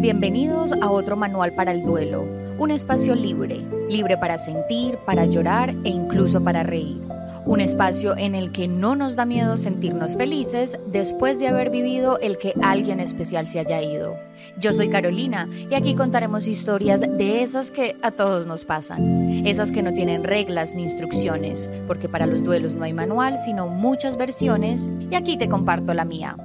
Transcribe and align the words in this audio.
Bienvenidos 0.00 0.72
a 0.80 0.92
otro 0.92 1.16
manual 1.16 1.54
para 1.54 1.72
el 1.72 1.82
duelo, 1.82 2.22
un 2.56 2.70
espacio 2.70 3.16
libre, 3.16 3.66
libre 3.90 4.16
para 4.16 4.38
sentir, 4.38 4.96
para 5.04 5.26
llorar 5.26 5.70
e 5.82 5.88
incluso 5.88 6.40
para 6.40 6.62
reír. 6.62 7.02
Un 7.44 7.60
espacio 7.60 8.16
en 8.16 8.36
el 8.36 8.52
que 8.52 8.68
no 8.68 8.94
nos 8.94 9.16
da 9.16 9.24
miedo 9.24 9.56
sentirnos 9.56 10.16
felices 10.16 10.78
después 10.86 11.40
de 11.40 11.48
haber 11.48 11.70
vivido 11.70 12.20
el 12.20 12.38
que 12.38 12.54
alguien 12.62 13.00
especial 13.00 13.48
se 13.48 13.58
haya 13.58 13.82
ido. 13.82 14.14
Yo 14.60 14.72
soy 14.72 14.88
Carolina 14.88 15.48
y 15.68 15.74
aquí 15.74 15.96
contaremos 15.96 16.46
historias 16.46 17.00
de 17.00 17.42
esas 17.42 17.72
que 17.72 17.96
a 18.00 18.12
todos 18.12 18.46
nos 18.46 18.64
pasan, 18.64 19.46
esas 19.48 19.72
que 19.72 19.82
no 19.82 19.92
tienen 19.92 20.22
reglas 20.22 20.76
ni 20.76 20.84
instrucciones, 20.84 21.68
porque 21.88 22.08
para 22.08 22.26
los 22.26 22.44
duelos 22.44 22.76
no 22.76 22.84
hay 22.84 22.92
manual, 22.92 23.36
sino 23.36 23.66
muchas 23.66 24.16
versiones 24.16 24.88
y 25.10 25.16
aquí 25.16 25.36
te 25.36 25.48
comparto 25.48 25.92
la 25.92 26.04
mía. 26.04 26.36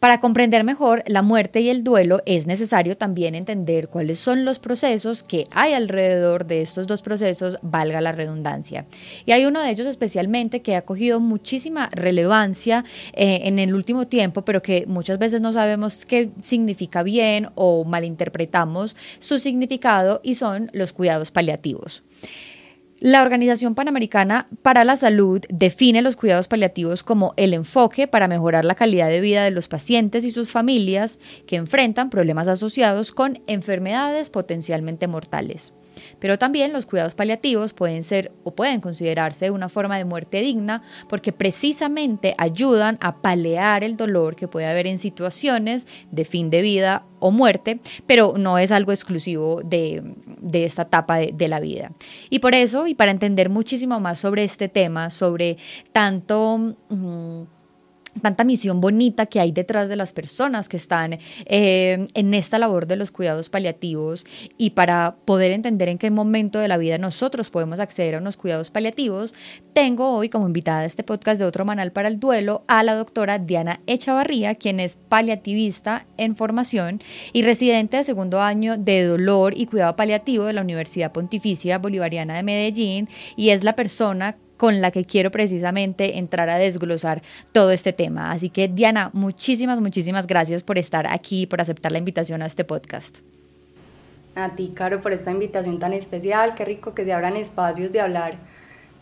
Para 0.00 0.20
comprender 0.20 0.62
mejor 0.62 1.02
la 1.06 1.22
muerte 1.22 1.62
y 1.62 1.70
el 1.70 1.82
duelo 1.82 2.20
es 2.26 2.46
necesario 2.46 2.98
también 2.98 3.34
entender 3.34 3.88
cuáles 3.88 4.18
son 4.18 4.44
los 4.44 4.58
procesos 4.58 5.22
que 5.22 5.44
hay 5.52 5.72
alrededor 5.72 6.44
de 6.44 6.60
estos 6.60 6.86
dos 6.86 7.00
procesos, 7.00 7.58
valga 7.62 8.02
la 8.02 8.12
redundancia. 8.12 8.84
Y 9.24 9.32
hay 9.32 9.46
uno 9.46 9.62
de 9.62 9.70
ellos 9.70 9.86
especialmente 9.86 10.60
que 10.60 10.76
ha 10.76 10.82
cogido 10.82 11.18
muchísima 11.18 11.88
relevancia 11.92 12.84
eh, 13.14 13.40
en 13.44 13.58
el 13.58 13.74
último 13.74 14.06
tiempo, 14.06 14.44
pero 14.44 14.60
que 14.60 14.84
muchas 14.86 15.18
veces 15.18 15.40
no 15.40 15.54
sabemos 15.54 16.04
qué 16.04 16.28
significa 16.42 17.02
bien 17.02 17.48
o 17.54 17.84
malinterpretamos 17.84 18.96
su 19.18 19.38
significado 19.38 20.20
y 20.22 20.34
son 20.34 20.70
los 20.74 20.92
cuidados 20.92 21.30
paliativos. 21.30 22.02
La 22.98 23.20
Organización 23.20 23.74
Panamericana 23.74 24.46
para 24.62 24.82
la 24.82 24.96
Salud 24.96 25.42
define 25.50 26.00
los 26.00 26.16
cuidados 26.16 26.48
paliativos 26.48 27.02
como 27.02 27.34
el 27.36 27.52
enfoque 27.52 28.08
para 28.08 28.26
mejorar 28.26 28.64
la 28.64 28.74
calidad 28.74 29.10
de 29.10 29.20
vida 29.20 29.44
de 29.44 29.50
los 29.50 29.68
pacientes 29.68 30.24
y 30.24 30.30
sus 30.30 30.50
familias 30.50 31.18
que 31.46 31.56
enfrentan 31.56 32.08
problemas 32.08 32.48
asociados 32.48 33.12
con 33.12 33.42
enfermedades 33.46 34.30
potencialmente 34.30 35.08
mortales. 35.08 35.74
Pero 36.18 36.38
también 36.38 36.72
los 36.72 36.86
cuidados 36.86 37.14
paliativos 37.14 37.72
pueden 37.72 38.04
ser 38.04 38.32
o 38.44 38.54
pueden 38.54 38.80
considerarse 38.80 39.50
una 39.50 39.68
forma 39.68 39.96
de 39.96 40.04
muerte 40.04 40.40
digna 40.40 40.82
porque 41.08 41.32
precisamente 41.32 42.34
ayudan 42.38 42.98
a 43.00 43.20
palear 43.20 43.84
el 43.84 43.96
dolor 43.96 44.36
que 44.36 44.48
puede 44.48 44.66
haber 44.66 44.86
en 44.86 44.98
situaciones 44.98 45.86
de 46.10 46.24
fin 46.24 46.50
de 46.50 46.62
vida 46.62 47.04
o 47.18 47.30
muerte, 47.30 47.80
pero 48.06 48.34
no 48.36 48.58
es 48.58 48.70
algo 48.72 48.92
exclusivo 48.92 49.60
de, 49.64 50.02
esta 50.52 50.82
etapa 50.82 51.18
de, 51.18 51.48
la 51.48 51.60
vida. 51.60 51.92
Y 52.30 52.40
por 52.40 52.54
eso, 52.54 52.86
y 52.86 52.94
para 52.94 53.10
entender 53.10 53.48
muchísimo 53.48 54.00
más 54.00 54.18
sobre 54.18 54.44
este 54.44 54.68
tema, 54.68 55.10
sobre 55.10 55.56
tanto... 55.92 56.76
Mm, 56.88 57.55
tanta 58.20 58.44
misión 58.44 58.80
bonita 58.80 59.26
que 59.26 59.40
hay 59.40 59.52
detrás 59.52 59.88
de 59.88 59.96
las 59.96 60.12
personas 60.12 60.68
que 60.68 60.76
están 60.76 61.18
eh, 61.46 62.06
en 62.14 62.34
esta 62.34 62.58
labor 62.58 62.86
de 62.86 62.96
los 62.96 63.10
cuidados 63.10 63.48
paliativos 63.48 64.26
y 64.58 64.70
para 64.70 65.16
poder 65.24 65.52
entender 65.52 65.88
en 65.88 65.98
qué 65.98 66.10
momento 66.10 66.58
de 66.58 66.68
la 66.68 66.76
vida 66.76 66.98
nosotros 66.98 67.50
podemos 67.50 67.80
acceder 67.80 68.14
a 68.14 68.18
unos 68.18 68.36
cuidados 68.36 68.70
paliativos, 68.70 69.34
tengo 69.72 70.10
hoy 70.10 70.28
como 70.28 70.46
invitada 70.46 70.80
a 70.80 70.84
este 70.86 71.02
podcast 71.02 71.40
de 71.40 71.46
Otro 71.46 71.64
Manal 71.64 71.92
para 71.92 72.08
el 72.08 72.20
Duelo 72.20 72.64
a 72.68 72.82
la 72.82 72.94
doctora 72.94 73.38
Diana 73.38 73.80
Echavarría, 73.86 74.54
quien 74.54 74.80
es 74.80 74.96
paliativista 74.96 76.06
en 76.16 76.36
formación 76.36 77.00
y 77.32 77.42
residente 77.42 77.98
de 77.98 78.04
segundo 78.04 78.40
año 78.40 78.76
de 78.76 79.04
dolor 79.04 79.54
y 79.56 79.66
cuidado 79.66 79.96
paliativo 79.96 80.44
de 80.44 80.52
la 80.52 80.62
Universidad 80.62 81.12
Pontificia 81.12 81.78
Bolivariana 81.78 82.34
de 82.34 82.42
Medellín 82.42 83.08
y 83.36 83.50
es 83.50 83.64
la 83.64 83.76
persona 83.76 84.36
con 84.56 84.80
la 84.80 84.90
que 84.90 85.04
quiero 85.04 85.30
precisamente 85.30 86.18
entrar 86.18 86.48
a 86.48 86.58
desglosar 86.58 87.22
todo 87.52 87.70
este 87.70 87.92
tema. 87.92 88.32
Así 88.32 88.50
que 88.50 88.68
Diana, 88.68 89.10
muchísimas, 89.12 89.80
muchísimas 89.80 90.26
gracias 90.26 90.62
por 90.62 90.78
estar 90.78 91.06
aquí, 91.06 91.46
por 91.46 91.60
aceptar 91.60 91.92
la 91.92 91.98
invitación 91.98 92.42
a 92.42 92.46
este 92.46 92.64
podcast. 92.64 93.18
A 94.34 94.54
ti, 94.54 94.72
Caro, 94.74 95.00
por 95.00 95.12
esta 95.12 95.30
invitación 95.30 95.78
tan 95.78 95.94
especial. 95.94 96.54
Qué 96.54 96.64
rico 96.64 96.94
que 96.94 97.04
se 97.04 97.12
abran 97.12 97.36
espacios 97.36 97.90
de 97.92 98.00
hablar 98.00 98.34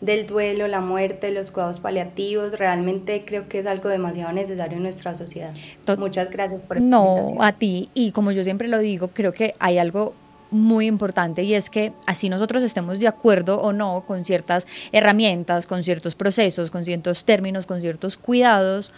del 0.01 0.27
duelo, 0.27 0.67
la 0.67 0.81
muerte, 0.81 1.31
los 1.31 1.51
cuidados 1.51 1.79
paliativos. 1.79 2.53
Realmente 2.53 3.23
creo 3.25 3.49
que 3.49 3.59
es 3.59 3.65
algo 3.65 3.89
demasiado 3.89 4.31
necesario 4.31 4.77
en 4.77 4.83
nuestra 4.83 5.15
sociedad. 5.15 5.53
Muchas 5.97 6.31
gracias 6.31 6.63
por 6.63 6.77
esta 6.77 6.87
No, 6.87 7.35
a 7.41 7.53
ti. 7.53 7.89
Y 7.93 8.11
como 8.11 8.31
yo 8.31 8.43
siempre 8.43 8.67
lo 8.67 8.79
digo, 8.79 9.09
creo 9.09 9.33
que 9.33 9.55
hay 9.59 9.77
algo 9.77 10.13
muy 10.51 10.87
importante 10.87 11.43
y 11.43 11.53
es 11.53 11.69
que 11.69 11.93
así 12.05 12.29
nosotros 12.29 12.63
estemos 12.63 12.99
de 12.99 13.07
acuerdo 13.07 13.61
o 13.61 13.73
no 13.73 14.03
con 14.07 14.25
ciertas 14.25 14.67
herramientas, 14.91 15.67
con 15.67 15.83
ciertos 15.83 16.15
procesos, 16.15 16.71
con 16.71 16.85
ciertos 16.85 17.25
términos, 17.25 17.65
con 17.65 17.81
ciertos 17.81 18.17
cuidados, 18.17 18.91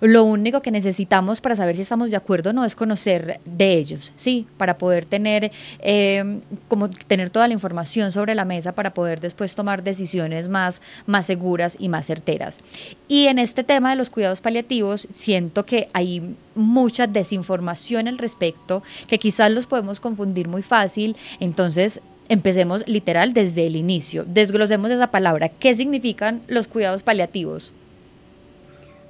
lo 0.00 0.24
único 0.24 0.62
que 0.62 0.70
necesitamos 0.70 1.40
para 1.40 1.56
saber 1.56 1.76
si 1.76 1.82
estamos 1.82 2.10
de 2.10 2.16
acuerdo 2.16 2.50
o 2.50 2.52
no 2.52 2.64
es 2.64 2.74
conocer 2.74 3.40
de 3.44 3.74
ellos, 3.74 4.12
¿sí? 4.16 4.46
Para 4.56 4.78
poder 4.78 5.04
tener, 5.04 5.52
eh, 5.80 6.40
como 6.68 6.88
tener 6.90 7.30
toda 7.30 7.48
la 7.48 7.54
información 7.54 8.12
sobre 8.12 8.34
la 8.34 8.44
mesa 8.44 8.72
para 8.72 8.94
poder 8.94 9.20
después 9.20 9.54
tomar 9.54 9.82
decisiones 9.82 10.48
más, 10.48 10.80
más 11.06 11.26
seguras 11.26 11.76
y 11.78 11.88
más 11.88 12.06
certeras. 12.06 12.60
Y 13.08 13.26
en 13.26 13.38
este 13.38 13.64
tema 13.64 13.90
de 13.90 13.96
los 13.96 14.10
cuidados 14.10 14.40
paliativos, 14.40 15.06
siento 15.10 15.66
que 15.66 15.88
hay 15.92 16.36
mucha 16.54 17.06
desinformación 17.06 18.08
al 18.08 18.18
respecto, 18.18 18.82
que 19.06 19.18
quizás 19.18 19.50
los 19.50 19.66
podemos 19.66 20.00
confundir 20.00 20.48
muy 20.48 20.62
fácil, 20.62 21.16
entonces 21.40 22.00
empecemos 22.28 22.86
literal 22.86 23.34
desde 23.34 23.66
el 23.66 23.76
inicio, 23.76 24.24
desglosemos 24.24 24.90
esa 24.90 25.10
palabra, 25.10 25.48
¿qué 25.48 25.74
significan 25.74 26.42
los 26.46 26.68
cuidados 26.68 27.02
paliativos? 27.02 27.72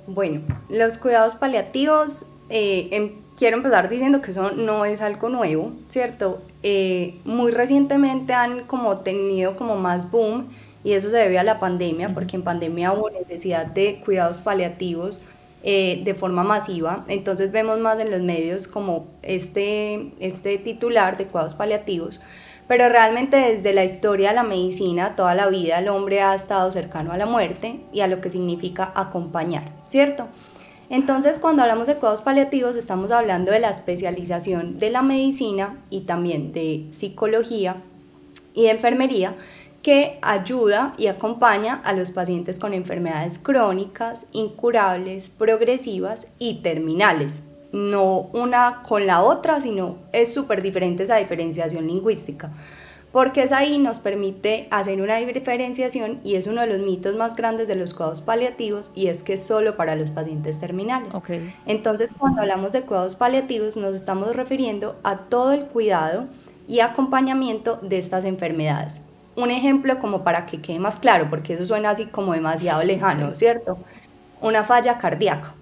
Bueno, 0.07 0.43
los 0.69 0.99
cuidados 0.99 1.35
paliativos, 1.35 2.27
eh, 2.49 2.89
em, 2.93 3.13
quiero 3.37 3.57
empezar 3.57 3.89
diciendo 3.89 4.21
que 4.21 4.33
eso 4.33 4.51
no 4.51 4.85
es 4.85 5.01
algo 5.01 5.29
nuevo, 5.29 5.73
¿cierto? 5.89 6.43
Eh, 6.63 7.19
muy 7.25 7.53
recientemente 7.53 8.35
han 8.35 8.67
como 8.67 8.99
tenido 8.99 9.57
como 9.57 9.77
más 9.77 10.11
boom 10.11 10.49
y 10.85 10.93
eso 10.93 11.11
se 11.11 11.17
debe 11.17 11.39
a 11.39 11.45
la 11.45 11.61
pandemia, 11.61 12.15
porque 12.15 12.37
en 12.37 12.43
pandemia 12.43 12.93
hubo 12.93 13.11
necesidad 13.11 13.67
de 13.67 14.01
cuidados 14.05 14.41
paliativos 14.41 15.23
eh, 15.63 16.01
de 16.05 16.15
forma 16.15 16.43
masiva, 16.43 17.05
entonces 17.09 17.53
vemos 17.53 17.79
más 17.79 17.99
en 18.01 18.11
los 18.11 18.23
medios 18.23 18.67
como 18.67 19.09
este, 19.23 20.13
este 20.19 20.57
titular 20.57 21.19
de 21.19 21.27
cuidados 21.27 21.55
paliativos, 21.55 22.21
pero 22.71 22.89
realmente 22.89 23.37
desde 23.37 23.73
la 23.73 23.83
historia 23.83 24.29
de 24.29 24.37
la 24.37 24.45
medicina, 24.45 25.17
toda 25.17 25.35
la 25.35 25.49
vida 25.49 25.81
el 25.81 25.89
hombre 25.89 26.23
ha 26.23 26.37
estado 26.37 26.71
cercano 26.71 27.11
a 27.11 27.17
la 27.17 27.27
muerte 27.27 27.81
y 27.93 28.01
a 28.01 28.07
lo 28.07 28.21
que 28.21 28.31
significa 28.31 28.93
acompañar, 28.95 29.73
¿cierto? 29.89 30.29
Entonces, 30.89 31.41
cuando 31.41 31.63
hablamos 31.63 31.89
de 31.89 31.97
cuidados 31.97 32.23
paliativos, 32.23 32.77
estamos 32.77 33.11
hablando 33.11 33.51
de 33.51 33.59
la 33.59 33.71
especialización 33.71 34.79
de 34.79 34.91
la 34.91 35.03
medicina 35.03 35.79
y 35.91 36.03
también 36.03 36.53
de 36.53 36.87
psicología 36.93 37.83
y 38.55 38.63
de 38.63 38.71
enfermería 38.71 39.35
que 39.83 40.21
ayuda 40.23 40.93
y 40.97 41.09
acompaña 41.09 41.83
a 41.83 41.93
los 41.93 42.13
pacientes 42.13 42.61
con 42.61 42.73
enfermedades 42.73 43.41
crónicas, 43.41 44.27
incurables, 44.31 45.29
progresivas 45.31 46.29
y 46.39 46.63
terminales 46.63 47.43
no 47.73 48.31
una 48.33 48.83
con 48.87 49.07
la 49.07 49.23
otra, 49.23 49.61
sino 49.61 49.97
es 50.13 50.33
súper 50.33 50.63
diferente 50.63 51.05
esa 51.05 51.17
diferenciación 51.17 51.87
lingüística. 51.87 52.51
Porque 53.13 53.43
es 53.43 53.51
ahí 53.51 53.79
nos 53.79 53.99
permite 53.99 54.69
hacer 54.71 55.03
una 55.03 55.17
diferenciación 55.17 56.21
y 56.23 56.37
es 56.37 56.47
uno 56.47 56.61
de 56.61 56.69
los 56.69 56.79
mitos 56.79 57.17
más 57.17 57.35
grandes 57.35 57.67
de 57.67 57.75
los 57.75 57.93
cuidados 57.93 58.21
paliativos 58.21 58.93
y 58.95 59.09
es 59.09 59.25
que 59.25 59.33
es 59.33 59.43
solo 59.43 59.77
para 59.77 59.97
los 59.97 60.13
pacientes 60.13 60.61
terminales. 60.61 61.13
Entonces, 61.67 62.11
cuando 62.17 62.43
hablamos 62.43 62.71
de 62.71 62.83
cuidados 62.83 63.17
paliativos, 63.17 63.77
nos 63.77 63.97
estamos 63.97 64.35
refiriendo 64.37 64.97
a 65.03 65.17
todo 65.17 65.53
el 65.53 65.67
cuidado 65.67 66.27
y 66.69 66.81
acompañamiento 66.81 67.81
de 67.83 67.99
estas 67.99 68.25
enfermedades. 68.25 69.03
Un 69.35 69.51
ejemplo 69.51 69.99
como 69.99 70.23
para 70.23 70.47
que 70.47 70.63
quede 70.63 70.79
más 70.79 70.97
claro, 70.97 71.29
porque 71.31 71.55
eso 71.55 71.65
suena 71.65 71.91
así 71.91 72.07
como 72.07 72.33
demasiado 72.33 72.85
lejano, 72.85 73.35
¿cierto? 73.35 73.77
Una 74.41 74.63
falla 74.63 74.99
cardíaca 74.99 75.55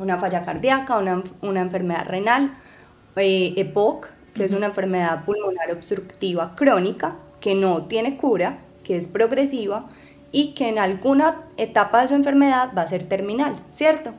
una 0.00 0.18
falla 0.18 0.42
cardíaca, 0.42 0.98
una, 0.98 1.60
enfermedad 1.60 2.08
renal, 2.08 2.54
eh, 3.16 3.54
EPOC, 3.56 4.08
que 4.34 4.44
es 4.44 4.52
una 4.52 4.66
enfermedad 4.66 5.24
pulmonar 5.24 5.70
obstructiva 5.70 6.54
crónica, 6.56 7.16
que 7.40 7.54
no 7.54 7.84
tiene 7.84 8.16
cura, 8.16 8.58
que 8.82 8.96
es 8.96 9.08
progresiva 9.08 9.88
y 10.32 10.54
que 10.54 10.68
en 10.68 10.78
alguna 10.78 11.42
etapa 11.56 12.02
de 12.02 12.08
su 12.08 12.14
enfermedad 12.14 12.70
va 12.76 12.82
a 12.82 12.88
ser 12.88 13.04
terminal, 13.04 13.62
¿cierto? 13.70 14.14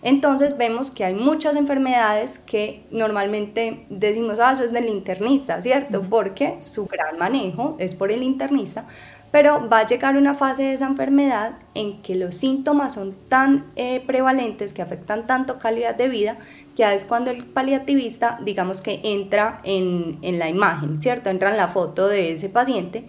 Entonces 0.00 0.56
vemos 0.56 0.92
que 0.92 1.04
hay 1.04 1.14
muchas 1.14 1.56
enfermedades 1.56 2.38
que 2.38 2.84
normalmente 2.90 3.84
decimos, 3.90 4.38
ah, 4.38 4.52
eso 4.52 4.62
es 4.62 4.72
del 4.72 4.88
internista, 4.88 5.60
¿cierto? 5.60 6.02
Porque 6.08 6.60
su 6.60 6.86
gran 6.86 7.18
manejo 7.18 7.76
es 7.80 7.94
por 7.94 8.12
el 8.12 8.22
internista, 8.22 8.86
pero 9.30 9.68
va 9.68 9.80
a 9.80 9.86
llegar 9.86 10.16
una 10.16 10.34
fase 10.34 10.62
de 10.64 10.74
esa 10.74 10.86
enfermedad 10.86 11.58
en 11.74 12.00
que 12.02 12.14
los 12.14 12.36
síntomas 12.36 12.94
son 12.94 13.14
tan 13.28 13.66
eh, 13.76 14.02
prevalentes 14.06 14.72
que 14.72 14.82
afectan 14.82 15.26
tanto 15.26 15.58
calidad 15.58 15.94
de 15.94 16.08
vida, 16.08 16.38
ya 16.76 16.94
es 16.94 17.04
cuando 17.04 17.30
el 17.30 17.44
paliativista, 17.44 18.38
digamos 18.42 18.80
que 18.80 19.00
entra 19.04 19.60
en, 19.64 20.18
en 20.22 20.38
la 20.38 20.48
imagen, 20.48 21.02
¿cierto? 21.02 21.30
Entra 21.30 21.50
en 21.50 21.56
la 21.56 21.68
foto 21.68 22.08
de 22.08 22.32
ese 22.32 22.48
paciente 22.48 23.08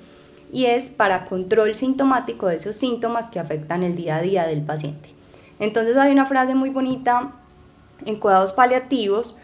y 0.51 0.65
es 0.65 0.89
para 0.89 1.25
control 1.25 1.75
sintomático 1.75 2.47
de 2.47 2.57
esos 2.57 2.75
síntomas 2.75 3.29
que 3.29 3.39
afectan 3.39 3.83
el 3.83 3.95
día 3.95 4.17
a 4.17 4.21
día 4.21 4.47
del 4.47 4.61
paciente. 4.61 5.09
Entonces 5.59 5.97
hay 5.97 6.11
una 6.11 6.25
frase 6.25 6.55
muy 6.55 6.69
bonita 6.69 7.33
en 8.05 8.15
cuidados 8.15 8.53
paliativos, 8.53 9.37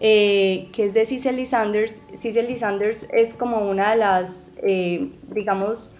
eh, 0.00 0.68
que 0.72 0.86
es 0.86 0.94
de 0.94 1.06
Cicely 1.06 1.46
Sanders. 1.46 2.02
Cicely 2.14 2.56
Sanders 2.58 3.08
es 3.12 3.34
como 3.34 3.68
una 3.68 3.92
de 3.92 3.96
las, 3.96 4.52
eh, 4.62 5.12
digamos, 5.28 5.96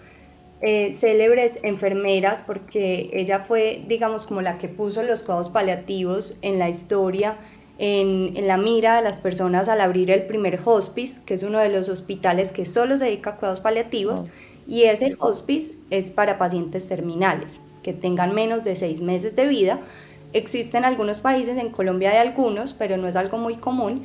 eh, 0.63 0.95
célebres 0.95 1.59
enfermeras 1.63 2.43
porque 2.45 3.11
ella 3.13 3.41
fue, 3.41 3.83
digamos, 3.87 4.25
como 4.25 4.41
la 4.41 4.57
que 4.57 4.67
puso 4.69 5.03
los 5.03 5.21
cuidados 5.21 5.49
paliativos 5.49 6.37
en 6.41 6.57
la 6.57 6.69
historia, 6.69 7.37
en, 7.77 8.35
en, 8.35 8.47
la 8.47 8.57
mira 8.57 8.95
de 8.95 9.03
las 9.03 9.19
personas 9.19 9.69
al 9.69 9.81
abrir 9.81 10.09
el 10.09 10.23
primer 10.25 10.59
hospice, 10.63 11.21
que 11.25 11.33
es 11.35 11.43
uno 11.43 11.59
de 11.59 11.69
los 11.69 11.89
hospitales 11.89 12.51
que 12.51 12.65
solo 12.65 12.97
se 12.97 13.05
dedica 13.05 13.31
a 13.31 13.35
cuidados 13.35 13.59
paliativos, 13.59 14.25
y 14.67 14.83
ese 14.83 15.15
hospice 15.19 15.75
es 15.89 16.09
para 16.09 16.37
pacientes 16.37 16.87
terminales 16.87 17.61
que 17.83 17.93
tengan 17.93 18.33
menos 18.33 18.63
de 18.63 18.77
seis 18.77 19.01
meses 19.01 19.35
de 19.35 19.45
vida 19.45 19.81
Existen 20.33 20.83
algunos 20.83 21.19
países, 21.19 21.59
en 21.59 21.69
Colombia 21.69 22.09
hay 22.09 22.17
algunos, 22.17 22.73
pero 22.73 22.97
no 22.97 23.07
es 23.07 23.15
algo 23.15 23.37
muy 23.37 23.57
común. 23.57 24.03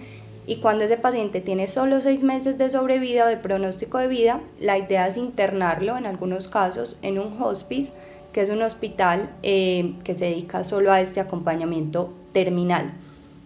Y 0.48 0.56
cuando 0.56 0.84
ese 0.84 0.96
paciente 0.96 1.42
tiene 1.42 1.68
solo 1.68 2.00
seis 2.00 2.22
meses 2.22 2.56
de 2.56 2.70
sobrevida 2.70 3.26
o 3.26 3.28
de 3.28 3.36
pronóstico 3.36 3.98
de 3.98 4.08
vida, 4.08 4.40
la 4.58 4.78
idea 4.78 5.06
es 5.06 5.18
internarlo 5.18 5.98
en 5.98 6.06
algunos 6.06 6.48
casos 6.48 6.98
en 7.02 7.18
un 7.18 7.38
hospice, 7.38 7.92
que 8.32 8.40
es 8.40 8.48
un 8.48 8.62
hospital 8.62 9.28
eh, 9.42 9.92
que 10.04 10.14
se 10.14 10.24
dedica 10.24 10.64
solo 10.64 10.90
a 10.90 11.02
este 11.02 11.20
acompañamiento 11.20 12.14
terminal. 12.32 12.94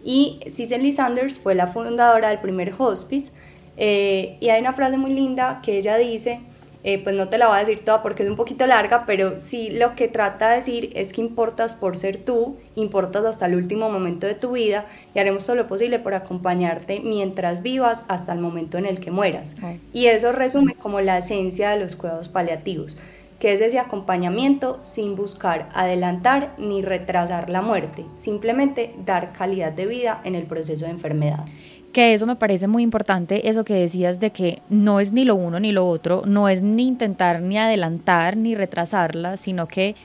Y 0.01 0.39
Cicely 0.49 0.93
Sanders 0.93 1.39
fue 1.39 1.55
la 1.55 1.67
fundadora 1.67 2.29
del 2.29 2.39
primer 2.39 2.73
hospice. 2.77 3.33
Eh, 3.75 4.37
y 4.39 4.47
hay 4.47 4.61
una 4.61 4.71
frase 4.71 4.97
muy 4.97 5.11
linda 5.11 5.59
que 5.61 5.79
ella 5.79 5.97
dice, 5.97 6.39
eh, 6.83 7.01
pues 7.01 7.15
no 7.15 7.29
te 7.29 7.37
la 7.37 7.47
voy 7.47 7.55
a 7.55 7.59
decir 7.59 7.85
toda 7.85 8.03
porque 8.03 8.23
es 8.23 8.29
un 8.29 8.35
poquito 8.35 8.67
larga, 8.67 9.05
pero 9.05 9.39
sí 9.39 9.69
lo 9.71 9.95
que 9.95 10.09
trata 10.09 10.49
de 10.49 10.57
decir 10.57 10.89
es 10.95 11.13
que 11.13 11.21
importas 11.21 11.75
por 11.75 11.95
ser 11.95 12.17
tú, 12.17 12.57
importas 12.75 13.25
hasta 13.25 13.45
el 13.45 13.55
último 13.55 13.89
momento 13.89 14.27
de 14.27 14.35
tu 14.35 14.51
vida 14.51 14.85
y 15.15 15.19
haremos 15.19 15.45
todo 15.45 15.55
lo 15.55 15.67
posible 15.67 15.99
por 15.99 16.13
acompañarte 16.13 16.99
mientras 16.99 17.61
vivas 17.63 18.03
hasta 18.09 18.33
el 18.33 18.39
momento 18.39 18.77
en 18.77 18.85
el 18.85 18.99
que 18.99 19.11
mueras. 19.11 19.55
Y 19.93 20.07
eso 20.07 20.33
resume 20.33 20.75
como 20.75 20.99
la 20.99 21.19
esencia 21.19 21.69
de 21.69 21.79
los 21.79 21.95
cuidados 21.95 22.27
paliativos, 22.27 22.97
que 23.39 23.53
es 23.53 23.61
ese 23.61 23.79
acompañamiento 23.79 24.79
sin 24.83 25.15
buscar 25.15 25.69
adelantar 25.73 26.53
ni 26.57 26.81
retrasar 26.81 27.49
la 27.49 27.61
muerte, 27.61 28.05
simplemente 28.15 28.93
dar 29.05 29.31
calidad 29.31 29.71
de 29.71 29.85
vida 29.85 30.19
en 30.25 30.35
el 30.35 30.43
proceso 30.43 30.83
de 30.83 30.91
enfermedad 30.91 31.45
que 31.93 32.13
eso 32.13 32.25
me 32.25 32.35
parece 32.35 32.67
muy 32.67 32.83
importante, 32.83 33.47
eso 33.47 33.63
que 33.63 33.75
decías 33.75 34.19
de 34.19 34.31
que 34.31 34.61
no 34.69 34.99
es 34.99 35.13
ni 35.13 35.23
lo 35.23 35.35
uno 35.35 35.59
ni 35.59 35.71
lo 35.71 35.87
otro, 35.87 36.23
no 36.25 36.49
es 36.49 36.61
ni 36.61 36.87
intentar 36.87 37.41
ni 37.41 37.57
adelantar 37.57 38.35
ni 38.35 38.55
retrasarla, 38.55 39.37
sino 39.37 39.67
que 39.67 39.95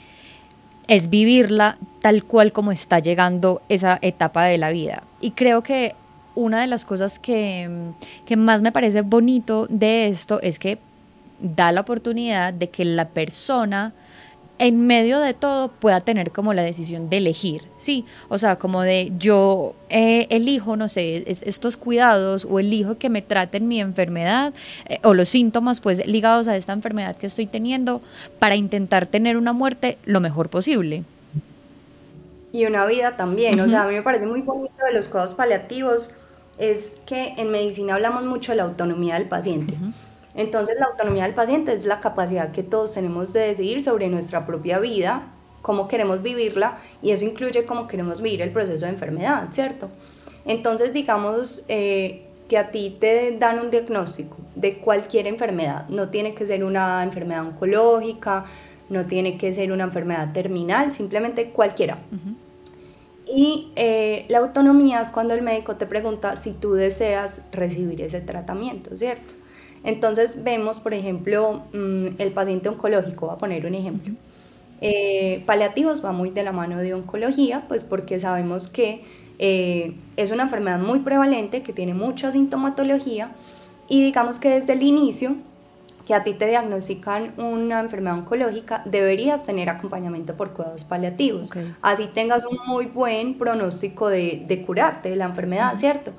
es 0.87 1.11
vivirla 1.11 1.79
tal 2.00 2.25
cual 2.25 2.52
como 2.52 2.73
está 2.73 2.99
llegando 2.99 3.62
esa 3.69 3.99
etapa 4.02 4.44
de 4.44 4.58
la 4.58 4.70
vida. 4.70 5.02
Y 5.20 5.32
creo 5.32 5.62
que 5.62 5.94
una 6.35 6.61
de 6.61 6.67
las 6.67 6.85
cosas 6.85 7.19
que, 7.19 7.69
que 8.26 8.37
más 8.37 8.62
me 8.62 8.70
parece 8.70 9.02
bonito 9.02 9.67
de 9.69 10.06
esto 10.08 10.41
es 10.43 10.58
que 10.58 10.79
da 11.41 11.73
la 11.73 11.81
oportunidad 11.81 12.52
de 12.52 12.69
que 12.69 12.84
la 12.84 13.08
persona 13.08 13.93
en 14.58 14.87
medio 14.87 15.20
de 15.20 15.34
todo 15.34 15.69
pueda 15.69 16.00
tener 16.00 16.32
como 16.32 16.52
la 16.52 16.62
decisión 16.62 17.08
de 17.08 17.19
elegir, 17.19 17.62
¿sí? 17.78 18.05
O 18.28 18.38
sea, 18.38 18.56
como 18.56 18.82
de 18.82 19.12
yo 19.19 19.75
eh, 19.88 20.26
elijo, 20.31 20.76
no 20.76 20.88
sé, 20.88 21.25
estos 21.26 21.76
cuidados 21.76 22.46
o 22.49 22.58
elijo 22.58 22.99
que 22.99 23.08
me 23.08 23.22
traten 23.22 23.69
mi 23.69 23.81
enfermedad 23.81 24.52
eh, 24.88 24.99
o 25.02 25.14
los 25.14 25.28
síntomas 25.28 25.81
pues 25.81 26.05
ligados 26.06 26.49
a 26.49 26.56
esta 26.56 26.72
enfermedad 26.72 27.16
que 27.16 27.26
estoy 27.26 27.46
teniendo 27.46 28.02
para 28.38 28.56
intentar 28.56 29.06
tener 29.06 29.37
una 29.37 29.52
muerte 29.52 29.99
lo 30.05 30.20
mejor 30.20 30.49
posible. 30.49 31.05
Y 32.52 32.64
una 32.64 32.87
vida 32.87 33.16
también, 33.16 33.60
o 33.60 33.69
sea, 33.69 33.84
a 33.84 33.88
mí 33.88 33.94
me 33.94 34.02
parece 34.02 34.26
muy 34.26 34.40
bonito 34.40 34.84
de 34.84 34.94
los 34.94 35.06
cuidados 35.06 35.34
paliativos 35.34 36.14
es 36.58 36.94
que 37.06 37.34
en 37.37 37.50
medicina 37.50 37.94
hablamos 37.94 38.25
mucho 38.25 38.52
de 38.52 38.56
la 38.56 38.64
autonomía 38.64 39.14
del 39.14 39.28
paciente. 39.28 39.75
Entonces 40.38 40.76
la 40.79 40.87
autonomía 40.87 41.25
del 41.25 41.35
paciente 41.35 41.73
es 41.73 41.85
la 41.85 41.99
capacidad 41.99 42.52
que 42.52 42.62
todos 42.62 42.94
tenemos 42.94 43.32
de 43.32 43.40
decidir 43.40 43.82
sobre 43.82 44.08
nuestra 44.08 44.46
propia 44.46 44.79
vida, 44.79 45.32
cómo 45.62 45.88
queremos 45.88 46.23
vivirla 46.23 46.79
y 47.02 47.11
eso 47.11 47.25
incluye 47.25 47.67
cómo 47.67 47.88
queremos 47.88 48.23
vivir 48.23 48.43
el 48.43 48.52
proceso 48.52 48.87
de 48.87 48.93
enfermedad, 48.93 49.49
¿cierto? 49.50 49.88
Entonces 50.44 50.93
digamos 50.93 51.64
eh, 51.67 52.29
que 52.49 52.56
a 52.56 52.70
ti 52.70 52.96
te 53.00 53.37
dan 53.37 53.58
un 53.58 53.69
diagnóstico 53.73 54.37
de 54.55 54.79
cualquier 54.79 55.26
enfermedad, 55.26 55.88
no 55.88 56.08
tiene 56.08 56.35
que 56.35 56.46
ser 56.46 56.62
una 56.62 57.02
enfermedad 57.02 57.44
oncológica, 57.44 58.44
no 58.91 59.06
tiene 59.06 59.38
que 59.38 59.52
ser 59.52 59.73
una 59.73 59.82
enfermedad 59.82 60.32
terminal, 60.32 60.93
simplemente 60.93 61.50
cualquiera. 61.50 61.99
Y 63.26 63.73
eh, 63.75 64.25
la 64.29 64.38
autonomía 64.38 65.00
es 65.00 65.11
cuando 65.11 65.34
el 65.34 65.43
médico 65.43 65.75
te 65.75 65.87
pregunta 65.87 66.37
si 66.37 66.52
tú 66.52 66.75
deseas 66.75 67.43
recibir 67.50 68.00
ese 68.02 68.20
tratamiento, 68.20 68.96
¿cierto? 68.96 69.34
Entonces 69.85 70.43
vemos, 70.43 70.81
por 70.81 70.95
ejemplo, 70.95 71.65
mm, 71.73 72.07
el 72.19 72.33
paciente 72.33 72.69
oncológico, 72.69 73.27
voy 73.27 73.37
a 73.37 73.39
poner 73.39 73.67
un 73.67 73.75
ejemplo. 73.75 74.15
Eh, 74.81 75.43
paliativos 75.47 76.05
va 76.05 76.13
muy 76.13 76.31
de 76.31 76.43
la 76.43 76.53
mano 76.53 76.79
de 76.79 76.95
oncología, 76.95 77.65
pues 77.69 77.85
porque 77.85 78.21
sabemos 78.21 78.69
que 78.69 79.03
eh, 79.39 79.97
es 80.17 80.31
una 80.31 80.45
enfermedad 80.45 80.79
muy 80.79 81.01
prevalente, 81.01 81.63
que 81.63 81.73
tiene 81.73 81.95
mucha 81.95 82.33
sintomatología 82.33 83.33
y 83.89 84.03
digamos 84.03 84.39
que 84.39 84.51
desde 84.51 84.75
el 84.75 84.83
inicio 84.83 85.37
que 86.09 86.15
a 86.15 86.25
ti 86.25 86.33
te 86.33 86.47
diagnostican 86.47 87.35
una 87.39 87.81
enfermedad 87.81 88.17
oncológica, 88.17 88.81
deberías 88.87 89.45
tener 89.45 89.69
acompañamiento 89.69 90.39
por 90.39 90.55
cuidados 90.55 90.85
paliativos. 90.85 91.51
Así 91.83 92.07
tengas 92.07 92.47
un 92.47 92.57
muy 92.67 92.87
buen 92.87 93.37
pronóstico 93.37 94.09
de, 94.09 94.65
curarte 94.67 95.11
de 95.11 95.17
la 95.17 95.27
enfermedad, 95.27 95.77
¿cierto? 95.77 96.15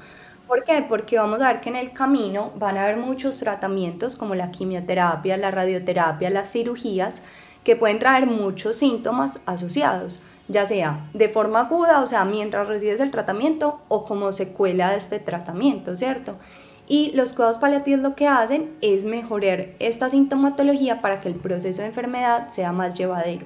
¿Por 0.50 0.63
qué? 0.63 0.84
Porque 0.90 1.16
vamos 1.16 1.42
a 1.42 1.54
ver 1.54 1.62
que 1.62 1.69
en 1.69 1.75
el 1.75 1.94
camino 1.94 2.51
van 2.56 2.75
a 2.75 2.86
haber 2.86 2.98
muchos 2.98 3.38
tratamientos 3.38 4.16
como 4.16 4.34
la 4.34 4.50
quimioterapia, 4.50 5.38
la 5.38 5.51
radioterapia, 5.51 6.31
las 6.31 6.51
cirugías, 6.51 7.22
que 7.63 7.75
pueden 7.75 8.00
traer 8.00 8.25
muchos 8.25 8.78
síntomas 8.78 9.42
asociados, 9.46 10.19
ya 10.48 10.66
sea 10.66 11.07
de 11.13 11.30
forma 11.30 11.60
aguda, 11.60 12.01
o 12.01 12.07
sea, 12.07 12.25
mientras 12.25 12.68
recibes 12.68 13.00
el 13.00 13.12
tratamiento 13.12 13.81
o 13.90 14.06
como 14.06 14.31
secuela 14.31 14.90
de 14.90 14.98
este 14.98 15.19
tratamiento, 15.19 15.96
¿cierto? 15.96 16.40
Y 16.88 17.12
los 17.12 17.34
cuidados 17.34 17.60
paliativos 17.60 18.01
lo 18.01 18.16
que 18.16 18.28
hacen 18.28 18.75
es 18.81 19.06
mejorar 19.06 19.75
esta 19.78 20.10
sintomatología 20.10 21.00
para 21.00 21.22
que 21.22 21.28
el 21.28 21.36
proceso 21.36 21.84
de 21.84 21.90
enfermedad 21.90 22.50
sea 22.50 22.72
más 22.72 22.96
llevadero. 22.96 23.46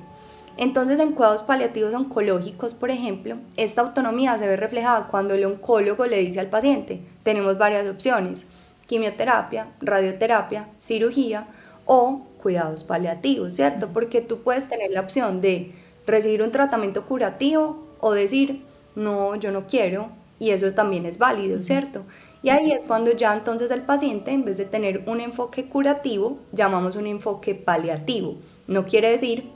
Entonces, 0.58 1.00
en 1.00 1.14
cuidados 1.14 1.44
paliativos 1.44 1.94
oncológicos, 1.94 2.74
por 2.74 2.92
ejemplo, 2.92 3.38
esta 3.58 3.82
autonomía 3.82 4.38
se 4.38 4.48
ve 4.48 4.56
reflejada 4.56 5.08
cuando 5.08 5.34
el 5.34 5.46
oncólogo 5.46 6.06
le 6.06 6.20
dice 6.20 6.40
al 6.40 6.48
paciente, 6.48 7.02
tenemos 7.24 7.58
varias 7.58 7.88
opciones, 7.90 8.46
quimioterapia, 8.86 9.68
radioterapia, 9.82 10.70
cirugía 10.80 11.48
o 11.86 12.22
cuidados 12.42 12.84
paliativos, 12.84 13.54
¿cierto? 13.54 13.90
Porque 13.92 14.22
tú 14.22 14.42
puedes 14.44 14.68
tener 14.68 14.92
la 14.92 15.02
opción 15.02 15.42
de 15.42 15.72
recibir 16.06 16.44
un 16.44 16.52
tratamiento 16.52 17.06
curativo 17.06 17.88
o 18.00 18.12
decir, 18.12 18.64
no, 18.96 19.36
yo 19.36 19.52
no 19.52 19.66
quiero, 19.66 20.10
y 20.40 20.52
eso 20.52 20.74
también 20.74 21.06
es 21.06 21.18
válido, 21.18 21.64
¿cierto? 21.64 22.04
Y 22.42 22.50
ahí 22.50 22.74
es 22.74 22.86
cuando 22.86 23.12
ya 23.12 23.34
entonces 23.34 23.72
el 23.72 23.84
paciente, 23.84 24.32
en 24.32 24.44
vez 24.44 24.58
de 24.58 24.66
tener 24.66 25.04
un 25.08 25.22
enfoque 25.22 25.66
curativo, 25.66 26.38
llamamos 26.52 26.98
un 26.98 27.08
enfoque 27.08 27.56
paliativo. 27.56 28.36
No 28.68 28.86
quiere 28.86 29.10
decir 29.10 29.50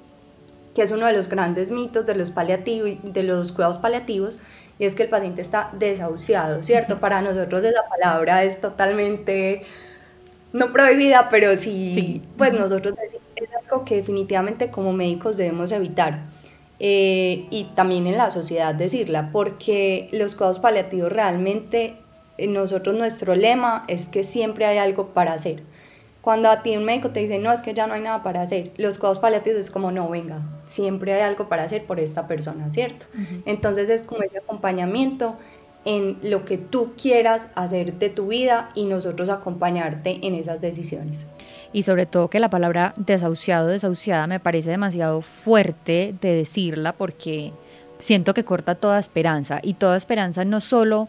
que 0.78 0.84
es 0.84 0.92
uno 0.92 1.08
de 1.08 1.14
los 1.14 1.28
grandes 1.28 1.72
mitos 1.72 2.06
de 2.06 2.14
los, 2.14 2.30
paliativos, 2.30 2.92
de 3.02 3.24
los 3.24 3.52
cuidados 3.52 3.80
paliativos, 3.80 4.38
y 4.78 4.86
es 4.86 4.94
que 4.94 5.02
el 5.02 5.10
paciente 5.10 5.42
está 5.42 5.72
desahuciado, 5.74 6.64
¿cierto? 6.64 7.00
Para 7.00 7.20
nosotros 7.24 7.64
esa 7.64 7.82
palabra 7.90 8.44
es 8.44 8.62
totalmente 8.62 9.64
no 10.54 10.72
prohibida, 10.72 11.30
pero 11.30 11.58
sí, 11.58 12.22
pues 12.38 12.54
nosotros 12.54 12.96
decimos 12.96 13.26
es 13.36 13.50
algo 13.60 13.86
que 13.86 13.96
definitivamente 13.96 14.70
como 14.70 14.94
médicos 14.94 15.36
debemos 15.36 15.72
evitar. 15.72 16.20
Eh, 16.80 17.48
y 17.50 17.64
también 17.74 18.06
en 18.06 18.20
la 18.20 18.30
sociedad 18.30 18.76
decirla, 18.76 19.32
porque 19.32 20.10
los 20.12 20.36
cuidados 20.36 20.60
paliativos 20.60 21.12
realmente, 21.12 21.96
eh, 22.38 22.46
nosotros 22.46 22.94
nuestro 22.94 23.34
lema 23.34 23.84
es 23.88 24.08
que 24.08 24.24
siempre 24.24 24.68
hay 24.68 24.78
algo 24.78 25.08
para 25.08 25.34
hacer. 25.34 25.64
Cuando 26.28 26.50
a 26.50 26.62
ti 26.62 26.76
un 26.76 26.84
médico 26.84 27.12
te 27.12 27.22
dice, 27.22 27.40
no, 27.40 27.54
es 27.54 27.62
que 27.62 27.74
ya 27.74 27.88
no 27.88 27.94
hay 27.94 28.02
nada 28.02 28.22
para 28.22 28.42
hacer, 28.42 28.74
los 28.76 28.98
cuidados 28.98 29.20
paliativos 29.20 29.62
es 29.62 29.72
como, 29.72 29.94
no, 29.94 30.10
venga, 30.10 30.42
siempre 30.66 31.14
hay 31.14 31.22
algo 31.22 31.48
para 31.48 31.64
hacer 31.64 31.86
por 31.86 32.02
esta 32.02 32.28
persona, 32.28 32.70
¿cierto? 32.70 33.06
Entonces 33.46 33.90
es 33.90 34.04
como 34.04 34.24
ese 34.24 34.40
acompañamiento 34.40 35.38
en 35.86 36.18
lo 36.24 36.44
que 36.44 36.58
tú 36.58 36.92
quieras 37.02 37.48
hacer 37.56 37.94
de 37.94 38.10
tu 38.10 38.28
vida 38.28 38.72
y 38.76 38.88
nosotros 38.88 39.30
acompañarte 39.30 40.20
en 40.22 40.36
esas 40.36 40.60
decisiones. 40.60 41.26
Y 41.72 41.84
sobre 41.84 42.06
todo 42.06 42.30
que 42.30 42.42
la 42.42 42.50
palabra 42.50 42.94
desahuciado, 42.98 43.68
desahuciada 43.68 44.28
me 44.28 44.42
parece 44.42 44.72
demasiado 44.72 45.22
fuerte 45.22 46.14
de 46.20 46.34
decirla 46.34 46.92
porque 46.92 47.54
siento 48.00 48.34
que 48.34 48.44
corta 48.44 48.76
toda 48.76 49.00
esperanza 49.00 49.60
y 49.64 49.76
toda 49.76 49.96
esperanza 49.96 50.44
no 50.44 50.60
solo 50.60 51.08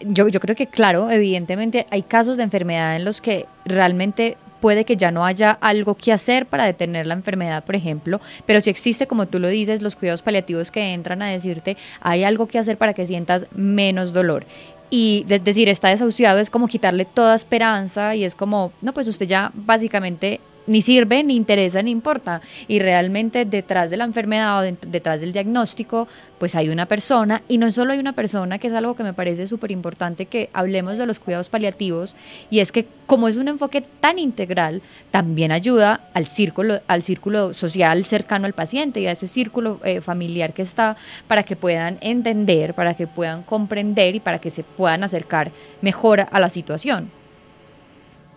yo, 0.00 0.28
yo 0.28 0.40
creo 0.40 0.56
que 0.56 0.66
claro, 0.66 1.10
evidentemente 1.10 1.86
hay 1.90 2.02
casos 2.02 2.36
de 2.36 2.42
enfermedad 2.42 2.96
en 2.96 3.04
los 3.04 3.20
que 3.20 3.46
realmente 3.64 4.36
puede 4.64 4.86
que 4.86 4.96
ya 4.96 5.10
no 5.10 5.26
haya 5.26 5.50
algo 5.50 5.94
que 5.94 6.10
hacer 6.10 6.46
para 6.46 6.64
detener 6.64 7.04
la 7.04 7.12
enfermedad, 7.12 7.64
por 7.64 7.76
ejemplo, 7.76 8.22
pero 8.46 8.62
si 8.62 8.70
existe, 8.70 9.06
como 9.06 9.26
tú 9.26 9.38
lo 9.38 9.48
dices, 9.48 9.82
los 9.82 9.94
cuidados 9.94 10.22
paliativos 10.22 10.70
que 10.70 10.94
entran 10.94 11.20
a 11.20 11.26
decirte, 11.26 11.76
hay 12.00 12.24
algo 12.24 12.48
que 12.48 12.58
hacer 12.58 12.78
para 12.78 12.94
que 12.94 13.04
sientas 13.04 13.46
menos 13.54 14.14
dolor. 14.14 14.46
Y 14.88 15.24
decir 15.24 15.68
está 15.68 15.90
desahuciado 15.90 16.38
es 16.38 16.48
como 16.48 16.66
quitarle 16.66 17.04
toda 17.04 17.34
esperanza 17.34 18.14
y 18.14 18.24
es 18.24 18.34
como, 18.34 18.72
no, 18.80 18.94
pues 18.94 19.06
usted 19.06 19.26
ya 19.26 19.52
básicamente 19.52 20.40
ni 20.66 20.82
sirve, 20.82 21.22
ni 21.22 21.36
interesa, 21.36 21.82
ni 21.82 21.90
importa. 21.90 22.40
Y 22.68 22.78
realmente 22.78 23.44
detrás 23.44 23.90
de 23.90 23.96
la 23.96 24.04
enfermedad 24.04 24.60
o 24.60 24.76
detrás 24.88 25.20
del 25.20 25.32
diagnóstico, 25.32 26.08
pues 26.38 26.54
hay 26.54 26.68
una 26.68 26.86
persona, 26.86 27.42
y 27.48 27.58
no 27.58 27.70
solo 27.70 27.92
hay 27.92 27.98
una 27.98 28.12
persona, 28.12 28.58
que 28.58 28.66
es 28.66 28.72
algo 28.74 28.94
que 28.96 29.02
me 29.02 29.12
parece 29.12 29.46
súper 29.46 29.70
importante 29.70 30.26
que 30.26 30.50
hablemos 30.52 30.98
de 30.98 31.06
los 31.06 31.20
cuidados 31.20 31.48
paliativos, 31.48 32.16
y 32.50 32.60
es 32.60 32.72
que 32.72 32.86
como 33.06 33.28
es 33.28 33.36
un 33.36 33.48
enfoque 33.48 33.82
tan 34.00 34.18
integral, 34.18 34.82
también 35.10 35.52
ayuda 35.52 36.08
al 36.14 36.26
círculo, 36.26 36.80
al 36.86 37.02
círculo 37.02 37.52
social 37.52 38.04
cercano 38.04 38.46
al 38.46 38.52
paciente 38.54 39.00
y 39.00 39.06
a 39.06 39.12
ese 39.12 39.26
círculo 39.26 39.80
eh, 39.84 40.00
familiar 40.00 40.52
que 40.52 40.62
está 40.62 40.96
para 41.26 41.42
que 41.42 41.56
puedan 41.56 41.98
entender, 42.00 42.74
para 42.74 42.94
que 42.94 43.06
puedan 43.06 43.42
comprender 43.42 44.14
y 44.14 44.20
para 44.20 44.38
que 44.38 44.50
se 44.50 44.64
puedan 44.64 45.04
acercar 45.04 45.52
mejor 45.82 46.26
a 46.30 46.40
la 46.40 46.48
situación. 46.48 47.23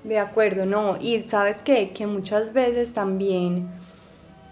De 0.07 0.19
acuerdo, 0.19 0.65
no. 0.65 0.95
Y 1.01 1.19
sabes 1.23 1.61
qué? 1.61 1.89
que 1.89 2.07
muchas 2.07 2.53
veces 2.53 2.93
también 2.93 3.67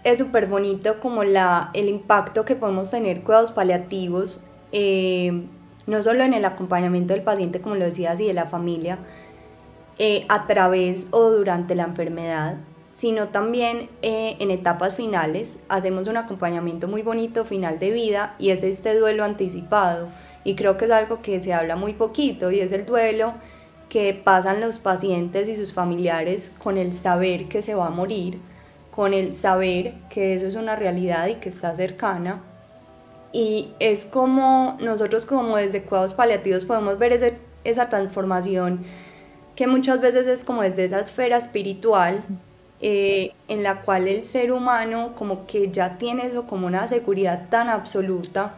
es 0.04 0.18
súper 0.18 0.48
bonito 0.48 1.00
como 1.00 1.24
la, 1.24 1.70
el 1.72 1.88
impacto 1.88 2.44
que 2.44 2.56
podemos 2.56 2.90
tener 2.90 3.22
cuidados 3.22 3.52
paliativos, 3.52 4.44
eh, 4.72 5.46
no 5.86 6.02
solo 6.02 6.24
en 6.24 6.34
el 6.34 6.44
acompañamiento 6.44 7.14
del 7.14 7.22
paciente, 7.22 7.62
como 7.62 7.74
lo 7.74 7.86
decías, 7.86 8.20
y 8.20 8.26
de 8.26 8.34
la 8.34 8.44
familia, 8.44 8.98
eh, 9.98 10.26
a 10.28 10.46
través 10.46 11.08
o 11.12 11.30
durante 11.30 11.74
la 11.74 11.84
enfermedad, 11.84 12.58
sino 12.92 13.28
también 13.28 13.88
eh, 14.02 14.36
en 14.40 14.50
etapas 14.50 14.94
finales. 14.94 15.58
Hacemos 15.70 16.06
un 16.06 16.18
acompañamiento 16.18 16.86
muy 16.86 17.00
bonito 17.00 17.46
final 17.46 17.78
de 17.78 17.92
vida 17.92 18.34
y 18.38 18.50
es 18.50 18.62
este 18.62 18.94
duelo 18.94 19.24
anticipado. 19.24 20.08
Y 20.44 20.54
creo 20.54 20.76
que 20.76 20.84
es 20.84 20.90
algo 20.90 21.22
que 21.22 21.42
se 21.42 21.54
habla 21.54 21.76
muy 21.76 21.94
poquito 21.94 22.50
y 22.50 22.60
es 22.60 22.72
el 22.72 22.84
duelo 22.84 23.32
que 23.88 24.14
pasan 24.14 24.60
los 24.60 24.78
pacientes 24.78 25.48
y 25.48 25.56
sus 25.56 25.72
familiares 25.72 26.52
con 26.58 26.76
el 26.76 26.92
saber 26.92 27.48
que 27.48 27.62
se 27.62 27.74
va 27.74 27.86
a 27.86 27.90
morir, 27.90 28.40
con 28.90 29.14
el 29.14 29.32
saber 29.32 29.94
que 30.10 30.34
eso 30.34 30.46
es 30.46 30.54
una 30.54 30.76
realidad 30.76 31.28
y 31.28 31.36
que 31.36 31.48
está 31.48 31.74
cercana. 31.76 32.42
Y 33.32 33.70
es 33.78 34.06
como 34.06 34.76
nosotros 34.80 35.26
como 35.26 35.56
desde 35.56 35.82
cuidados 35.82 36.14
paliativos 36.14 36.64
podemos 36.64 36.98
ver 36.98 37.38
esa 37.64 37.88
transformación 37.88 38.84
que 39.54 39.66
muchas 39.66 40.00
veces 40.00 40.26
es 40.26 40.44
como 40.44 40.62
desde 40.62 40.84
esa 40.84 41.00
esfera 41.00 41.38
espiritual 41.38 42.22
eh, 42.80 43.32
en 43.48 43.62
la 43.62 43.80
cual 43.80 44.06
el 44.06 44.24
ser 44.24 44.52
humano 44.52 45.14
como 45.16 45.46
que 45.46 45.70
ya 45.70 45.96
tiene 45.96 46.26
eso 46.26 46.46
como 46.46 46.66
una 46.66 46.86
seguridad 46.88 47.48
tan 47.48 47.70
absoluta 47.70 48.54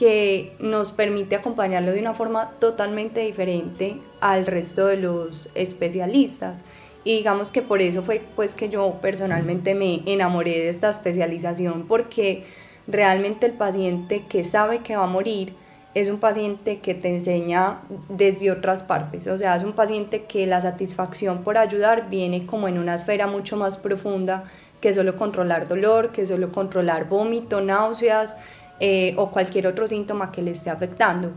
que 0.00 0.56
nos 0.60 0.92
permite 0.92 1.36
acompañarlo 1.36 1.92
de 1.92 2.00
una 2.00 2.14
forma 2.14 2.52
totalmente 2.58 3.20
diferente 3.20 3.98
al 4.22 4.46
resto 4.46 4.86
de 4.86 4.96
los 4.96 5.50
especialistas. 5.54 6.64
Y 7.04 7.18
digamos 7.18 7.52
que 7.52 7.60
por 7.60 7.82
eso 7.82 8.02
fue 8.02 8.22
pues 8.34 8.54
que 8.54 8.70
yo 8.70 8.98
personalmente 9.02 9.74
me 9.74 10.00
enamoré 10.06 10.52
de 10.52 10.70
esta 10.70 10.88
especialización 10.88 11.86
porque 11.86 12.44
realmente 12.86 13.44
el 13.44 13.52
paciente 13.52 14.24
que 14.26 14.42
sabe 14.42 14.78
que 14.78 14.96
va 14.96 15.04
a 15.04 15.06
morir 15.06 15.52
es 15.92 16.08
un 16.08 16.18
paciente 16.18 16.78
que 16.78 16.94
te 16.94 17.10
enseña 17.10 17.82
desde 18.08 18.52
otras 18.52 18.84
partes, 18.84 19.26
o 19.26 19.36
sea, 19.36 19.56
es 19.56 19.64
un 19.64 19.72
paciente 19.72 20.22
que 20.22 20.46
la 20.46 20.60
satisfacción 20.60 21.42
por 21.42 21.58
ayudar 21.58 22.08
viene 22.08 22.46
como 22.46 22.68
en 22.68 22.78
una 22.78 22.94
esfera 22.94 23.26
mucho 23.26 23.56
más 23.56 23.76
profunda 23.76 24.44
que 24.80 24.94
solo 24.94 25.16
controlar 25.16 25.66
dolor, 25.66 26.10
que 26.12 26.26
solo 26.26 26.52
controlar 26.52 27.08
vómito, 27.08 27.60
náuseas, 27.60 28.36
eh, 28.80 29.14
o 29.16 29.30
cualquier 29.30 29.66
otro 29.66 29.86
síntoma 29.86 30.32
que 30.32 30.42
le 30.42 30.50
esté 30.50 30.70
afectando. 30.70 31.32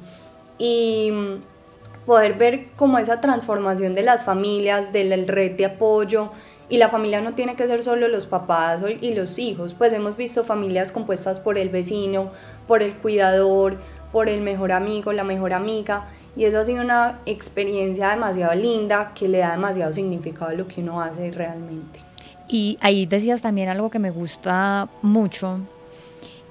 Y 0.57 1.11
mm, 1.11 2.05
poder 2.05 2.33
ver 2.35 2.71
como 2.75 2.97
esa 2.97 3.21
transformación 3.21 3.95
de 3.95 4.03
las 4.03 4.23
familias, 4.23 4.91
del 4.91 5.27
red 5.27 5.57
de 5.57 5.65
apoyo, 5.65 6.31
y 6.69 6.77
la 6.77 6.89
familia 6.89 7.21
no 7.21 7.33
tiene 7.33 7.55
que 7.55 7.67
ser 7.67 7.83
solo 7.83 8.07
los 8.07 8.25
papás 8.25 8.81
y 9.01 9.13
los 9.13 9.37
hijos, 9.37 9.75
pues 9.75 9.93
hemos 9.93 10.17
visto 10.17 10.43
familias 10.43 10.91
compuestas 10.91 11.39
por 11.39 11.57
el 11.57 11.69
vecino, 11.69 12.31
por 12.67 12.81
el 12.81 12.95
cuidador, 12.95 13.77
por 14.11 14.29
el 14.29 14.41
mejor 14.41 14.71
amigo, 14.71 15.13
la 15.13 15.23
mejor 15.23 15.53
amiga, 15.53 16.07
y 16.35 16.45
eso 16.45 16.59
ha 16.59 16.65
sido 16.65 16.81
una 16.81 17.19
experiencia 17.25 18.09
demasiado 18.09 18.55
linda 18.55 19.11
que 19.13 19.27
le 19.27 19.39
da 19.39 19.51
demasiado 19.51 19.93
significado 19.93 20.51
a 20.51 20.53
lo 20.53 20.67
que 20.67 20.81
uno 20.81 20.99
hace 20.99 21.29
realmente. 21.31 21.99
Y 22.47 22.77
ahí 22.81 23.05
decías 23.05 23.41
también 23.41 23.69
algo 23.69 23.89
que 23.89 23.99
me 23.99 24.09
gusta 24.09 24.89
mucho, 25.01 25.59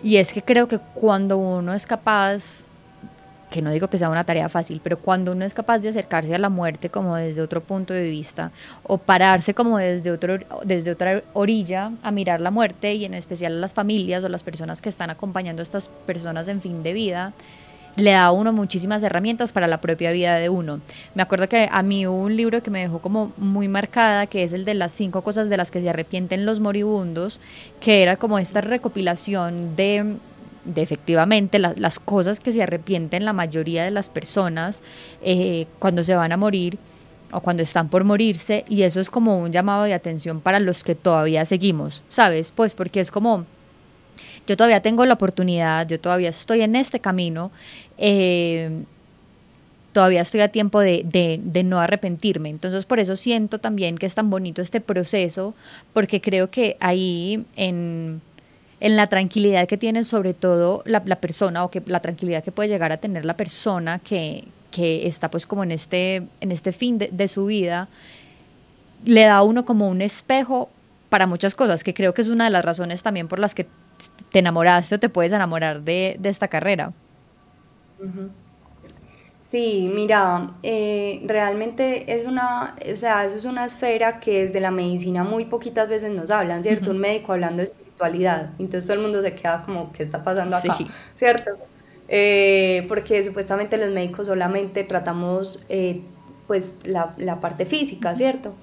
y 0.02 0.16
es 0.16 0.32
que 0.32 0.42
creo 0.42 0.68
que 0.68 0.78
cuando 0.94 1.38
uno 1.38 1.74
es 1.74 1.86
capaz, 1.86 2.64
que 3.50 3.62
no 3.62 3.70
digo 3.70 3.88
que 3.88 3.98
sea 3.98 4.08
una 4.08 4.24
tarea 4.24 4.48
fácil, 4.48 4.80
pero 4.82 4.98
cuando 4.98 5.32
uno 5.32 5.44
es 5.44 5.54
capaz 5.54 5.78
de 5.78 5.90
acercarse 5.90 6.34
a 6.34 6.38
la 6.38 6.48
muerte 6.48 6.88
como 6.88 7.16
desde 7.16 7.42
otro 7.42 7.62
punto 7.62 7.94
de 7.94 8.04
vista, 8.04 8.50
o 8.82 8.98
pararse 8.98 9.54
como 9.54 9.78
desde, 9.78 10.10
otro, 10.10 10.38
desde 10.64 10.90
otra 10.90 11.22
orilla 11.34 11.92
a 12.02 12.10
mirar 12.10 12.40
la 12.40 12.50
muerte, 12.50 12.94
y 12.94 13.04
en 13.04 13.14
especial 13.14 13.52
a 13.52 13.60
las 13.60 13.74
familias 13.74 14.24
o 14.24 14.28
las 14.28 14.42
personas 14.42 14.80
que 14.82 14.88
están 14.88 15.10
acompañando 15.10 15.60
a 15.60 15.64
estas 15.64 15.88
personas 15.88 16.48
en 16.48 16.60
fin 16.60 16.82
de 16.82 16.92
vida, 16.92 17.32
le 17.96 18.12
da 18.12 18.26
a 18.26 18.32
uno 18.32 18.52
muchísimas 18.52 19.02
herramientas 19.02 19.52
para 19.52 19.66
la 19.66 19.80
propia 19.80 20.12
vida 20.12 20.36
de 20.36 20.48
uno. 20.48 20.80
Me 21.14 21.22
acuerdo 21.22 21.48
que 21.48 21.68
a 21.70 21.82
mí 21.82 22.06
hubo 22.06 22.22
un 22.22 22.36
libro 22.36 22.62
que 22.62 22.70
me 22.70 22.80
dejó 22.80 23.00
como 23.00 23.32
muy 23.36 23.68
marcada, 23.68 24.26
que 24.26 24.44
es 24.44 24.52
el 24.52 24.64
de 24.64 24.74
las 24.74 24.92
cinco 24.92 25.22
cosas 25.22 25.48
de 25.48 25.56
las 25.56 25.70
que 25.70 25.80
se 25.80 25.90
arrepienten 25.90 26.46
los 26.46 26.60
moribundos, 26.60 27.40
que 27.80 28.02
era 28.02 28.16
como 28.16 28.38
esta 28.38 28.60
recopilación 28.60 29.76
de 29.76 30.16
de 30.64 30.82
efectivamente 30.82 31.58
las 31.58 31.98
cosas 31.98 32.38
que 32.38 32.52
se 32.52 32.62
arrepienten 32.62 33.24
la 33.24 33.32
mayoría 33.32 33.84
de 33.84 33.90
las 33.90 34.08
personas 34.08 34.82
eh, 35.20 35.66
cuando 35.78 36.04
se 36.04 36.14
van 36.14 36.30
a 36.30 36.36
morir 36.36 36.78
o 37.32 37.40
cuando 37.40 37.62
están 37.62 37.88
por 37.88 38.04
morirse 38.04 38.64
y 38.68 38.82
eso 38.82 39.00
es 39.00 39.10
como 39.10 39.38
un 39.38 39.50
llamado 39.50 39.84
de 39.84 39.94
atención 39.94 40.40
para 40.40 40.60
los 40.60 40.84
que 40.84 40.94
todavía 40.94 41.44
seguimos, 41.44 42.02
¿sabes? 42.08 42.52
Pues 42.52 42.74
porque 42.74 43.00
es 43.00 43.10
como 43.10 43.44
yo 44.46 44.56
todavía 44.56 44.80
tengo 44.80 45.04
la 45.06 45.14
oportunidad, 45.14 45.86
yo 45.88 46.00
todavía 46.00 46.30
estoy 46.30 46.62
en 46.62 46.76
este 46.76 47.00
camino, 47.00 47.50
eh, 47.98 48.84
todavía 49.92 50.22
estoy 50.22 50.40
a 50.40 50.48
tiempo 50.48 50.80
de, 50.80 51.02
de, 51.04 51.62
no 51.62 51.78
arrepentirme. 51.78 52.48
Entonces 52.48 52.86
por 52.86 52.98
eso 52.98 53.14
siento 53.16 53.58
también 53.58 53.98
que 53.98 54.06
es 54.06 54.14
tan 54.14 54.30
bonito 54.30 54.60
este 54.62 54.80
proceso, 54.80 55.54
porque 55.92 56.20
creo 56.20 56.50
que 56.50 56.76
ahí 56.80 57.44
en, 57.56 58.20
en 58.80 58.96
la 58.96 59.06
tranquilidad 59.06 59.68
que 59.68 59.76
tiene 59.76 60.04
sobre 60.04 60.34
todo 60.34 60.82
la, 60.86 61.02
la, 61.04 61.16
persona 61.16 61.64
o 61.64 61.70
que 61.70 61.82
la 61.86 62.00
tranquilidad 62.00 62.42
que 62.42 62.52
puede 62.52 62.68
llegar 62.68 62.90
a 62.90 62.96
tener 62.96 63.24
la 63.24 63.36
persona 63.36 64.00
que, 64.00 64.44
que 64.70 65.06
está 65.06 65.30
pues 65.30 65.46
como 65.46 65.62
en 65.62 65.70
este, 65.70 66.26
en 66.40 66.50
este 66.50 66.72
fin 66.72 66.98
de, 66.98 67.08
de 67.12 67.28
su 67.28 67.46
vida, 67.46 67.88
le 69.04 69.24
da 69.24 69.36
a 69.36 69.42
uno 69.42 69.64
como 69.64 69.88
un 69.88 70.02
espejo 70.02 70.68
para 71.10 71.26
muchas 71.26 71.54
cosas, 71.54 71.84
que 71.84 71.92
creo 71.92 72.14
que 72.14 72.22
es 72.22 72.28
una 72.28 72.44
de 72.44 72.50
las 72.50 72.64
razones 72.64 73.02
también 73.02 73.28
por 73.28 73.38
las 73.38 73.54
que 73.54 73.66
te 74.30 74.38
enamoraste 74.38 74.94
o 74.94 75.00
te 75.00 75.08
puedes 75.08 75.32
enamorar 75.32 75.82
de, 75.82 76.18
esta 76.22 76.48
carrera. 76.48 76.92
Sí, 79.40 79.90
mira, 79.94 80.54
eh, 80.62 81.22
realmente 81.26 82.14
es 82.14 82.24
una, 82.24 82.74
o 82.90 82.96
sea, 82.96 83.26
eso 83.26 83.36
es 83.36 83.44
una 83.44 83.66
esfera 83.66 84.18
que 84.18 84.44
desde 84.44 84.60
la 84.60 84.70
medicina 84.70 85.24
muy 85.24 85.44
poquitas 85.44 85.88
veces 85.88 86.10
nos 86.10 86.30
hablan, 86.30 86.62
¿cierto? 86.62 86.90
Un 86.90 86.98
médico 86.98 87.32
hablando 87.32 87.58
de 87.58 87.64
espiritualidad, 87.64 88.50
entonces 88.58 88.86
todo 88.86 88.96
el 88.96 89.02
mundo 89.02 89.22
se 89.22 89.34
queda 89.34 89.62
como, 89.62 89.92
¿qué 89.92 90.04
está 90.04 90.24
pasando 90.24 90.56
acá? 90.56 90.78
¿Cierto? 91.14 91.50
Eh, 92.08 92.86
porque 92.88 93.22
supuestamente 93.22 93.76
los 93.76 93.90
médicos 93.90 94.26
solamente 94.26 94.84
tratamos 94.84 95.64
eh, 95.68 96.00
pues 96.46 96.76
la, 96.84 97.14
la, 97.18 97.40
parte 97.40 97.66
física, 97.66 98.14
¿cierto? 98.14 98.54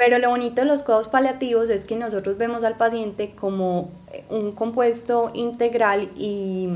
Pero 0.00 0.18
lo 0.18 0.30
bonito 0.30 0.62
de 0.62 0.66
los 0.66 0.82
cuidados 0.82 1.08
paliativos 1.08 1.68
es 1.68 1.84
que 1.84 1.94
nosotros 1.94 2.38
vemos 2.38 2.64
al 2.64 2.78
paciente 2.78 3.34
como 3.38 3.90
eh, 4.10 4.24
un 4.30 4.52
compuesto 4.52 5.30
integral 5.34 6.08
y 6.16 6.70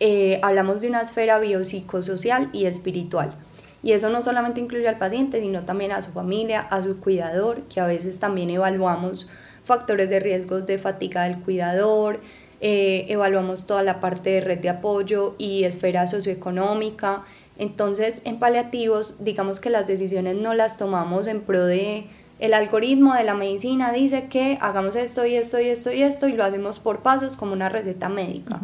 eh, 0.00 0.40
hablamos 0.42 0.80
de 0.80 0.88
una 0.88 1.02
esfera 1.02 1.38
biopsicosocial 1.38 2.48
y 2.54 2.64
espiritual. 2.64 3.34
Y 3.82 3.92
eso 3.92 4.08
no 4.08 4.22
solamente 4.22 4.58
incluye 4.58 4.88
al 4.88 4.96
paciente, 4.96 5.38
sino 5.42 5.66
también 5.66 5.92
a 5.92 6.00
su 6.00 6.12
familia, 6.12 6.60
a 6.62 6.82
su 6.82 6.98
cuidador, 6.98 7.60
que 7.64 7.80
a 7.80 7.86
veces 7.86 8.18
también 8.20 8.48
evaluamos 8.48 9.28
factores 9.64 10.08
de 10.08 10.18
riesgos 10.18 10.64
de 10.64 10.78
fatiga 10.78 11.24
del 11.24 11.40
cuidador, 11.40 12.20
eh, 12.62 13.04
evaluamos 13.10 13.66
toda 13.66 13.82
la 13.82 14.00
parte 14.00 14.30
de 14.30 14.40
red 14.40 14.60
de 14.60 14.70
apoyo 14.70 15.34
y 15.36 15.64
esfera 15.64 16.06
socioeconómica, 16.06 17.24
entonces, 17.58 18.20
en 18.24 18.38
paliativos, 18.38 19.22
digamos 19.24 19.60
que 19.60 19.70
las 19.70 19.86
decisiones 19.86 20.34
no 20.34 20.54
las 20.54 20.76
tomamos 20.76 21.26
en 21.26 21.42
pro 21.42 21.64
de 21.66 22.06
el 22.40 22.52
algoritmo 22.52 23.14
de 23.14 23.24
la 23.24 23.34
medicina 23.34 23.92
dice 23.92 24.26
que 24.26 24.58
hagamos 24.60 24.96
esto 24.96 25.24
y 25.24 25.36
esto 25.36 25.60
y 25.60 25.68
esto 25.68 25.92
y 25.92 26.02
esto 26.02 26.26
y 26.28 26.32
lo 26.32 26.44
hacemos 26.44 26.80
por 26.80 27.00
pasos 27.00 27.36
como 27.36 27.52
una 27.52 27.68
receta 27.68 28.08
médica, 28.08 28.60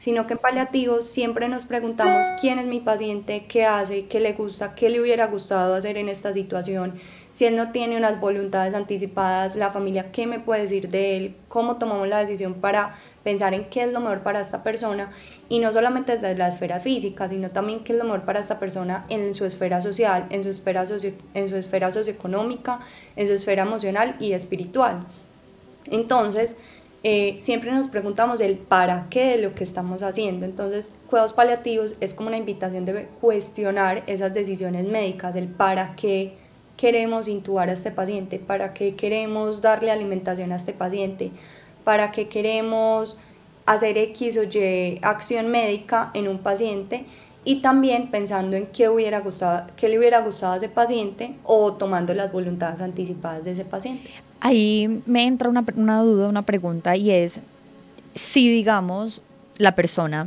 sino 0.00 0.26
que 0.26 0.32
en 0.32 0.40
paliativos 0.40 1.06
siempre 1.06 1.48
nos 1.48 1.64
preguntamos 1.64 2.26
quién 2.40 2.58
es 2.58 2.66
mi 2.66 2.80
paciente, 2.80 3.46
qué 3.46 3.64
hace, 3.64 4.06
qué 4.06 4.18
le 4.18 4.32
gusta, 4.32 4.74
qué 4.74 4.90
le 4.90 5.00
hubiera 5.00 5.28
gustado 5.28 5.74
hacer 5.74 5.96
en 5.98 6.08
esta 6.08 6.32
situación, 6.32 6.94
si 7.32 7.46
él 7.46 7.56
no 7.56 7.72
tiene 7.72 7.96
unas 7.96 8.20
voluntades 8.20 8.74
anticipadas, 8.74 9.56
la 9.56 9.72
familia, 9.72 10.12
¿qué 10.12 10.26
me 10.26 10.38
puede 10.38 10.62
decir 10.62 10.90
de 10.90 11.16
él? 11.16 11.36
¿Cómo 11.48 11.78
tomamos 11.78 12.06
la 12.06 12.18
decisión 12.18 12.54
para 12.54 12.94
pensar 13.24 13.54
en 13.54 13.64
qué 13.70 13.84
es 13.84 13.92
lo 13.92 14.00
mejor 14.00 14.22
para 14.22 14.42
esta 14.42 14.62
persona? 14.62 15.10
Y 15.48 15.58
no 15.58 15.72
solamente 15.72 16.12
desde 16.18 16.36
la 16.36 16.48
esfera 16.48 16.78
física, 16.78 17.30
sino 17.30 17.50
también 17.50 17.84
qué 17.84 17.94
es 17.94 17.98
lo 17.98 18.04
mejor 18.04 18.24
para 18.24 18.40
esta 18.40 18.58
persona 18.58 19.06
en 19.08 19.34
su 19.34 19.46
esfera 19.46 19.80
social, 19.80 20.26
en 20.28 20.42
su 20.42 20.50
esfera, 20.50 20.84
en 21.34 21.48
su 21.48 21.56
esfera 21.56 21.90
socioeconómica, 21.90 22.80
en 23.16 23.26
su 23.26 23.32
esfera 23.32 23.62
emocional 23.62 24.14
y 24.20 24.32
espiritual. 24.32 25.06
Entonces, 25.86 26.56
eh, 27.02 27.36
siempre 27.40 27.72
nos 27.72 27.88
preguntamos 27.88 28.42
el 28.42 28.58
para 28.58 29.06
qué 29.08 29.36
de 29.36 29.38
lo 29.38 29.54
que 29.54 29.64
estamos 29.64 30.02
haciendo. 30.02 30.44
Entonces, 30.44 30.92
cuidados 31.08 31.32
paliativos 31.32 31.96
es 32.00 32.12
como 32.12 32.28
una 32.28 32.36
invitación 32.36 32.84
de 32.84 33.06
cuestionar 33.22 34.02
esas 34.06 34.34
decisiones 34.34 34.84
médicas, 34.84 35.34
el 35.34 35.48
para 35.48 35.96
qué 35.96 36.41
queremos 36.82 37.28
intubar 37.28 37.68
a 37.68 37.74
este 37.74 37.92
paciente, 37.92 38.40
para 38.40 38.74
qué 38.74 38.96
queremos 38.96 39.62
darle 39.62 39.92
alimentación 39.92 40.50
a 40.50 40.56
este 40.56 40.72
paciente, 40.72 41.30
para 41.84 42.10
qué 42.10 42.28
queremos 42.28 43.18
hacer 43.66 43.96
X 43.96 44.36
o 44.36 44.42
Y 44.42 44.98
acción 45.00 45.46
médica 45.46 46.10
en 46.12 46.26
un 46.26 46.38
paciente 46.38 47.06
y 47.44 47.62
también 47.62 48.10
pensando 48.10 48.56
en 48.56 48.66
qué, 48.66 48.88
hubiera 48.88 49.20
gustado, 49.20 49.68
qué 49.76 49.88
le 49.88 49.96
hubiera 49.96 50.22
gustado 50.22 50.54
a 50.54 50.56
ese 50.56 50.68
paciente 50.68 51.36
o 51.44 51.74
tomando 51.74 52.14
las 52.14 52.32
voluntades 52.32 52.80
anticipadas 52.80 53.44
de 53.44 53.52
ese 53.52 53.64
paciente. 53.64 54.10
Ahí 54.40 55.04
me 55.06 55.24
entra 55.24 55.48
una, 55.48 55.64
una 55.76 56.02
duda, 56.02 56.28
una 56.28 56.42
pregunta 56.42 56.96
y 56.96 57.12
es 57.12 57.38
si 58.16 58.48
digamos 58.48 59.22
la 59.56 59.76
persona 59.76 60.26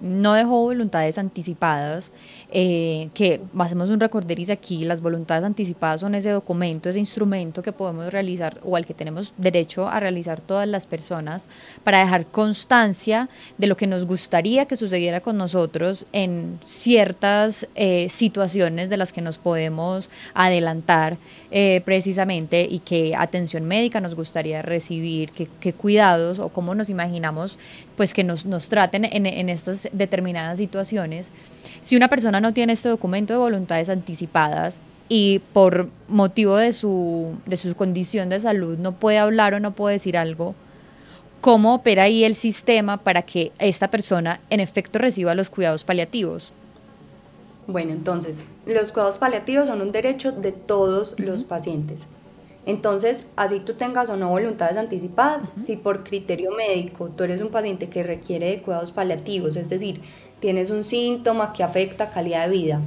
no 0.00 0.32
dejó 0.34 0.62
voluntades 0.62 1.18
anticipadas, 1.18 2.12
eh, 2.52 3.10
que 3.14 3.40
hacemos 3.58 3.90
un 3.90 4.00
recorderis 4.00 4.50
aquí, 4.50 4.84
las 4.84 5.00
voluntades 5.00 5.44
anticipadas 5.44 6.00
son 6.00 6.16
ese 6.16 6.30
documento, 6.30 6.88
ese 6.88 6.98
instrumento 6.98 7.62
que 7.62 7.72
podemos 7.72 8.12
realizar 8.12 8.60
o 8.64 8.76
al 8.76 8.86
que 8.86 8.94
tenemos 8.94 9.32
derecho 9.36 9.88
a 9.88 10.00
realizar 10.00 10.40
todas 10.40 10.66
las 10.66 10.86
personas 10.86 11.46
para 11.84 12.00
dejar 12.00 12.26
constancia 12.26 13.28
de 13.56 13.66
lo 13.68 13.76
que 13.76 13.86
nos 13.86 14.04
gustaría 14.04 14.66
que 14.66 14.74
sucediera 14.74 15.20
con 15.20 15.36
nosotros 15.36 16.06
en 16.12 16.58
ciertas 16.64 17.68
eh, 17.76 18.08
situaciones 18.08 18.90
de 18.90 18.96
las 18.96 19.12
que 19.12 19.22
nos 19.22 19.38
podemos 19.38 20.10
adelantar 20.34 21.18
eh, 21.52 21.82
precisamente 21.84 22.66
y 22.68 22.80
qué 22.80 23.14
atención 23.16 23.64
médica 23.64 24.00
nos 24.00 24.16
gustaría 24.16 24.62
recibir, 24.62 25.30
qué, 25.30 25.72
cuidados 25.72 26.40
o 26.40 26.48
cómo 26.48 26.74
nos 26.74 26.90
imaginamos 26.90 27.58
pues 27.96 28.12
que 28.12 28.24
nos, 28.24 28.44
nos 28.44 28.68
traten 28.68 29.04
en, 29.04 29.26
en 29.26 29.48
estas 29.48 29.88
determinadas 29.92 30.58
situaciones. 30.58 31.30
Si 31.80 31.96
una 31.96 32.08
persona 32.08 32.40
no 32.40 32.52
tiene 32.52 32.74
este 32.74 32.88
documento 32.88 33.32
de 33.32 33.38
voluntades 33.38 33.88
anticipadas 33.88 34.82
y 35.08 35.40
por 35.52 35.88
motivo 36.08 36.56
de 36.56 36.72
su, 36.72 37.34
de 37.46 37.56
su 37.56 37.74
condición 37.74 38.28
de 38.28 38.38
salud 38.38 38.78
no 38.78 38.92
puede 38.92 39.18
hablar 39.18 39.54
o 39.54 39.60
no 39.60 39.72
puede 39.72 39.94
decir 39.94 40.18
algo, 40.18 40.54
¿cómo 41.40 41.74
opera 41.74 42.02
ahí 42.04 42.24
el 42.24 42.34
sistema 42.34 42.98
para 42.98 43.22
que 43.22 43.52
esta 43.58 43.90
persona 43.90 44.40
en 44.50 44.60
efecto 44.60 44.98
reciba 44.98 45.34
los 45.34 45.48
cuidados 45.48 45.84
paliativos? 45.84 46.52
Bueno, 47.66 47.92
entonces, 47.92 48.44
los 48.66 48.92
cuidados 48.92 49.18
paliativos 49.18 49.68
son 49.68 49.80
un 49.80 49.92
derecho 49.92 50.32
de 50.32 50.52
todos 50.52 51.18
los 51.18 51.44
pacientes. 51.44 52.06
Entonces, 52.66 53.26
así 53.36 53.60
tú 53.60 53.74
tengas 53.74 54.10
o 54.10 54.16
no 54.16 54.28
voluntades 54.28 54.76
anticipadas, 54.76 55.48
si 55.64 55.76
por 55.76 56.04
criterio 56.04 56.50
médico 56.52 57.08
tú 57.08 57.24
eres 57.24 57.40
un 57.40 57.48
paciente 57.48 57.88
que 57.88 58.02
requiere 58.02 58.50
de 58.50 58.62
cuidados 58.62 58.92
paliativos, 58.92 59.56
es 59.56 59.70
decir, 59.70 60.02
tienes 60.40 60.70
un 60.70 60.84
síntoma 60.84 61.52
que 61.52 61.62
afecta 61.62 62.10
calidad 62.10 62.48
de 62.48 62.50
vida, 62.50 62.80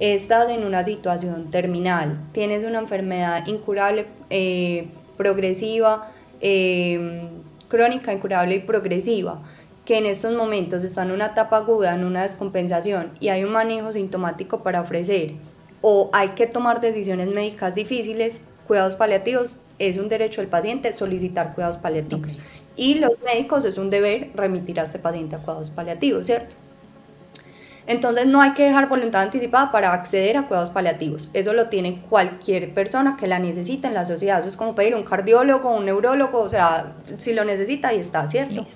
estás 0.00 0.50
en 0.50 0.64
una 0.64 0.84
situación 0.84 1.50
terminal, 1.50 2.18
tienes 2.32 2.64
una 2.64 2.78
enfermedad 2.78 3.46
incurable, 3.46 4.06
eh, 4.30 4.88
progresiva, 5.16 6.12
em, 6.40 7.28
crónica, 7.68 8.12
incurable 8.12 8.56
y 8.56 8.60
progresiva, 8.60 9.42
que 9.84 9.98
en 9.98 10.06
estos 10.06 10.34
momentos 10.34 10.84
está 10.84 11.02
en 11.02 11.12
una 11.12 11.26
etapa 11.26 11.56
aguda, 11.58 11.94
en 11.94 12.04
una 12.04 12.22
descompensación 12.22 13.12
y 13.20 13.28
hay 13.28 13.44
un 13.44 13.52
manejo 13.52 13.92
sintomático 13.92 14.62
para 14.62 14.80
ofrecer 14.80 15.32
o 15.80 16.10
hay 16.12 16.30
que 16.30 16.46
tomar 16.46 16.80
decisiones 16.80 17.28
médicas 17.28 17.74
difíciles, 17.74 18.40
cuidados 18.66 18.96
paliativos 18.96 19.60
es 19.78 19.96
un 19.96 20.08
derecho 20.08 20.40
del 20.40 20.50
paciente 20.50 20.92
solicitar 20.92 21.54
cuidados 21.54 21.78
paliativos. 21.78 22.38
Y 22.76 22.96
los 22.96 23.20
médicos 23.22 23.64
es 23.64 23.78
un 23.78 23.90
deber 23.90 24.30
remitir 24.34 24.78
a 24.80 24.84
este 24.84 24.98
paciente 24.98 25.36
a 25.36 25.38
cuidados 25.38 25.70
paliativos, 25.70 26.26
¿cierto? 26.26 26.56
Entonces 27.88 28.26
no 28.26 28.42
hay 28.42 28.52
que 28.52 28.64
dejar 28.64 28.86
voluntad 28.86 29.22
anticipada 29.22 29.72
para 29.72 29.94
acceder 29.94 30.36
a 30.36 30.46
cuidados 30.46 30.68
paliativos. 30.68 31.30
Eso 31.32 31.54
lo 31.54 31.70
tiene 31.70 32.02
cualquier 32.02 32.74
persona 32.74 33.16
que 33.16 33.26
la 33.26 33.38
necesite 33.38 33.88
en 33.88 33.94
la 33.94 34.04
sociedad. 34.04 34.40
Eso 34.40 34.48
es 34.48 34.58
como 34.58 34.74
pedir 34.74 34.94
un 34.94 35.04
cardiólogo, 35.04 35.74
un 35.74 35.86
neurólogo, 35.86 36.38
o 36.38 36.50
sea, 36.50 36.92
si 37.16 37.32
lo 37.32 37.46
necesita, 37.46 37.88
ahí 37.88 37.98
está, 37.98 38.28
¿cierto? 38.28 38.66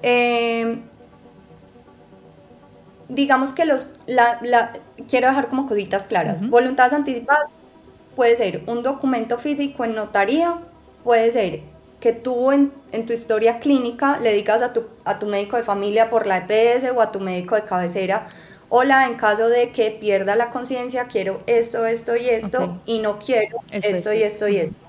Eh, 0.00 0.80
digamos 3.10 3.52
que 3.52 3.66
los, 3.66 3.88
la, 4.06 4.72
quiero 5.06 5.28
dejar 5.28 5.48
como 5.48 5.66
cositas 5.66 6.04
claras. 6.04 6.48
Voluntades 6.48 6.94
anticipadas 6.94 7.48
puede 8.16 8.36
ser 8.36 8.62
un 8.68 8.82
documento 8.82 9.38
físico 9.38 9.84
en 9.84 9.94
notaría, 9.94 10.60
puede 11.04 11.30
ser 11.30 11.60
que 12.02 12.12
tú 12.12 12.50
en, 12.50 12.72
tu 13.06 13.12
historia 13.12 13.60
clínica 13.60 14.18
le 14.18 14.32
digas 14.32 14.60
a 14.60 14.72
tu, 14.72 14.86
a 15.04 15.20
tu 15.20 15.26
médico 15.26 15.56
de 15.56 15.62
familia 15.62 16.10
por 16.10 16.26
la 16.26 16.38
EPS 16.38 16.90
o 16.90 17.00
a 17.00 17.12
tu 17.12 17.20
médico 17.20 17.54
de 17.54 17.62
cabecera, 17.62 18.26
hola, 18.70 19.06
en 19.06 19.14
caso 19.14 19.48
de 19.48 19.70
que 19.70 19.92
pierda 19.92 20.34
la 20.34 20.50
conciencia, 20.50 21.04
quiero 21.04 21.42
esto, 21.46 21.86
esto 21.86 22.16
y 22.16 22.28
esto, 22.28 22.80
y 22.86 22.98
no 22.98 23.20
quiero 23.20 23.58
esto 23.70 24.12
y 24.12 24.22
esto 24.24 24.48
y 24.48 24.56
esto, 24.56 24.80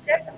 ¿cierto? 0.00 0.32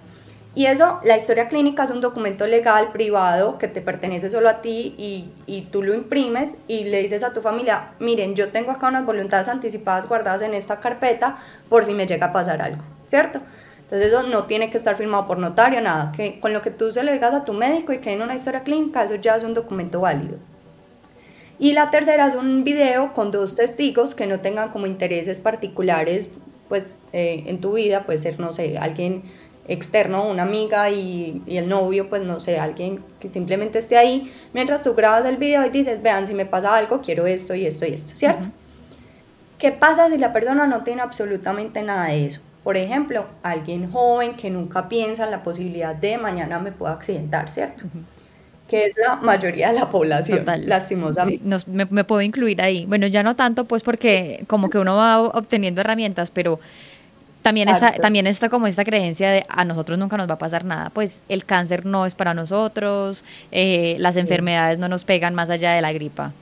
Y 0.56 0.66
eso, 0.66 0.98
la 1.04 1.16
historia 1.16 1.46
clínica 1.46 1.84
es 1.84 1.90
un 1.92 2.00
documento 2.00 2.48
legal, 2.48 2.90
privado, 2.90 3.56
que 3.56 3.68
te 3.68 3.80
pertenece 3.80 4.28
solo 4.28 4.48
a 4.48 4.60
ti 4.60 4.96
y, 4.98 5.30
y, 5.46 5.66
tú 5.70 5.84
lo 5.84 5.94
imprimes 5.94 6.56
y 6.66 6.82
le 6.82 7.00
dices 7.00 7.22
a 7.22 7.32
tu 7.32 7.42
familia, 7.42 7.92
miren, 8.00 8.34
yo 8.34 8.48
tengo 8.48 8.72
acá 8.72 8.88
unas 8.88 9.06
voluntades 9.06 9.46
anticipadas 9.46 10.08
guardadas 10.08 10.42
en 10.42 10.54
esta 10.54 10.80
carpeta 10.80 11.38
por 11.68 11.84
si 11.84 11.94
me 11.94 12.08
llega 12.08 12.26
a 12.26 12.32
pasar 12.32 12.60
algo, 12.60 12.82
¿cierto? 13.06 13.40
Entonces 13.88 14.08
eso 14.08 14.22
no 14.24 14.44
tiene 14.44 14.68
que 14.68 14.76
estar 14.76 14.98
firmado 14.98 15.26
por 15.26 15.38
notario, 15.38 15.80
nada, 15.80 16.12
que 16.14 16.40
con 16.40 16.52
lo 16.52 16.60
que 16.60 16.70
tú 16.70 16.92
se 16.92 17.02
lo 17.02 17.10
digas 17.10 17.32
a 17.32 17.46
tu 17.46 17.54
médico 17.54 17.94
y 17.94 17.98
que 17.98 18.12
en 18.12 18.20
una 18.20 18.34
historia 18.34 18.62
clínica, 18.62 19.02
eso 19.02 19.14
ya 19.14 19.34
es 19.36 19.44
un 19.44 19.54
documento 19.54 20.02
válido. 20.02 20.36
Y 21.58 21.72
la 21.72 21.90
tercera 21.90 22.26
es 22.26 22.34
un 22.34 22.64
video 22.64 23.14
con 23.14 23.30
dos 23.30 23.56
testigos 23.56 24.14
que 24.14 24.26
no 24.26 24.40
tengan 24.40 24.68
como 24.72 24.86
intereses 24.86 25.40
particulares, 25.40 26.28
pues 26.68 26.88
eh, 27.14 27.44
en 27.46 27.62
tu 27.62 27.72
vida, 27.72 28.04
puede 28.04 28.18
ser, 28.18 28.38
no 28.38 28.52
sé, 28.52 28.76
alguien 28.76 29.22
externo, 29.68 30.28
una 30.28 30.42
amiga 30.42 30.90
y, 30.90 31.42
el 31.46 31.66
novio, 31.66 32.10
pues 32.10 32.20
no 32.20 32.40
sé, 32.40 32.58
alguien 32.58 33.02
que 33.20 33.28
simplemente 33.28 33.78
esté 33.78 33.96
ahí, 33.96 34.30
mientras 34.52 34.82
tú 34.82 34.92
grabas 34.92 35.24
el 35.24 35.38
video 35.38 35.64
y 35.64 35.70
dices, 35.70 36.02
vean, 36.02 36.26
si 36.26 36.34
me 36.34 36.44
pasa 36.44 36.76
algo, 36.76 37.00
quiero 37.00 37.26
esto 37.26 37.54
y 37.54 37.64
esto 37.64 37.86
y 37.86 37.94
esto, 37.94 38.14
¿cierto? 38.14 38.48
¿Qué 39.58 39.72
pasa 39.72 40.10
si 40.10 40.18
la 40.18 40.34
persona 40.34 40.66
no 40.66 40.84
tiene 40.84 41.00
absolutamente 41.00 41.82
nada 41.82 42.08
de 42.08 42.26
eso? 42.26 42.40
Por 42.68 42.76
ejemplo, 42.76 43.24
alguien 43.42 43.90
joven 43.90 44.36
que 44.36 44.50
nunca 44.50 44.90
piensa 44.90 45.24
en 45.24 45.30
la 45.30 45.42
posibilidad 45.42 45.94
de 45.94 46.18
mañana 46.18 46.58
me 46.58 46.70
pueda 46.70 46.92
accidentar, 46.92 47.48
¿cierto? 47.48 47.84
que 48.68 48.84
es 48.84 48.92
la 48.98 49.16
mayoría 49.16 49.68
de 49.72 49.80
la 49.80 49.88
población, 49.88 50.44
lastimosamente. 50.66 51.42
me, 51.66 51.86
me, 51.86 52.04
puedo 52.04 52.20
incluir 52.20 52.60
ahí. 52.60 52.84
Bueno, 52.84 53.06
ya 53.06 53.22
no 53.22 53.34
tanto, 53.34 53.64
pues 53.64 53.82
porque 53.82 54.44
como 54.48 54.68
que 54.68 54.76
uno 54.76 54.96
va 54.96 55.18
obteniendo 55.18 55.80
herramientas, 55.80 56.30
pero 56.30 56.60
también 57.40 57.70
está, 57.70 57.92
también 57.92 58.26
está 58.26 58.50
como 58.50 58.66
esta 58.66 58.84
creencia 58.84 59.30
de 59.30 59.46
a 59.48 59.64
nosotros 59.64 59.98
nunca 59.98 60.18
nos 60.18 60.28
va 60.28 60.34
a 60.34 60.38
pasar 60.38 60.66
nada, 60.66 60.90
pues 60.90 61.22
el 61.30 61.46
cáncer 61.46 61.86
no 61.86 62.04
es 62.04 62.14
para 62.14 62.34
nosotros, 62.34 63.24
eh, 63.50 63.96
las 63.98 64.16
enfermedades 64.16 64.78
no 64.78 64.90
nos 64.90 65.04
pegan 65.04 65.34
más 65.34 65.48
allá 65.48 65.72
de 65.72 65.80
la 65.80 65.90
gripa. 65.94 66.34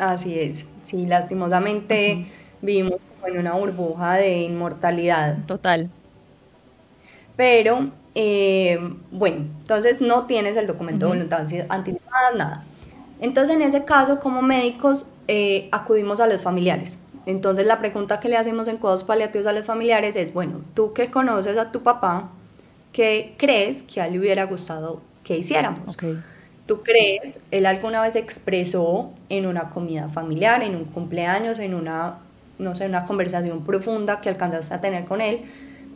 Así 0.00 0.36
es, 0.36 0.64
sí, 0.82 1.06
lastimosamente 1.06 2.26
vivimos 2.60 3.05
en 3.26 3.38
una 3.38 3.54
burbuja 3.54 4.14
de 4.14 4.42
inmortalidad. 4.42 5.38
Total. 5.46 5.90
Pero, 7.36 7.90
eh, 8.14 8.78
bueno, 9.10 9.46
entonces 9.60 10.00
no 10.00 10.26
tienes 10.26 10.56
el 10.56 10.66
documento 10.66 11.06
de 11.06 11.12
voluntad 11.12 11.46
anticipada, 11.68 12.32
nada. 12.36 12.64
Entonces, 13.20 13.56
en 13.56 13.62
ese 13.62 13.84
caso, 13.84 14.20
como 14.20 14.42
médicos, 14.42 15.06
eh, 15.28 15.68
acudimos 15.72 16.20
a 16.20 16.26
los 16.26 16.42
familiares 16.42 16.98
entonces 17.26 17.66
la 17.66 17.80
pregunta 17.80 18.20
que 18.20 18.28
le 18.28 18.36
hacemos 18.36 18.68
en 18.68 18.78
cuidados 18.78 19.02
paliativos 19.02 19.46
a 19.48 19.52
los 19.52 19.66
familiares 19.66 20.14
es, 20.14 20.32
bueno, 20.32 20.62
tú 20.74 20.92
que 20.92 21.10
conoces 21.10 21.58
a 21.58 21.72
tu 21.72 21.82
papá, 21.82 22.30
¿qué 22.92 23.34
crees 23.36 23.82
que 23.82 24.00
a 24.00 24.06
él 24.06 24.14
le 24.14 24.20
hubiera 24.20 24.44
gustado 24.44 25.02
que 25.24 25.36
hiciéramos? 25.36 25.96
¿Tú 26.66 26.82
crees, 26.82 27.40
él 27.50 27.66
alguna 27.66 28.00
vez 28.00 28.16
expresó 28.16 29.10
en 29.28 29.46
una 29.46 29.70
comida 29.70 30.08
familiar, 30.08 30.62
en 30.62 30.76
un 30.76 30.84
cumpleaños, 30.84 31.58
en 31.58 31.74
una, 31.74 32.18
no 32.58 32.74
sé, 32.74 32.86
una 32.86 33.06
conversación 33.06 33.64
profunda 33.64 34.20
que 34.20 34.28
alcanzaste 34.28 34.74
a 34.74 34.80
tener 34.80 35.04
con 35.04 35.20
él, 35.20 35.42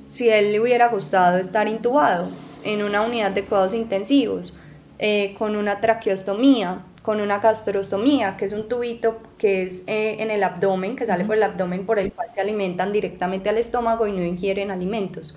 si 0.08 0.28
a 0.28 0.38
él 0.38 0.52
le 0.52 0.60
hubiera 0.60 0.88
gustado 0.88 1.38
estar 1.38 1.68
intubado 1.68 2.30
en 2.64 2.82
una 2.82 3.02
unidad 3.02 3.30
de 3.30 3.44
cuidados 3.44 3.74
intensivos, 3.74 4.54
eh, 4.98 5.34
con 5.38 5.56
una 5.56 5.80
traqueostomía, 5.80 6.82
con 7.02 7.20
una 7.20 7.38
gastrostomía, 7.38 8.36
que 8.36 8.44
es 8.44 8.52
un 8.52 8.68
tubito 8.68 9.20
que 9.38 9.62
es 9.62 9.82
eh, 9.86 10.16
en 10.18 10.30
el 10.30 10.42
abdomen, 10.42 10.96
que 10.96 11.06
sale 11.06 11.24
por 11.24 11.36
el 11.36 11.42
abdomen 11.42 11.86
por 11.86 11.98
el 11.98 12.12
cual 12.12 12.28
se 12.34 12.40
alimentan 12.40 12.92
directamente 12.92 13.48
al 13.48 13.56
estómago 13.56 14.06
y 14.06 14.12
no 14.12 14.22
ingieren 14.22 14.70
alimentos. 14.70 15.36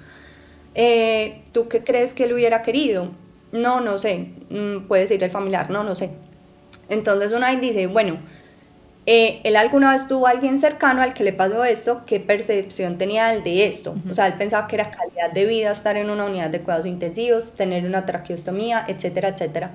Eh, 0.75 1.43
¿Tú 1.51 1.67
qué 1.69 1.83
crees 1.83 2.13
que 2.13 2.25
él 2.25 2.33
hubiera 2.33 2.61
querido? 2.61 3.11
No, 3.51 3.79
no 3.79 3.97
sé. 3.99 4.31
Mm, 4.49 4.87
puede 4.87 5.07
ser 5.07 5.23
el 5.23 5.29
familiar, 5.29 5.69
no, 5.69 5.83
no 5.83 5.95
sé. 5.95 6.11
Entonces 6.89 7.31
uno 7.31 7.45
ahí 7.45 7.57
dice, 7.57 7.87
bueno, 7.87 8.17
eh, 9.05 9.41
él 9.43 9.55
alguna 9.57 9.91
vez 9.91 10.07
tuvo 10.07 10.27
a 10.27 10.31
alguien 10.31 10.59
cercano 10.59 11.01
al 11.01 11.13
que 11.13 11.23
le 11.23 11.33
pasó 11.33 11.63
esto, 11.65 12.03
¿qué 12.05 12.19
percepción 12.21 12.97
tenía 12.97 13.33
él 13.33 13.43
de 13.43 13.65
esto? 13.65 13.95
O 14.09 14.13
sea, 14.13 14.27
él 14.27 14.35
pensaba 14.35 14.65
que 14.67 14.75
era 14.75 14.91
calidad 14.91 15.31
de 15.33 15.45
vida 15.45 15.71
estar 15.71 15.97
en 15.97 16.09
una 16.09 16.25
unidad 16.25 16.49
de 16.49 16.61
cuidados 16.61 16.85
intensivos, 16.85 17.53
tener 17.53 17.85
una 17.85 18.05
traqueostomía, 18.05 18.85
etcétera, 18.87 19.29
etcétera. 19.29 19.71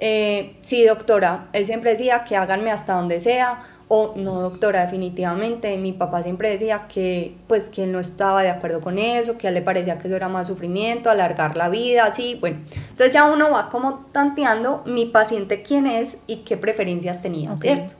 Eh, 0.00 0.56
sí, 0.62 0.84
doctora, 0.84 1.48
él 1.52 1.66
siempre 1.66 1.92
decía 1.92 2.24
que 2.24 2.34
háganme 2.34 2.72
hasta 2.72 2.94
donde 2.94 3.20
sea, 3.20 3.62
o 3.94 4.14
no, 4.16 4.40
doctora, 4.40 4.86
definitivamente. 4.86 5.76
Mi 5.76 5.92
papá 5.92 6.22
siempre 6.22 6.48
decía 6.48 6.86
que, 6.88 7.36
pues, 7.46 7.68
que 7.68 7.84
él 7.84 7.92
no 7.92 8.00
estaba 8.00 8.42
de 8.42 8.48
acuerdo 8.48 8.80
con 8.80 8.96
eso, 8.96 9.36
que 9.36 9.46
a 9.46 9.50
él 9.50 9.54
le 9.54 9.60
parecía 9.60 9.98
que 9.98 10.06
eso 10.06 10.16
era 10.16 10.30
más 10.30 10.46
sufrimiento, 10.46 11.10
alargar 11.10 11.58
la 11.58 11.68
vida, 11.68 12.04
así, 12.06 12.38
bueno. 12.40 12.60
Entonces 12.88 13.12
ya 13.12 13.30
uno 13.30 13.50
va 13.50 13.68
como 13.68 14.06
tanteando 14.10 14.82
mi 14.86 15.04
paciente 15.04 15.60
quién 15.60 15.86
es 15.86 16.16
y 16.26 16.36
qué 16.36 16.56
preferencias 16.56 17.20
tenía, 17.20 17.54
¿cierto? 17.58 17.92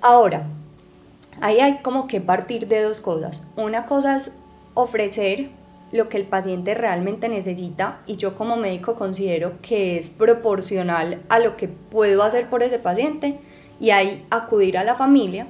Ahora, 0.00 0.48
ahí 1.40 1.60
hay 1.60 1.78
como 1.78 2.08
que 2.08 2.20
partir 2.20 2.66
de 2.66 2.82
dos 2.82 3.00
cosas. 3.00 3.46
Una 3.54 3.86
cosa 3.86 4.16
es 4.16 4.40
ofrecer 4.74 5.50
lo 5.92 6.08
que 6.08 6.16
el 6.16 6.24
paciente 6.24 6.74
realmente 6.74 7.28
necesita 7.28 8.00
y 8.06 8.16
yo 8.16 8.34
como 8.34 8.56
médico 8.56 8.96
considero 8.96 9.52
que 9.62 9.98
es 9.98 10.10
proporcional 10.10 11.22
a 11.28 11.38
lo 11.38 11.56
que 11.56 11.68
puedo 11.68 12.24
hacer 12.24 12.50
por 12.50 12.64
ese 12.64 12.80
paciente 12.80 13.38
y 13.80 13.90
ahí 13.90 14.24
acudir 14.30 14.78
a 14.78 14.84
la 14.84 14.94
familia. 14.94 15.46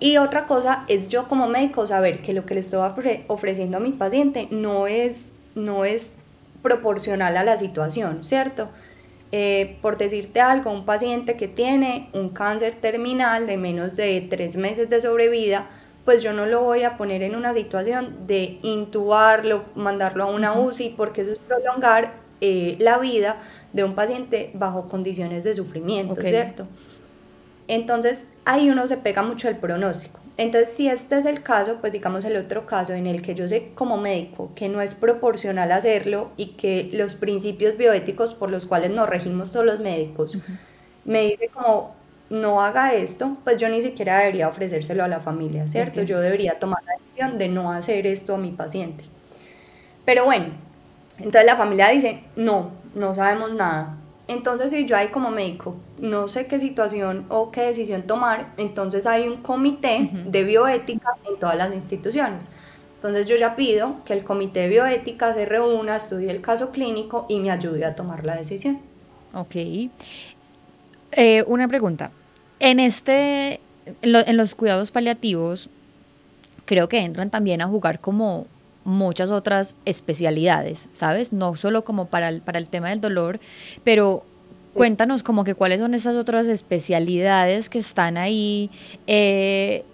Y 0.00 0.16
otra 0.18 0.46
cosa 0.46 0.84
es 0.88 1.08
yo 1.08 1.28
como 1.28 1.48
médico 1.48 1.86
saber 1.86 2.20
que 2.20 2.32
lo 2.32 2.44
que 2.44 2.54
le 2.54 2.60
estoy 2.60 2.80
ofreciendo 3.28 3.78
a 3.78 3.80
mi 3.80 3.92
paciente 3.92 4.48
no 4.50 4.86
es, 4.86 5.32
no 5.54 5.84
es 5.84 6.16
proporcional 6.62 7.36
a 7.36 7.44
la 7.44 7.56
situación, 7.56 8.24
¿cierto? 8.24 8.68
Eh, 9.32 9.78
por 9.82 9.98
decirte 9.98 10.40
algo, 10.40 10.70
un 10.70 10.84
paciente 10.84 11.36
que 11.36 11.48
tiene 11.48 12.08
un 12.12 12.28
cáncer 12.28 12.76
terminal 12.80 13.46
de 13.46 13.56
menos 13.56 13.96
de 13.96 14.20
tres 14.30 14.56
meses 14.56 14.88
de 14.88 15.00
sobrevida, 15.00 15.68
pues 16.04 16.22
yo 16.22 16.32
no 16.32 16.46
lo 16.46 16.62
voy 16.62 16.84
a 16.84 16.96
poner 16.96 17.22
en 17.22 17.34
una 17.34 17.54
situación 17.54 18.26
de 18.26 18.58
intubarlo, 18.62 19.64
mandarlo 19.74 20.24
a 20.24 20.26
una 20.26 20.58
UCI, 20.58 20.94
porque 20.96 21.22
eso 21.22 21.32
es 21.32 21.38
prolongar 21.38 22.14
eh, 22.40 22.76
la 22.78 22.98
vida 22.98 23.40
de 23.72 23.84
un 23.84 23.94
paciente 23.94 24.50
bajo 24.54 24.86
condiciones 24.86 25.44
de 25.44 25.54
sufrimiento, 25.54 26.20
¿cierto? 26.20 26.66
Entonces 27.68 28.24
ahí 28.44 28.70
uno 28.70 28.86
se 28.86 28.96
pega 28.96 29.22
mucho 29.22 29.48
el 29.48 29.56
pronóstico. 29.56 30.20
Entonces, 30.36 30.74
si 30.74 30.88
este 30.88 31.16
es 31.16 31.26
el 31.26 31.44
caso, 31.44 31.78
pues 31.80 31.92
digamos 31.92 32.24
el 32.24 32.36
otro 32.36 32.66
caso 32.66 32.92
en 32.92 33.06
el 33.06 33.22
que 33.22 33.36
yo 33.36 33.46
sé 33.46 33.70
como 33.76 33.98
médico 33.98 34.50
que 34.56 34.68
no 34.68 34.80
es 34.80 34.96
proporcional 34.96 35.70
hacerlo 35.70 36.32
y 36.36 36.54
que 36.54 36.90
los 36.92 37.14
principios 37.14 37.76
bioéticos 37.76 38.34
por 38.34 38.50
los 38.50 38.66
cuales 38.66 38.90
nos 38.90 39.08
regimos 39.08 39.52
todos 39.52 39.64
los 39.64 39.78
médicos 39.78 40.38
me 41.04 41.22
dice 41.22 41.48
como 41.48 41.94
no 42.30 42.60
haga 42.62 42.94
esto, 42.94 43.36
pues 43.44 43.58
yo 43.58 43.68
ni 43.68 43.82
siquiera 43.82 44.18
debería 44.18 44.48
ofrecérselo 44.48 45.04
a 45.04 45.08
la 45.08 45.20
familia, 45.20 45.68
¿cierto? 45.68 46.02
Yo 46.02 46.20
debería 46.20 46.58
tomar 46.58 46.82
la 46.84 46.94
decisión 46.98 47.38
de 47.38 47.48
no 47.48 47.70
hacer 47.70 48.06
esto 48.06 48.34
a 48.34 48.38
mi 48.38 48.50
paciente. 48.50 49.04
Pero 50.04 50.24
bueno, 50.24 50.46
entonces 51.18 51.44
la 51.44 51.56
familia 51.56 51.90
dice, 51.90 52.24
no, 52.34 52.72
no 52.94 53.14
sabemos 53.14 53.52
nada. 53.52 53.98
Entonces, 54.26 54.70
si 54.70 54.86
yo 54.86 54.96
ahí 54.96 55.08
como 55.08 55.30
médico 55.30 55.76
no 55.98 56.28
sé 56.28 56.46
qué 56.46 56.58
situación 56.58 57.26
o 57.28 57.50
qué 57.50 57.62
decisión 57.62 58.02
tomar, 58.02 58.54
entonces 58.56 59.06
hay 59.06 59.28
un 59.28 59.42
comité 59.42 60.10
de 60.12 60.44
bioética 60.44 61.10
en 61.28 61.38
todas 61.38 61.56
las 61.56 61.74
instituciones. 61.74 62.48
Entonces 62.96 63.26
yo 63.26 63.36
ya 63.36 63.54
pido 63.54 63.96
que 64.06 64.14
el 64.14 64.24
comité 64.24 64.60
de 64.60 64.68
bioética 64.68 65.34
se 65.34 65.44
reúna, 65.44 65.96
estudie 65.96 66.30
el 66.30 66.40
caso 66.40 66.72
clínico 66.72 67.26
y 67.28 67.38
me 67.38 67.50
ayude 67.50 67.84
a 67.84 67.94
tomar 67.94 68.24
la 68.24 68.34
decisión. 68.36 68.80
Ok. 69.34 69.56
Eh, 71.12 71.44
una 71.46 71.68
pregunta. 71.68 72.10
En 72.60 72.80
este, 72.80 73.60
en 74.00 74.36
los 74.38 74.54
cuidados 74.54 74.90
paliativos, 74.90 75.68
creo 76.64 76.88
que 76.88 76.98
entran 77.00 77.28
también 77.28 77.60
a 77.60 77.66
jugar 77.66 78.00
como 78.00 78.46
muchas 78.84 79.30
otras 79.30 79.76
especialidades, 79.84 80.88
¿sabes? 80.92 81.32
No 81.32 81.56
solo 81.56 81.84
como 81.84 82.06
para 82.06 82.28
el, 82.28 82.42
para 82.42 82.58
el 82.58 82.66
tema 82.66 82.90
del 82.90 83.00
dolor, 83.00 83.40
pero 83.82 84.24
cuéntanos 84.74 85.22
como 85.22 85.44
que 85.44 85.54
cuáles 85.54 85.80
son 85.80 85.94
esas 85.94 86.16
otras 86.16 86.48
especialidades 86.48 87.70
que 87.70 87.78
están 87.78 88.16
ahí 88.16 88.70
eh, 89.06 89.84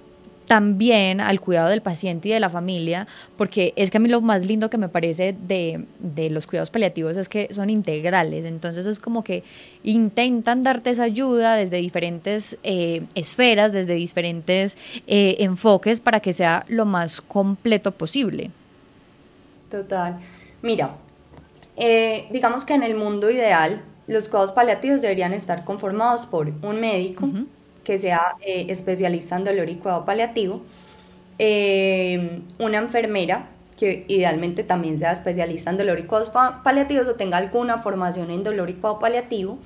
también 0.51 1.21
al 1.21 1.41
cuidado 1.41 1.69
del 1.69 1.81
paciente 1.81 2.29
y 2.29 2.33
de 2.33 2.41
la 2.41 2.51
familia, 2.51 3.07
porque 3.37 3.73
es 3.77 3.93
que 3.93 3.99
a 3.99 4.01
mí 4.01 4.09
lo 4.09 4.21
más 4.21 4.45
lindo 4.47 4.69
que 4.69 4.79
me 4.79 4.89
parece 4.89 5.33
de, 5.33 5.87
los 6.29 6.49
cuidados 6.49 6.71
paliativos 6.71 7.17
es 7.17 7.29
que 7.29 7.55
son 7.55 7.71
integrales, 7.71 8.45
entonces 8.45 8.85
es 8.87 8.99
como 8.99 9.23
que 9.23 9.45
intentan 9.85 10.65
darte 10.65 10.91
esa 10.91 11.05
ayuda 11.05 11.55
desde 11.55 11.77
diferentes 11.77 12.59
eh, 12.65 13.03
esferas, 13.15 13.73
desde 13.73 13.95
diferentes 13.95 14.77
eh, 15.07 15.37
enfoques 15.39 16.01
para 16.01 16.19
que 16.19 16.33
sea 16.33 16.65
lo 16.67 16.85
más 16.85 17.21
completo 17.21 17.93
posible. 17.93 18.51
Total. 19.71 20.19
Mira, 20.63 20.97
eh, 21.77 22.27
digamos 22.31 22.65
que 22.65 22.75
en 22.75 22.83
el 22.83 22.95
mundo 22.95 23.31
ideal 23.31 23.83
los 24.07 24.29
cuidados 24.29 24.53
paliativos 24.53 25.01
deberían 25.01 25.33
estar 25.33 25.65
conformados 25.65 26.27
por 26.27 26.49
un 26.63 26.81
médico 26.81 27.29
que 27.85 27.99
sea 27.99 28.37
eh, 28.41 28.67
especialista 28.69 29.37
en 29.37 29.45
dolor 29.45 29.69
y 29.69 29.77
cuidado 29.77 30.05
paliativo, 30.05 30.63
eh, 31.39 32.43
una 32.59 32.79
enfermera 32.79 33.49
que 33.79 34.05
idealmente 34.09 34.63
también 34.63 34.99
sea 34.99 35.13
especialista 35.13 35.71
en 35.71 35.79
dolor 35.79 35.99
y 36.01 36.03
cuidados 36.03 36.31
paliativos 36.63 37.07
o 37.07 37.15
tenga 37.15 37.39
alguna 37.39 37.79
formación 37.79 38.31
en 38.31 38.43
dolor 38.43 38.69
y 38.69 38.75
cuidado 38.75 38.99
paliativo, 38.99 39.59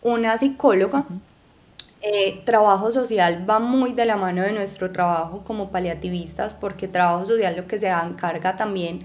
una 0.00 0.38
psicóloga. 0.38 1.04
trabajo 2.44 2.90
social 2.92 3.44
va 3.48 3.58
muy 3.58 3.92
de 3.92 4.06
la 4.06 4.16
mano 4.16 4.42
de 4.42 4.52
nuestro 4.52 4.90
trabajo 4.90 5.42
como 5.44 5.70
paliativistas 5.70 6.54
porque 6.54 6.88
trabajo 6.88 7.26
social 7.26 7.56
lo 7.56 7.66
que 7.66 7.78
se 7.78 7.88
encarga 7.88 8.56
también 8.56 9.04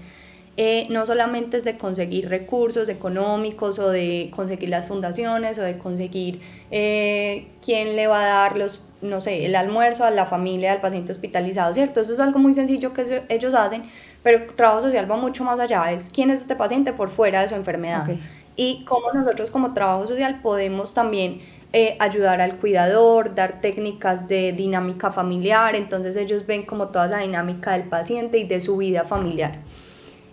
eh, 0.60 0.88
no 0.90 1.06
solamente 1.06 1.56
es 1.56 1.62
de 1.62 1.78
conseguir 1.78 2.28
recursos 2.28 2.88
económicos 2.88 3.78
o 3.78 3.90
de 3.90 4.28
conseguir 4.34 4.70
las 4.70 4.86
fundaciones 4.86 5.56
o 5.60 5.62
de 5.62 5.78
conseguir 5.78 6.40
eh, 6.72 7.46
quién 7.64 7.94
le 7.94 8.08
va 8.08 8.24
a 8.24 8.26
dar 8.26 8.58
los, 8.58 8.82
no 9.00 9.20
sé, 9.20 9.46
el 9.46 9.54
almuerzo 9.54 10.04
a 10.04 10.10
la 10.10 10.26
familia 10.26 10.72
del 10.72 10.80
paciente 10.80 11.12
hospitalizado, 11.12 11.72
¿cierto? 11.72 12.00
Eso 12.00 12.12
es 12.12 12.18
algo 12.18 12.40
muy 12.40 12.54
sencillo 12.54 12.92
que 12.92 13.22
ellos 13.28 13.54
hacen, 13.54 13.84
pero 14.24 14.38
el 14.38 14.56
trabajo 14.56 14.82
social 14.82 15.08
va 15.08 15.16
mucho 15.16 15.44
más 15.44 15.60
allá, 15.60 15.92
es 15.92 16.08
quién 16.12 16.32
es 16.32 16.40
este 16.40 16.56
paciente 16.56 16.92
por 16.92 17.10
fuera 17.10 17.42
de 17.42 17.48
su 17.48 17.54
enfermedad. 17.54 18.08
Y 18.56 18.84
cómo 18.84 19.12
nosotros 19.12 19.52
como 19.52 19.74
trabajo 19.74 20.08
social 20.08 20.40
podemos 20.42 20.92
también 20.92 21.40
eh, 21.72 21.96
ayudar 22.00 22.40
al 22.40 22.56
cuidador, 22.56 23.36
dar 23.36 23.60
técnicas 23.60 24.26
de 24.26 24.52
dinámica 24.52 25.12
familiar, 25.12 25.76
entonces 25.76 26.16
ellos 26.16 26.46
ven 26.46 26.66
como 26.66 26.88
toda 26.88 27.06
esa 27.06 27.18
dinámica 27.18 27.74
del 27.74 27.84
paciente 27.84 28.38
y 28.38 28.44
de 28.44 28.60
su 28.60 28.76
vida 28.78 29.04
familiar. 29.04 29.60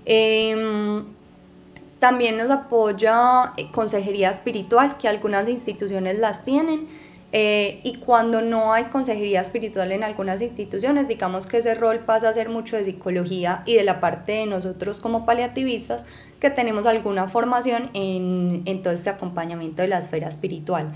Em, 0.06 1.06
también 2.00 2.38
nos 2.38 2.52
apoya 2.52 3.54
eh, 3.58 3.72
consejería 3.72 4.30
espiritual, 4.30 4.98
que 4.98 5.08
algunas 5.08 5.50
instituciones 5.50 6.20
las 6.20 6.44
tienen. 6.44 6.88
Eh, 7.32 7.82
y 7.84 7.98
cuando 7.98 8.42
no 8.42 8.72
hay 8.72 8.86
consejería 8.86 9.42
espiritual 9.42 9.92
en 9.92 10.04
algunas 10.04 10.42
instituciones, 10.42 11.08
digamos 11.08 11.48
que 11.48 11.58
ese 11.58 11.76
rol 11.76 12.00
pasa 12.00 12.30
a 12.30 12.34
ser 12.34 12.48
mucho 12.48 12.78
de 12.78 12.86
psicología 12.86 13.64
y 13.66 13.74
de 13.74 13.84
la 13.84 14.00
parte 14.00 14.34
de 14.34 14.46
nosotros 14.46 15.02
como 15.02 15.26
paliativistas 15.26 16.06
que 16.40 16.50
tenemos 16.50 16.86
alguna 16.86 17.28
formación 17.28 17.90
en, 17.94 18.62
en 18.66 18.82
todo 18.82 18.94
este 18.94 19.10
acompañamiento 19.10 19.82
de 19.82 19.90
la 19.90 20.00
esfera 20.00 20.30
espiritual. 20.30 20.94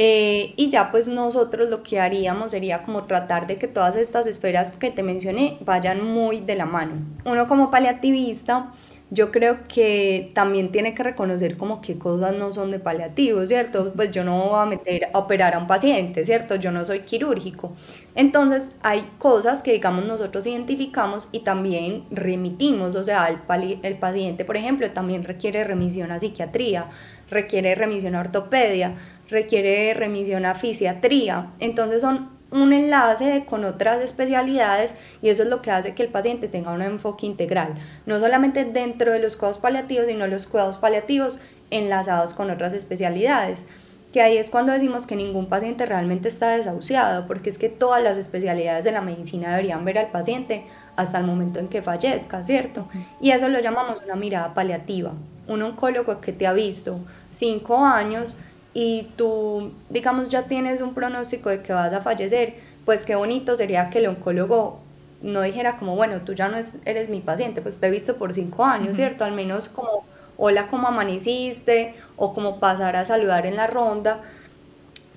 Eh, 0.00 0.54
y 0.56 0.70
ya 0.70 0.92
pues 0.92 1.08
nosotros 1.08 1.70
lo 1.70 1.82
que 1.82 1.98
haríamos 1.98 2.52
sería 2.52 2.84
como 2.84 3.06
tratar 3.06 3.48
de 3.48 3.56
que 3.56 3.66
todas 3.66 3.96
estas 3.96 4.28
esferas 4.28 4.70
que 4.70 4.92
te 4.92 5.02
mencioné 5.02 5.58
vayan 5.62 6.04
muy 6.04 6.38
de 6.38 6.54
la 6.54 6.66
mano. 6.66 7.04
Uno 7.24 7.48
como 7.48 7.68
paliativista, 7.68 8.72
yo 9.10 9.32
creo 9.32 9.58
que 9.66 10.30
también 10.34 10.70
tiene 10.70 10.94
que 10.94 11.02
reconocer 11.02 11.56
como 11.56 11.80
qué 11.80 11.98
cosas 11.98 12.32
no 12.36 12.52
son 12.52 12.70
de 12.70 12.78
paliativo, 12.78 13.44
¿cierto? 13.44 13.92
Pues 13.96 14.12
yo 14.12 14.22
no 14.22 14.50
voy 14.50 14.60
a 14.60 14.66
meter 14.66 15.08
a 15.12 15.18
operar 15.18 15.54
a 15.54 15.58
un 15.58 15.66
paciente, 15.66 16.24
¿cierto? 16.24 16.54
Yo 16.54 16.70
no 16.70 16.84
soy 16.84 17.00
quirúrgico. 17.00 17.72
Entonces 18.14 18.70
hay 18.82 19.04
cosas 19.18 19.64
que 19.64 19.72
digamos 19.72 20.04
nosotros 20.04 20.46
identificamos 20.46 21.28
y 21.32 21.40
también 21.40 22.04
remitimos, 22.12 22.94
o 22.94 23.02
sea, 23.02 23.28
el, 23.28 23.80
el 23.82 23.98
paciente, 23.98 24.44
por 24.44 24.56
ejemplo, 24.56 24.88
también 24.92 25.24
requiere 25.24 25.64
remisión 25.64 26.12
a 26.12 26.20
psiquiatría, 26.20 26.86
requiere 27.30 27.74
remisión 27.74 28.14
a 28.14 28.20
ortopedia, 28.20 28.94
requiere 29.28 29.94
remisión 29.94 30.46
a 30.46 30.54
fisiatría. 30.54 31.52
Entonces 31.60 32.00
son 32.00 32.38
un 32.50 32.72
enlace 32.72 33.44
con 33.46 33.64
otras 33.64 34.00
especialidades 34.00 34.94
y 35.20 35.28
eso 35.28 35.42
es 35.42 35.48
lo 35.48 35.60
que 35.60 35.70
hace 35.70 35.94
que 35.94 36.02
el 36.02 36.08
paciente 36.08 36.48
tenga 36.48 36.72
un 36.72 36.82
enfoque 36.82 37.26
integral, 37.26 37.74
no 38.06 38.18
solamente 38.20 38.64
dentro 38.64 39.12
de 39.12 39.18
los 39.18 39.36
cuidados 39.36 39.58
paliativos, 39.58 40.06
sino 40.06 40.26
los 40.26 40.46
cuidados 40.46 40.78
paliativos 40.78 41.38
enlazados 41.70 42.32
con 42.32 42.50
otras 42.50 42.72
especialidades, 42.72 43.64
que 44.12 44.22
ahí 44.22 44.38
es 44.38 44.48
cuando 44.48 44.72
decimos 44.72 45.06
que 45.06 45.16
ningún 45.16 45.46
paciente 45.46 45.84
realmente 45.84 46.28
está 46.28 46.56
desahuciado, 46.56 47.26
porque 47.26 47.50
es 47.50 47.58
que 47.58 47.68
todas 47.68 48.02
las 48.02 48.16
especialidades 48.16 48.84
de 48.84 48.92
la 48.92 49.02
medicina 49.02 49.50
deberían 49.50 49.84
ver 49.84 49.98
al 49.98 50.10
paciente 50.10 50.64
hasta 50.96 51.18
el 51.18 51.24
momento 51.24 51.60
en 51.60 51.68
que 51.68 51.82
fallezca, 51.82 52.42
¿cierto? 52.42 52.88
Y 53.20 53.32
eso 53.32 53.48
lo 53.48 53.60
llamamos 53.60 54.02
una 54.02 54.16
mirada 54.16 54.54
paliativa. 54.54 55.12
Un 55.46 55.62
oncólogo 55.62 56.20
que 56.20 56.32
te 56.32 56.46
ha 56.46 56.54
visto 56.54 57.00
cinco 57.32 57.84
años 57.84 58.38
y 58.74 59.08
tú, 59.16 59.72
digamos, 59.90 60.28
ya 60.28 60.44
tienes 60.44 60.80
un 60.80 60.94
pronóstico 60.94 61.48
de 61.50 61.62
que 61.62 61.72
vas 61.72 61.92
a 61.92 62.00
fallecer, 62.00 62.56
pues 62.84 63.04
qué 63.04 63.16
bonito 63.16 63.56
sería 63.56 63.90
que 63.90 63.98
el 63.98 64.06
oncólogo 64.06 64.80
no 65.22 65.42
dijera 65.42 65.76
como, 65.76 65.96
bueno, 65.96 66.20
tú 66.22 66.34
ya 66.34 66.48
no 66.48 66.58
eres 66.84 67.08
mi 67.08 67.20
paciente, 67.20 67.60
pues 67.60 67.80
te 67.80 67.88
he 67.88 67.90
visto 67.90 68.16
por 68.16 68.34
cinco 68.34 68.64
años, 68.64 68.96
¿cierto? 68.96 69.24
Al 69.24 69.32
menos 69.32 69.68
como 69.68 70.04
hola, 70.38 70.68
¿cómo 70.68 70.88
amaneciste? 70.88 71.94
O 72.16 72.32
como 72.32 72.60
pasar 72.60 72.96
a 72.96 73.04
saludar 73.04 73.44
en 73.44 73.56
la 73.56 73.66
ronda. 73.66 74.20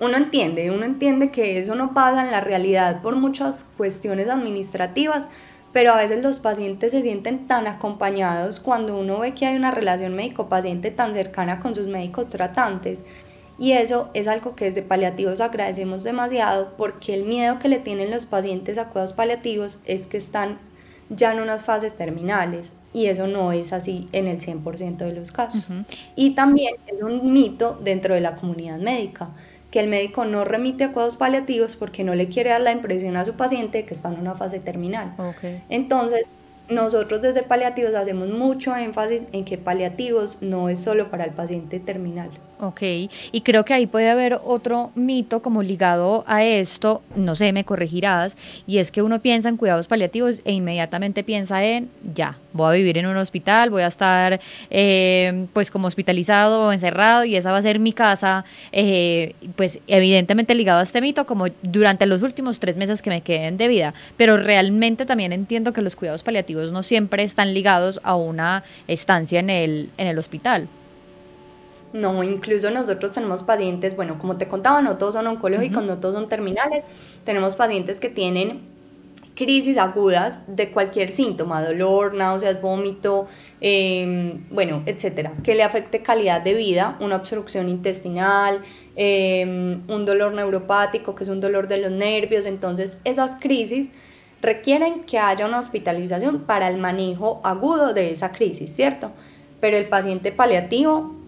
Uno 0.00 0.16
entiende, 0.16 0.70
uno 0.72 0.84
entiende 0.84 1.30
que 1.30 1.58
eso 1.58 1.76
no 1.76 1.94
pasa 1.94 2.24
en 2.24 2.32
la 2.32 2.40
realidad 2.40 3.00
por 3.02 3.14
muchas 3.14 3.64
cuestiones 3.76 4.28
administrativas, 4.28 5.26
pero 5.72 5.92
a 5.92 5.98
veces 5.98 6.22
los 6.22 6.40
pacientes 6.40 6.90
se 6.90 7.02
sienten 7.02 7.46
tan 7.46 7.68
acompañados 7.68 8.58
cuando 8.58 8.98
uno 8.98 9.20
ve 9.20 9.32
que 9.32 9.46
hay 9.46 9.56
una 9.56 9.70
relación 9.70 10.14
médico-paciente 10.14 10.90
tan 10.90 11.14
cercana 11.14 11.60
con 11.60 11.74
sus 11.74 11.86
médicos 11.86 12.28
tratantes. 12.28 13.04
Y 13.62 13.74
eso 13.74 14.10
es 14.12 14.26
algo 14.26 14.56
que 14.56 14.64
desde 14.64 14.82
paliativos 14.82 15.40
agradecemos 15.40 16.02
demasiado 16.02 16.72
porque 16.76 17.14
el 17.14 17.22
miedo 17.22 17.60
que 17.60 17.68
le 17.68 17.78
tienen 17.78 18.10
los 18.10 18.26
pacientes 18.26 18.76
a 18.76 18.88
cuidados 18.88 19.12
paliativos 19.12 19.78
es 19.86 20.08
que 20.08 20.16
están 20.16 20.58
ya 21.10 21.32
en 21.32 21.38
unas 21.38 21.62
fases 21.62 21.96
terminales 21.96 22.74
y 22.92 23.06
eso 23.06 23.28
no 23.28 23.52
es 23.52 23.72
así 23.72 24.08
en 24.10 24.26
el 24.26 24.40
100% 24.40 24.96
de 24.96 25.12
los 25.12 25.30
casos. 25.30 25.64
Y 26.16 26.30
también 26.30 26.74
es 26.88 27.02
un 27.02 27.32
mito 27.32 27.78
dentro 27.80 28.16
de 28.16 28.20
la 28.20 28.34
comunidad 28.34 28.80
médica 28.80 29.30
que 29.70 29.78
el 29.78 29.86
médico 29.86 30.24
no 30.24 30.44
remite 30.44 30.82
a 30.82 30.92
cuidados 30.92 31.14
paliativos 31.14 31.76
porque 31.76 32.02
no 32.02 32.16
le 32.16 32.26
quiere 32.28 32.50
dar 32.50 32.62
la 32.62 32.72
impresión 32.72 33.16
a 33.16 33.24
su 33.24 33.34
paciente 33.34 33.84
que 33.84 33.94
está 33.94 34.08
en 34.08 34.18
una 34.18 34.34
fase 34.34 34.58
terminal. 34.58 35.14
Entonces, 35.68 36.26
nosotros 36.68 37.22
desde 37.22 37.44
paliativos 37.44 37.94
hacemos 37.94 38.28
mucho 38.28 38.74
énfasis 38.74 39.22
en 39.30 39.44
que 39.44 39.56
paliativos 39.56 40.42
no 40.42 40.68
es 40.68 40.80
solo 40.80 41.12
para 41.12 41.26
el 41.26 41.30
paciente 41.30 41.78
terminal. 41.78 42.30
Ok, 42.64 42.80
y 43.32 43.40
creo 43.40 43.64
que 43.64 43.74
ahí 43.74 43.88
puede 43.88 44.08
haber 44.08 44.38
otro 44.44 44.92
mito 44.94 45.42
como 45.42 45.64
ligado 45.64 46.22
a 46.28 46.44
esto, 46.44 47.02
no 47.16 47.34
sé, 47.34 47.52
me 47.52 47.64
corregirás, 47.64 48.36
y 48.68 48.78
es 48.78 48.92
que 48.92 49.02
uno 49.02 49.20
piensa 49.20 49.48
en 49.48 49.56
cuidados 49.56 49.88
paliativos 49.88 50.42
e 50.44 50.52
inmediatamente 50.52 51.24
piensa 51.24 51.64
en, 51.64 51.90
ya, 52.14 52.38
voy 52.52 52.68
a 52.68 52.76
vivir 52.76 52.98
en 52.98 53.06
un 53.06 53.16
hospital, 53.16 53.70
voy 53.70 53.82
a 53.82 53.88
estar 53.88 54.40
eh, 54.70 55.46
pues 55.52 55.72
como 55.72 55.88
hospitalizado 55.88 56.68
o 56.68 56.72
encerrado 56.72 57.24
y 57.24 57.34
esa 57.34 57.50
va 57.50 57.58
a 57.58 57.62
ser 57.62 57.80
mi 57.80 57.92
casa, 57.92 58.44
eh, 58.70 59.34
pues 59.56 59.80
evidentemente 59.88 60.54
ligado 60.54 60.78
a 60.78 60.84
este 60.84 61.00
mito 61.00 61.26
como 61.26 61.46
durante 61.62 62.06
los 62.06 62.22
últimos 62.22 62.60
tres 62.60 62.76
meses 62.76 63.02
que 63.02 63.10
me 63.10 63.22
queden 63.22 63.56
de 63.56 63.66
vida, 63.66 63.92
pero 64.16 64.36
realmente 64.36 65.04
también 65.04 65.32
entiendo 65.32 65.72
que 65.72 65.82
los 65.82 65.96
cuidados 65.96 66.22
paliativos 66.22 66.70
no 66.70 66.84
siempre 66.84 67.24
están 67.24 67.54
ligados 67.54 67.98
a 68.04 68.14
una 68.14 68.62
estancia 68.86 69.40
en 69.40 69.50
el, 69.50 69.90
en 69.98 70.06
el 70.06 70.16
hospital. 70.16 70.68
No, 71.92 72.22
incluso 72.22 72.70
nosotros 72.70 73.12
tenemos 73.12 73.42
pacientes, 73.42 73.96
bueno, 73.96 74.18
como 74.18 74.38
te 74.38 74.48
contaba, 74.48 74.80
no 74.80 74.96
todos 74.96 75.14
son 75.14 75.26
oncológicos, 75.26 75.84
no 75.84 75.98
todos 75.98 76.14
son 76.14 76.28
terminales. 76.28 76.84
Tenemos 77.24 77.54
pacientes 77.54 78.00
que 78.00 78.08
tienen 78.08 78.72
crisis 79.34 79.78
agudas 79.78 80.40
de 80.46 80.70
cualquier 80.70 81.10
síntoma, 81.12 81.62
dolor, 81.62 82.14
náuseas, 82.14 82.60
vómito, 82.60 83.28
em, 83.60 84.44
bueno, 84.50 84.82
etcétera, 84.86 85.32
que 85.42 85.54
le 85.54 85.62
afecte 85.62 86.02
calidad 86.02 86.42
de 86.42 86.54
vida, 86.54 86.96
una 87.00 87.16
obstrucción 87.16 87.68
intestinal, 87.68 88.60
em, 88.96 89.82
un 89.88 90.04
dolor 90.04 90.32
neuropático, 90.34 91.14
que 91.14 91.24
es 91.24 91.30
un 91.30 91.40
dolor 91.40 91.68
de 91.68 91.78
los 91.78 91.90
nervios. 91.90 92.46
Entonces, 92.46 92.98
esas 93.04 93.36
crisis 93.40 93.90
requieren 94.42 95.04
que 95.04 95.18
haya 95.18 95.46
una 95.46 95.58
hospitalización 95.58 96.40
para 96.40 96.68
el 96.68 96.78
manejo 96.78 97.40
agudo 97.44 97.94
de 97.94 98.10
esa 98.10 98.32
crisis, 98.32 98.74
¿cierto? 98.74 99.12
Pero 99.60 99.76
el 99.76 99.88
paciente 99.88 100.32
paliativo 100.32 101.21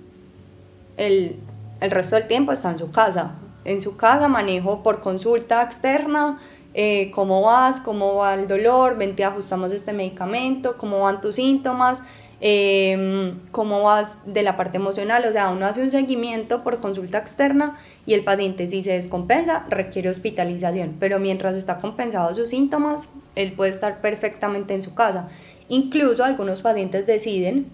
el, 0.96 1.36
resto 1.80 2.16
del 2.16 2.28
tiempo 2.28 2.52
está 2.52 2.70
en 2.70 2.78
su 2.78 2.90
casa. 2.90 3.32
En 3.64 3.80
su 3.80 3.96
casa 3.96 4.28
manejo 4.28 4.82
por 4.82 5.00
consulta 5.00 5.62
externa 5.62 6.38
eh, 6.74 7.10
cómo 7.12 7.42
vas, 7.42 7.80
cómo 7.80 8.16
va 8.16 8.34
el 8.34 8.48
dolor, 8.48 8.96
ven, 8.96 9.16
te 9.16 9.24
ajustamos 9.24 9.72
este 9.72 9.92
medicamento, 9.92 10.76
cómo 10.76 11.00
van 11.00 11.20
tus 11.20 11.36
síntomas, 11.36 12.02
em, 12.40 13.38
cómo 13.52 13.82
vas 13.82 14.16
de 14.26 14.42
la 14.42 14.56
parte 14.56 14.76
emocional, 14.76 15.24
o 15.24 15.32
sea, 15.32 15.50
uno 15.50 15.66
hace 15.66 15.82
un 15.82 15.90
seguimiento 15.90 16.64
por 16.64 16.80
consulta 16.80 17.18
externa 17.18 17.78
y 18.06 18.14
el 18.14 18.24
paciente 18.24 18.66
si 18.66 18.82
se 18.82 18.92
descompensa 18.92 19.66
requiere 19.68 20.10
hospitalización, 20.10 20.96
pero 20.98 21.20
mientras 21.20 21.56
está 21.56 21.78
compensado 21.78 22.34
sus 22.34 22.48
síntomas, 22.50 23.08
él 23.36 23.52
puede 23.52 23.70
estar 23.70 24.00
perfectamente 24.00 24.74
en 24.74 24.82
su 24.82 24.94
casa. 24.94 25.28
Incluso 25.68 26.24
algunos 26.24 26.60
pacientes 26.60 27.06
deciden 27.06 27.70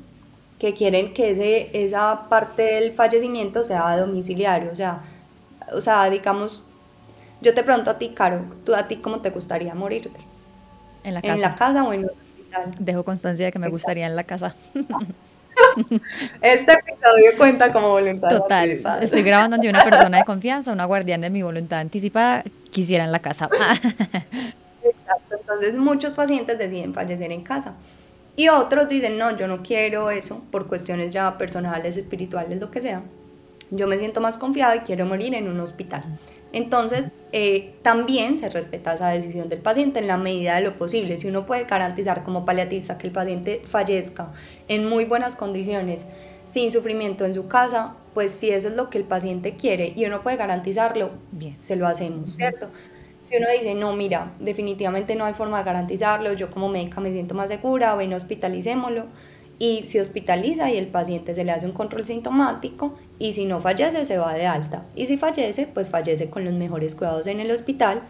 que 0.61 0.75
quieren 0.75 1.15
que 1.15 1.31
ese, 1.31 1.71
esa 1.73 2.29
parte 2.29 2.63
del 2.63 2.93
fallecimiento 2.93 3.65
sea 3.65 3.97
domiciliario, 3.97 4.71
o 4.71 4.77
sea, 4.77 5.01
o 5.73 5.81
sea, 5.81 6.09
digamos, 6.11 6.63
yo 7.41 7.55
te 7.55 7.63
pregunto 7.63 7.91
a 7.91 7.99
ti, 7.99 8.11
Caro, 8.11 8.45
¿tú 8.65 8.75
a 8.75 8.87
ti 8.87 8.97
cómo 8.97 9.21
te 9.21 9.31
gustaría 9.31 9.75
morirte? 9.75 10.21
En 11.03 11.15
la 11.15 11.23
casa. 11.23 11.35
¿En 11.35 11.41
la 11.41 11.55
casa 11.55 11.85
o 11.85 11.93
en 11.95 12.01
el 12.01 12.11
hospital? 12.11 12.71
Dejo 12.79 13.05
constancia 13.05 13.47
de 13.47 13.53
que 13.53 13.59
me 13.59 13.71
gustaría 13.71 14.07
en 14.07 14.15
la 14.15 14.25
casa. 14.25 14.55
Este 16.41 16.73
episodio 16.73 17.37
cuenta 17.37 17.71
como 17.71 17.91
voluntad 17.91 18.29
Total, 18.29 18.81
estoy 19.03 19.23
grabando 19.23 19.57
ante 19.57 19.69
una 19.69 19.85
persona 19.85 20.19
de 20.19 20.25
confianza, 20.25 20.73
una 20.73 20.87
guardián 20.87 21.21
de 21.21 21.29
mi 21.29 21.43
voluntad 21.43 21.81
anticipada, 21.81 22.45
quisiera 22.71 23.05
en 23.05 23.13
la 23.13 23.19
casa. 23.19 23.51
Exacto, 24.83 25.37
entonces 25.39 25.75
muchos 25.75 26.15
pacientes 26.15 26.59
deciden 26.59 26.95
fallecer 26.95 27.31
en 27.31 27.43
casa. 27.43 27.75
Y 28.37 28.49
otros 28.49 28.89
dicen, 28.89 29.19
no, 29.19 29.37
yo 29.37 29.47
no 29.47 29.63
quiero 29.63 30.11
eso 30.11 30.43
por 30.51 30.67
cuestiones 30.67 31.13
ya 31.13 31.37
personales, 31.37 31.97
espirituales, 31.97 32.61
lo 32.61 32.71
que 32.71 32.81
sea. 32.81 33.03
Yo 33.71 33.87
me 33.87 33.99
siento 33.99 34.21
más 34.21 34.39
confiado 34.39 34.75
y 34.75 34.81
quiero 34.81 35.07
morir 35.07 35.35
en 35.35 35.49
un 35.49 35.61
hospital. 35.61 36.05
Entonces, 36.53 37.13
eh, 37.33 37.75
también 37.83 38.37
se 38.39 38.49
respeta 38.49 38.95
esa 38.95 39.11
decisión 39.11 39.49
del 39.49 39.61
paciente 39.61 40.01
en 40.01 40.09
la 40.09 40.19
medida 40.19 40.57
de 40.57 40.63
lo 40.63 40.77
posible. 40.77 41.19
Si 41.19 41.29
uno 41.29 41.47
puede 41.47 41.65
garantizar 41.65 42.25
como 42.25 42.45
paliatista 42.45 42.99
que 42.99 43.07
el 43.07 43.13
paciente 43.13 43.63
fallezca 43.65 44.33
en 44.67 44.89
muy 44.89 45.05
buenas 45.05 45.37
condiciones, 45.37 46.07
sin 46.47 46.73
sufrimiento 46.73 47.25
en 47.25 47.35
su 47.35 47.47
casa, 47.47 47.95
pues 48.13 48.33
si 48.33 48.51
eso 48.51 48.69
es 48.69 48.75
lo 48.75 48.91
que 48.91 48.99
el 48.99 49.05
paciente 49.05 49.55
quiere 49.55 49.93
y 49.95 50.05
uno 50.07 50.23
puede 50.23 50.37
garantizarlo, 50.37 51.13
bien, 51.31 51.55
se 51.61 51.77
lo 51.77 51.87
hacemos, 51.87 52.35
¿cierto? 52.35 52.71
Si 53.21 53.37
uno 53.37 53.47
dice, 53.53 53.75
no, 53.75 53.95
mira, 53.95 54.33
definitivamente 54.41 55.15
no 55.15 55.27
hay 55.27 55.35
forma 55.35 55.59
de 55.59 55.65
garantizarlo, 55.65 56.33
yo 56.33 56.51
como 56.51 56.71
médica 56.71 57.03
me 57.03 57.13
siento 57.13 57.35
más 57.35 57.49
segura, 57.49 57.95
ven, 57.95 58.15
hospitalicémoslo. 58.15 59.05
Y 59.59 59.85
se 59.85 60.01
hospitaliza 60.01 60.71
y 60.71 60.79
el 60.79 60.87
paciente 60.87 61.35
se 61.35 61.45
le 61.45 61.53
hace 61.53 61.67
un 61.67 61.73
control 61.73 62.07
sintomático 62.07 62.95
y 63.19 63.35
si 63.35 63.45
no 63.45 63.61
fallece 63.61 64.07
se 64.07 64.17
va 64.17 64.33
de 64.33 64.47
alta. 64.47 64.87
Y 64.97 65.05
si 65.05 65.19
fallece, 65.19 65.67
pues 65.67 65.91
fallece 65.91 66.31
con 66.31 66.47
los 66.47 66.55
mejores 66.55 66.95
cuidados 66.95 67.27
en 67.27 67.41
el 67.41 67.51
hospital, 67.51 68.05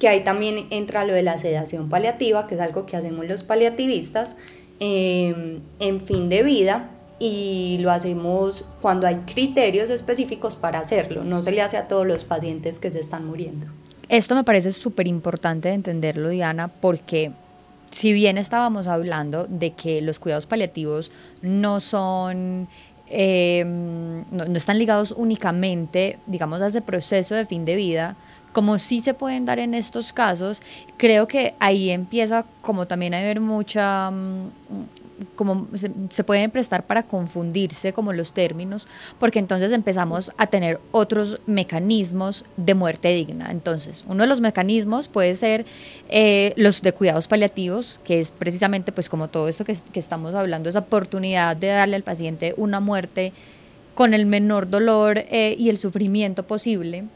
que 0.00 0.08
ahí 0.08 0.24
también 0.24 0.66
entra 0.70 1.04
lo 1.04 1.14
de 1.14 1.22
la 1.22 1.38
sedación 1.38 1.88
paliativa, 1.88 2.48
que 2.48 2.56
es 2.56 2.60
algo 2.60 2.84
que 2.84 2.96
hacemos 2.96 3.26
los 3.26 3.44
paliativistas 3.44 4.34
em, 4.80 5.60
en 5.78 6.00
fin 6.00 6.28
de 6.28 6.42
vida 6.42 6.90
y 7.20 7.78
lo 7.78 7.92
hacemos 7.92 8.68
cuando 8.80 9.06
hay 9.06 9.18
criterios 9.18 9.90
específicos 9.90 10.56
para 10.56 10.80
hacerlo. 10.80 11.22
No 11.22 11.42
se 11.42 11.52
le 11.52 11.62
hace 11.62 11.76
a 11.76 11.86
todos 11.86 12.06
los 12.08 12.24
pacientes 12.24 12.80
que 12.80 12.90
se 12.90 12.98
están 12.98 13.24
muriendo. 13.24 13.66
Esto 14.08 14.34
me 14.34 14.44
parece 14.44 14.72
súper 14.72 15.06
importante 15.06 15.68
de 15.68 15.74
entenderlo, 15.74 16.30
Diana, 16.30 16.68
porque 16.68 17.32
si 17.90 18.12
bien 18.12 18.38
estábamos 18.38 18.86
hablando 18.86 19.46
de 19.46 19.72
que 19.72 20.00
los 20.00 20.18
cuidados 20.18 20.46
paliativos 20.46 21.10
no 21.42 21.80
son, 21.80 22.68
em, 23.06 24.24
no, 24.30 24.44
están 24.56 24.78
ligados 24.78 25.12
únicamente, 25.16 26.18
digamos, 26.26 26.60
a 26.62 26.68
ese 26.68 26.80
proceso 26.80 27.34
de 27.34 27.44
fin 27.44 27.64
de 27.64 27.76
vida, 27.76 28.16
como 28.52 28.78
sí 28.78 29.00
se 29.00 29.14
pueden 29.14 29.44
dar 29.44 29.58
en 29.58 29.74
estos 29.74 30.12
casos, 30.12 30.62
creo 30.96 31.28
que 31.28 31.54
ahí 31.60 31.90
empieza 31.90 32.46
como 32.62 32.86
también 32.86 33.14
a 33.14 33.20
haber 33.20 33.40
mucha, 33.40 34.10
mm, 34.10 34.48
como 35.36 35.68
se, 35.74 36.24
pueden 36.24 36.50
prestar 36.50 36.86
para 36.86 37.02
confundirse 37.04 37.92
como 37.92 38.12
los 38.12 38.32
términos, 38.32 38.86
porque 39.18 39.38
entonces 39.38 39.72
empezamos 39.72 40.32
a 40.36 40.46
tener 40.46 40.80
otros 40.92 41.40
mecanismos 41.46 42.44
de 42.56 42.74
muerte 42.74 43.08
digna. 43.08 43.50
Entonces, 43.50 44.04
uno 44.08 44.22
de 44.22 44.28
los 44.28 44.40
mecanismos 44.40 45.08
puede 45.08 45.34
ser 45.34 45.66
eh, 46.08 46.52
los 46.56 46.82
de 46.82 46.92
cuidados 46.92 47.28
paliativos, 47.28 48.00
que 48.04 48.20
es 48.20 48.30
precisamente 48.30 48.92
pues 48.92 49.08
como 49.08 49.28
todo 49.28 49.48
esto 49.48 49.64
que, 49.64 49.76
que 49.92 50.00
estamos 50.00 50.34
hablando, 50.34 50.68
esa 50.68 50.80
oportunidad 50.80 51.56
de 51.56 51.68
darle 51.68 51.96
al 51.96 52.02
paciente 52.02 52.54
una 52.56 52.80
muerte 52.80 53.32
con 53.94 54.14
el 54.14 54.26
menor 54.26 54.70
dolor 54.70 55.18
eh, 55.18 55.56
y 55.58 55.70
el 55.70 55.78
sufrimiento 55.78 56.46
posible 56.46 57.06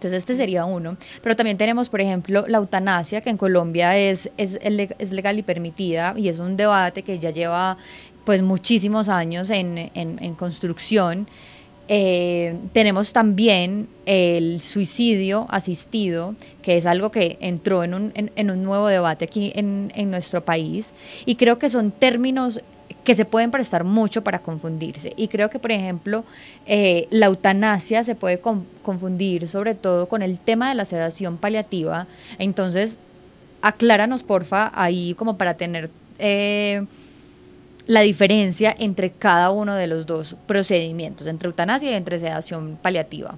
entonces 0.00 0.20
este 0.20 0.34
sería 0.34 0.64
uno. 0.64 0.96
Pero 1.22 1.36
también 1.36 1.58
tenemos, 1.58 1.90
por 1.90 2.00
ejemplo, 2.00 2.46
la 2.48 2.56
eutanasia, 2.56 3.20
que 3.20 3.28
en 3.28 3.36
Colombia 3.36 3.98
es, 3.98 4.30
es, 4.38 4.58
es 4.62 5.12
legal 5.12 5.38
y 5.38 5.42
permitida 5.42 6.14
y 6.16 6.28
es 6.28 6.38
un 6.38 6.56
debate 6.56 7.02
que 7.02 7.18
ya 7.18 7.28
lleva 7.28 7.76
pues 8.24 8.40
muchísimos 8.40 9.10
años 9.10 9.50
en, 9.50 9.90
en, 9.94 10.34
construcción. 10.36 11.28
Eh, 11.88 12.56
tenemos 12.72 13.12
también 13.12 13.88
el 14.06 14.62
suicidio 14.62 15.46
asistido, 15.50 16.34
que 16.62 16.78
es 16.78 16.86
algo 16.86 17.10
que 17.10 17.36
entró 17.42 17.84
en 17.84 17.92
un, 17.92 18.12
en, 18.14 18.50
un 18.50 18.62
nuevo 18.62 18.86
debate 18.86 19.26
aquí 19.26 19.52
en, 19.54 19.92
en 19.94 20.10
nuestro 20.10 20.42
país. 20.46 20.94
Y 21.26 21.34
creo 21.34 21.58
que 21.58 21.68
son 21.68 21.90
términos 21.90 22.62
que 23.04 23.14
se 23.14 23.24
pueden 23.24 23.50
prestar 23.50 23.84
mucho 23.84 24.22
para 24.22 24.40
confundirse. 24.40 25.12
Y 25.16 25.28
creo 25.28 25.50
que, 25.50 25.58
por 25.58 25.72
ejemplo, 25.72 26.24
eh, 26.66 27.06
la 27.10 27.26
eutanasia 27.26 28.04
se 28.04 28.14
puede 28.14 28.40
confundir 28.40 29.48
sobre 29.48 29.74
todo 29.74 30.08
con 30.08 30.22
el 30.22 30.38
tema 30.38 30.68
de 30.68 30.74
la 30.74 30.84
sedación 30.84 31.36
paliativa. 31.36 32.06
Entonces, 32.38 32.98
acláranos, 33.62 34.22
porfa, 34.22 34.70
ahí 34.74 35.14
como 35.14 35.36
para 35.36 35.54
tener 35.54 35.90
eh, 36.18 36.84
la 37.86 38.00
diferencia 38.02 38.74
entre 38.78 39.10
cada 39.10 39.50
uno 39.50 39.74
de 39.74 39.86
los 39.86 40.06
dos 40.06 40.36
procedimientos, 40.46 41.26
entre 41.26 41.48
eutanasia 41.48 41.90
y 41.90 41.94
entre 41.94 42.18
sedación 42.18 42.78
paliativa. 42.80 43.36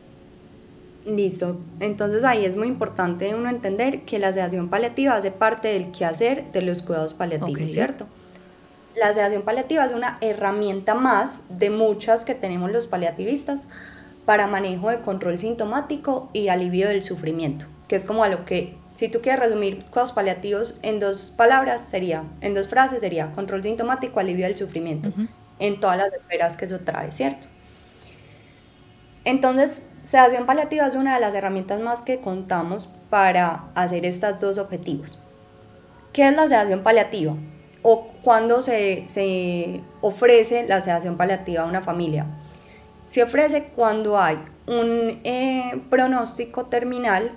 Listo. 1.06 1.58
Entonces 1.80 2.22
ahí 2.22 2.44
es 2.44 2.56
muy 2.56 2.68
importante 2.68 3.34
uno 3.34 3.50
entender 3.50 4.02
que 4.02 4.18
la 4.18 4.32
sedación 4.32 4.68
paliativa 4.68 5.14
hace 5.14 5.30
parte 5.30 5.68
del 5.68 5.90
quehacer 5.90 6.52
de 6.52 6.62
los 6.62 6.82
cuidados 6.82 7.14
paliativos, 7.14 7.72
¿cierto? 7.72 8.06
La 8.94 9.12
sedación 9.14 9.42
paliativa 9.42 9.84
es 9.86 9.92
una 9.92 10.18
herramienta 10.20 10.94
más 10.94 11.40
de 11.48 11.70
muchas 11.70 12.24
que 12.24 12.34
tenemos 12.34 12.70
los 12.70 12.86
paliativistas 12.86 13.62
para 14.26 14.46
manejo 14.46 14.90
de 14.90 15.00
control 15.00 15.38
sintomático 15.38 16.28
y 16.32 16.48
alivio 16.48 16.88
del 16.88 17.02
sufrimiento, 17.02 17.66
que 17.88 17.96
es 17.96 18.04
como 18.04 18.22
a 18.22 18.28
lo 18.28 18.44
que, 18.44 18.76
si 18.94 19.08
tú 19.08 19.20
quieres 19.22 19.40
resumir 19.40 19.78
cuidados 19.86 20.12
paliativos 20.12 20.78
en 20.82 21.00
dos 21.00 21.32
palabras, 21.36 21.80
sería, 21.88 22.24
en 22.42 22.54
dos 22.54 22.68
frases, 22.68 23.00
sería 23.00 23.32
control 23.32 23.62
sintomático, 23.62 24.20
alivio 24.20 24.46
del 24.46 24.56
sufrimiento, 24.56 25.10
en 25.58 25.80
todas 25.80 25.96
las 25.96 26.12
esferas 26.12 26.56
que 26.56 26.66
eso 26.66 26.80
trae, 26.80 27.12
¿cierto? 27.12 27.48
Entonces, 29.24 29.86
sedación 30.02 30.46
paliativa 30.46 30.86
es 30.86 30.94
una 30.94 31.14
de 31.14 31.20
las 31.20 31.34
herramientas 31.34 31.80
más 31.80 32.02
que 32.02 32.20
contamos 32.20 32.88
para 33.08 33.70
hacer 33.74 34.04
estos 34.04 34.38
dos 34.38 34.58
objetivos. 34.58 35.18
¿Qué 36.12 36.28
es 36.28 36.36
la 36.36 36.46
sedación 36.46 36.82
paliativa? 36.82 37.34
O 37.82 38.08
cuando 38.22 38.62
se, 38.62 39.80
ofrece 40.00 40.66
la 40.66 40.80
sedación 40.80 41.16
paliativa 41.16 41.62
a 41.62 41.66
una 41.66 41.82
familia. 41.82 42.26
Se 43.06 43.22
ofrece 43.22 43.70
cuando 43.74 44.18
hay 44.18 44.38
un 44.66 45.20
eh, 45.24 45.82
pronóstico 45.90 46.66
terminal 46.66 47.32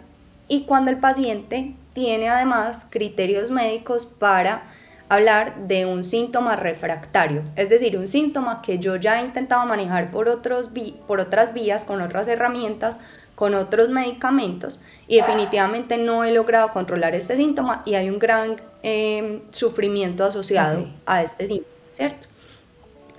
y 0.47 0.65
cuando 0.65 0.91
el 0.91 0.97
paciente 0.97 1.75
tiene 1.93 2.29
además 2.29 2.88
criterios 2.89 3.49
médicos 3.49 4.05
para 4.05 4.63
hablar 5.10 5.67
de 5.67 5.86
un 5.86 6.03
síntoma 6.03 6.55
refractario, 6.55 7.43
es 7.55 7.69
decir, 7.69 7.97
un 7.97 8.08
síntoma 8.08 8.62
que 8.62 8.79
yo 8.79 8.95
ya 8.95 9.19
he 9.19 9.25
intentado 9.25 9.65
manejar 9.65 10.10
por, 10.10 10.27
otros 10.27 10.71
por 11.08 11.19
otras 11.19 11.53
vías, 11.53 11.86
con 11.86 12.01
otras 12.01 12.27
herramientas, 12.27 12.99
con 13.36 13.54
otros 13.54 13.89
medicamentos 13.89 14.82
y 15.08 15.17
definitivamente 15.17 15.98
no 15.98 16.24
he 16.24 16.32
logrado 16.32 16.71
controlar 16.71 17.13
este 17.13 17.36
síntoma 17.36 17.84
y 17.86 17.95
hay 17.95 18.10
un 18.10 18.17
gran 18.17 18.62
em, 18.82 19.41
sufrimiento 19.52 20.24
asociado 20.24 20.88
a 21.06 21.21
este 21.21 21.48
síntoma, 21.48 21.76
¿cierto? 21.89 22.28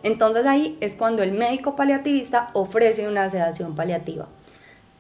Entonces 0.03 0.47
ahí 0.47 0.77
es 0.81 0.97
cuando 0.97 1.23
el 1.23 1.33
médico 1.33 1.77
paliativista 1.77 2.49
ofrece 2.53 3.09
una 3.09 3.29
sedación 3.29 3.75
paliativa. 3.75 4.29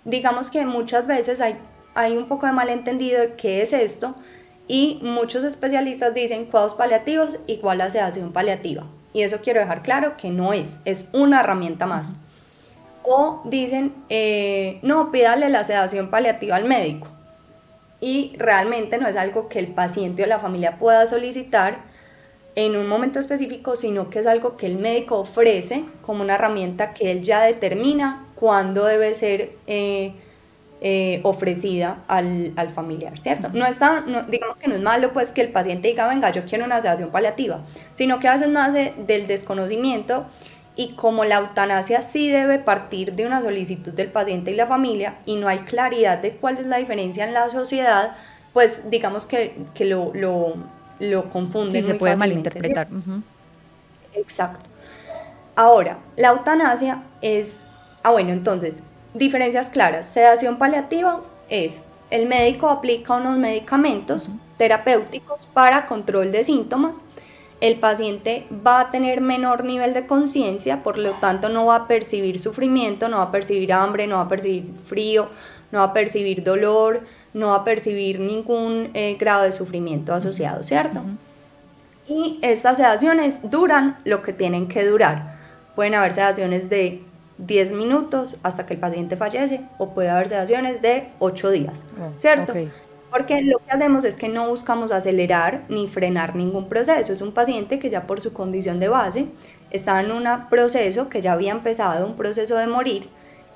Digamos 0.05 0.50
que 0.50 0.66
muchas 0.66 1.07
veces 1.07 1.40
hay, 1.40 1.57
hay 1.94 2.16
un 2.16 2.29
poco 2.29 2.46
de 2.46 2.52
malentendido 2.52 3.20
de 3.20 3.35
qué 3.35 3.62
es 3.62 3.72
esto 3.72 4.14
y 4.68 5.00
muchos 5.02 5.44
especialistas 5.44 6.12
dicen 6.14 6.46
cuidados 6.46 6.74
paliativos 6.74 7.38
igual 7.46 7.81
a 7.81 7.90
sedación 7.90 8.33
paliativa. 8.33 8.85
Y 9.12 9.22
eso 9.22 9.38
quiero 9.42 9.61
dejar 9.61 9.83
claro 9.83 10.16
que 10.16 10.31
no 10.31 10.52
es, 10.52 10.76
es 10.85 11.09
una 11.12 11.40
herramienta 11.40 11.87
más. 11.87 12.12
O 13.08 13.42
dicen, 13.44 13.94
eh, 14.08 14.80
no, 14.82 15.12
pídale 15.12 15.48
la 15.48 15.62
sedación 15.62 16.10
paliativa 16.10 16.56
al 16.56 16.64
médico. 16.64 17.06
Y 18.00 18.34
realmente 18.36 18.98
no 18.98 19.06
es 19.06 19.16
algo 19.16 19.48
que 19.48 19.60
el 19.60 19.68
paciente 19.68 20.24
o 20.24 20.26
la 20.26 20.40
familia 20.40 20.78
pueda 20.78 21.06
solicitar 21.06 21.78
en 22.56 22.74
un 22.74 22.88
momento 22.88 23.20
específico, 23.20 23.76
sino 23.76 24.10
que 24.10 24.18
es 24.18 24.26
algo 24.26 24.56
que 24.56 24.66
el 24.66 24.78
médico 24.78 25.18
ofrece 25.18 25.84
como 26.02 26.22
una 26.22 26.34
herramienta 26.34 26.94
que 26.94 27.12
él 27.12 27.22
ya 27.22 27.44
determina 27.44 28.26
cuándo 28.34 28.84
debe 28.84 29.14
ser 29.14 29.52
eh, 29.66 30.14
eh, 30.80 31.20
ofrecida 31.22 32.04
al, 32.08 32.52
familiar, 32.74 33.18
¿cierto? 33.18 33.50
No 33.52 33.66
está, 33.66 34.04
digamos 34.28 34.58
que 34.58 34.68
no 34.68 34.74
es 34.74 34.80
malo 34.80 35.12
pues 35.12 35.32
que 35.32 35.42
el 35.42 35.50
paciente 35.50 35.88
diga, 35.88 36.08
venga, 36.08 36.30
yo 36.32 36.44
quiero 36.44 36.64
una 36.64 36.80
sedación 36.80 37.10
paliativa, 37.10 37.60
sino 37.94 38.18
que 38.18 38.28
a 38.28 38.34
veces 38.34 38.48
nace 38.48 38.94
del 39.06 39.26
desconocimiento 39.26 40.26
y 40.76 40.92
como 40.92 41.24
la 41.24 41.38
eutanasia 41.38 42.02
sí 42.02 42.28
debe 42.30 42.58
partir 42.58 43.14
de 43.14 43.26
una 43.26 43.40
solicitud 43.40 43.92
del 43.92 44.08
paciente 44.08 44.50
y 44.50 44.54
la 44.54 44.66
familia 44.66 45.16
y 45.24 45.36
no 45.36 45.48
hay 45.48 45.60
claridad 45.60 46.18
de 46.18 46.36
cuál 46.36 46.58
es 46.58 46.66
la 46.66 46.76
diferencia 46.76 47.24
en 47.24 47.32
la 47.32 47.48
sociedad, 47.48 48.14
pues 48.52 48.88
digamos 48.90 49.24
que, 49.24 49.56
que 49.74 49.86
lo, 49.86 50.12
lo, 50.14 50.54
lo 51.00 51.30
confunden. 51.30 51.82
Sí, 51.82 51.82
se 51.82 51.94
puede 51.94 52.14
malinterpretar. 52.16 52.88
Exacto. 54.14 54.68
Ahora, 55.54 55.98
la 56.16 56.28
eutanasia 56.28 57.02
es, 57.22 57.56
ah 58.02 58.10
bueno, 58.10 58.32
entonces, 58.32 58.82
diferencias 59.14 59.70
claras. 59.70 60.04
Sedación 60.04 60.58
paliativa 60.58 61.22
es, 61.48 61.84
el 62.10 62.26
médico 62.26 62.68
aplica 62.68 63.14
unos 63.14 63.38
medicamentos 63.38 64.28
terapéuticos 64.58 65.46
para 65.54 65.86
control 65.86 66.32
de 66.32 66.44
síntomas 66.44 66.98
el 67.60 67.76
paciente 67.76 68.46
va 68.66 68.80
a 68.80 68.90
tener 68.90 69.20
menor 69.20 69.64
nivel 69.64 69.94
de 69.94 70.06
conciencia, 70.06 70.82
por 70.82 70.98
lo 70.98 71.12
tanto 71.12 71.48
no 71.48 71.66
va 71.66 71.76
a 71.76 71.88
percibir 71.88 72.38
sufrimiento, 72.38 73.08
no 73.08 73.18
va 73.18 73.24
a 73.24 73.32
percibir 73.32 73.72
hambre, 73.72 74.06
no 74.06 74.16
va 74.16 74.22
a 74.22 74.28
percibir 74.28 74.64
frío, 74.84 75.28
no 75.72 75.78
va 75.78 75.84
a 75.86 75.92
percibir 75.92 76.42
dolor, 76.44 77.00
no 77.32 77.48
va 77.48 77.56
a 77.56 77.64
percibir 77.64 78.20
ningún 78.20 78.90
eh, 78.94 79.16
grado 79.18 79.44
de 79.44 79.52
sufrimiento 79.52 80.12
asociado, 80.12 80.62
¿cierto? 80.62 81.02
Y 82.06 82.38
estas 82.42 82.76
sedaciones 82.76 83.50
duran 83.50 83.98
lo 84.04 84.22
que 84.22 84.32
tienen 84.32 84.68
que 84.68 84.86
durar. 84.86 85.36
Pueden 85.74 85.94
haber 85.94 86.12
sedaciones 86.12 86.68
de 86.70 87.02
10 87.38 87.72
minutos 87.72 88.38
hasta 88.42 88.64
que 88.64 88.74
el 88.74 88.80
paciente 88.80 89.16
fallece 89.16 89.60
o 89.78 89.92
puede 89.92 90.10
haber 90.10 90.28
sedaciones 90.28 90.80
de 90.82 91.08
8 91.18 91.50
días, 91.50 91.84
oh, 92.00 92.12
¿cierto? 92.18 92.54
Porque 93.10 93.42
lo 93.42 93.58
que 93.58 93.70
hacemos 93.70 94.04
es 94.04 94.14
que 94.14 94.28
no 94.28 94.48
buscamos 94.48 94.92
acelerar 94.92 95.64
ni 95.68 95.88
frenar 95.88 96.34
ningún 96.34 96.68
proceso. 96.68 97.12
Es 97.12 97.22
un 97.22 97.32
paciente 97.32 97.78
que 97.78 97.88
ya 97.88 98.06
por 98.06 98.20
su 98.20 98.32
condición 98.32 98.80
de 98.80 98.88
base 98.88 99.28
está 99.70 100.00
en 100.00 100.10
un 100.10 100.24
proceso 100.50 101.08
que 101.08 101.20
ya 101.20 101.32
había 101.32 101.52
empezado, 101.52 102.06
un 102.06 102.16
proceso 102.16 102.56
de 102.56 102.66
morir, 102.66 103.08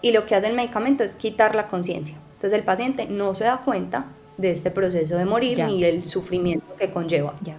y 0.02 0.12
lo 0.12 0.26
que 0.26 0.34
hace 0.34 0.48
el 0.48 0.54
medicamento 0.54 1.04
es 1.04 1.16
quitar 1.16 1.54
la 1.54 1.68
conciencia. 1.68 2.16
Entonces 2.34 2.58
el 2.58 2.64
paciente 2.64 3.06
no 3.06 3.34
se 3.34 3.44
da 3.44 3.58
cuenta 3.58 4.06
de 4.38 4.50
este 4.50 4.70
proceso 4.70 5.16
de 5.16 5.24
morir 5.24 5.62
ni 5.64 5.82
del 5.82 6.04
sufrimiento 6.04 6.74
que 6.76 6.90
conlleva. 6.90 7.34
Ya. 7.42 7.56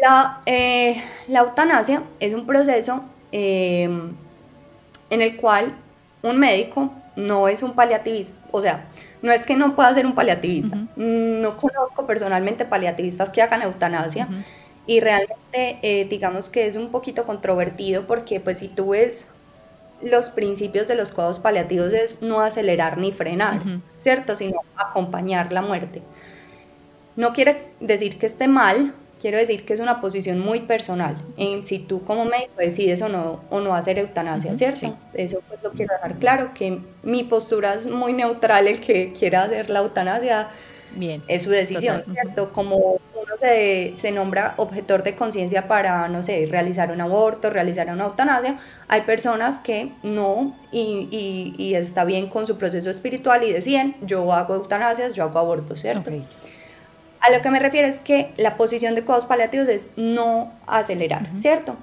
la, 0.00 0.42
eh, 0.46 1.02
la, 1.26 1.40
eutanasia 1.40 2.04
es 2.20 2.32
un 2.32 2.46
proceso 2.46 3.02
eh, 3.32 3.88
en 5.10 5.22
el 5.22 5.36
cual 5.36 5.74
un 6.22 6.38
médico 6.38 6.92
no 7.16 7.48
es 7.48 7.62
un 7.64 7.74
paliativista, 7.74 8.38
o 8.52 8.60
sea, 8.60 8.86
no 9.22 9.32
es 9.32 9.44
que 9.44 9.56
no 9.56 9.74
pueda 9.74 9.92
ser 9.94 10.06
un 10.06 10.14
paliativista. 10.14 10.76
No 10.96 11.56
conozco 11.56 12.06
personalmente 12.06 12.64
paliativistas 12.64 13.32
que 13.32 13.42
hagan 13.42 13.62
eutanasia. 13.62 14.28
Y 14.86 15.00
realmente, 15.00 15.78
eh, 15.82 16.06
digamos 16.08 16.48
que 16.48 16.66
es 16.66 16.76
un 16.76 16.90
poquito 16.90 17.24
controvertido 17.24 18.06
porque, 18.06 18.40
pues, 18.40 18.58
si 18.58 18.68
tú 18.68 18.90
ves 18.90 19.26
los 20.02 20.30
principios 20.30 20.86
de 20.86 20.94
los 20.94 21.12
cuidados 21.12 21.38
paliativos 21.40 21.92
es 21.92 22.22
no 22.22 22.40
acelerar 22.40 22.98
ni 22.98 23.12
frenar, 23.12 23.60
¿cierto? 23.96 24.36
Sino 24.36 24.60
acompañar 24.76 25.52
la 25.52 25.62
muerte. 25.62 26.02
No 27.16 27.32
quiere 27.32 27.72
decir 27.80 28.18
que 28.18 28.26
esté 28.26 28.46
mal, 28.46 28.94
quiero 29.20 29.38
decir 29.38 29.64
que 29.64 29.74
es 29.74 29.80
una 29.80 30.00
posición 30.00 30.38
muy 30.38 30.60
personal 30.60 31.16
en 31.36 31.64
si 31.64 31.78
tú 31.78 32.04
como 32.04 32.24
médico 32.24 32.52
decides 32.58 33.02
o 33.02 33.08
no, 33.08 33.40
o 33.50 33.60
no 33.60 33.74
hacer 33.74 33.98
eutanasia, 33.98 34.56
¿cierto? 34.56 34.96
Eso 35.14 35.40
pues 35.48 35.62
lo 35.62 35.70
quiero 35.70 35.94
dejar 35.94 36.18
claro, 36.18 36.52
que 36.54 36.80
mi 37.02 37.24
postura 37.24 37.74
es 37.74 37.86
muy 37.86 38.12
neutral, 38.12 38.66
el 38.66 38.80
que 38.80 39.12
quiera 39.12 39.44
hacer 39.44 39.70
la 39.70 39.80
eutanasia 39.80 40.48
Bien, 40.94 41.22
es 41.28 41.42
su 41.42 41.50
decisión, 41.50 42.02
¿cierto? 42.10 42.52
Como 42.52 42.76
uno 42.76 43.36
se, 43.38 43.92
se 43.96 44.10
nombra 44.10 44.54
objetor 44.56 45.02
de 45.02 45.14
conciencia 45.14 45.68
para, 45.68 46.08
no 46.08 46.22
sé, 46.22 46.46
realizar 46.50 46.90
un 46.90 47.00
aborto, 47.00 47.50
realizar 47.50 47.88
una 47.90 48.06
eutanasia, 48.06 48.58
hay 48.88 49.02
personas 49.02 49.58
que 49.58 49.92
no 50.02 50.56
y, 50.72 51.08
y, 51.10 51.62
y 51.62 51.74
está 51.74 52.04
bien 52.04 52.28
con 52.28 52.46
su 52.46 52.56
proceso 52.56 52.88
espiritual 52.88 53.44
y 53.44 53.52
deciden, 53.52 53.96
yo 54.02 54.32
hago 54.32 54.54
eutanasias, 54.54 55.14
yo 55.14 55.24
hago 55.24 55.38
abortos, 55.38 55.80
¿cierto? 55.80 56.10
A 57.20 57.30
lo 57.30 57.42
que 57.42 57.50
me 57.50 57.58
refiero 57.58 57.86
es 57.86 57.98
que 57.98 58.32
la 58.36 58.56
posición 58.56 58.94
de 58.94 59.02
cuidados 59.02 59.26
paliativos 59.26 59.68
es 59.68 59.90
no 59.96 60.52
acelerar, 60.66 61.28
¿cierto? 61.36 61.76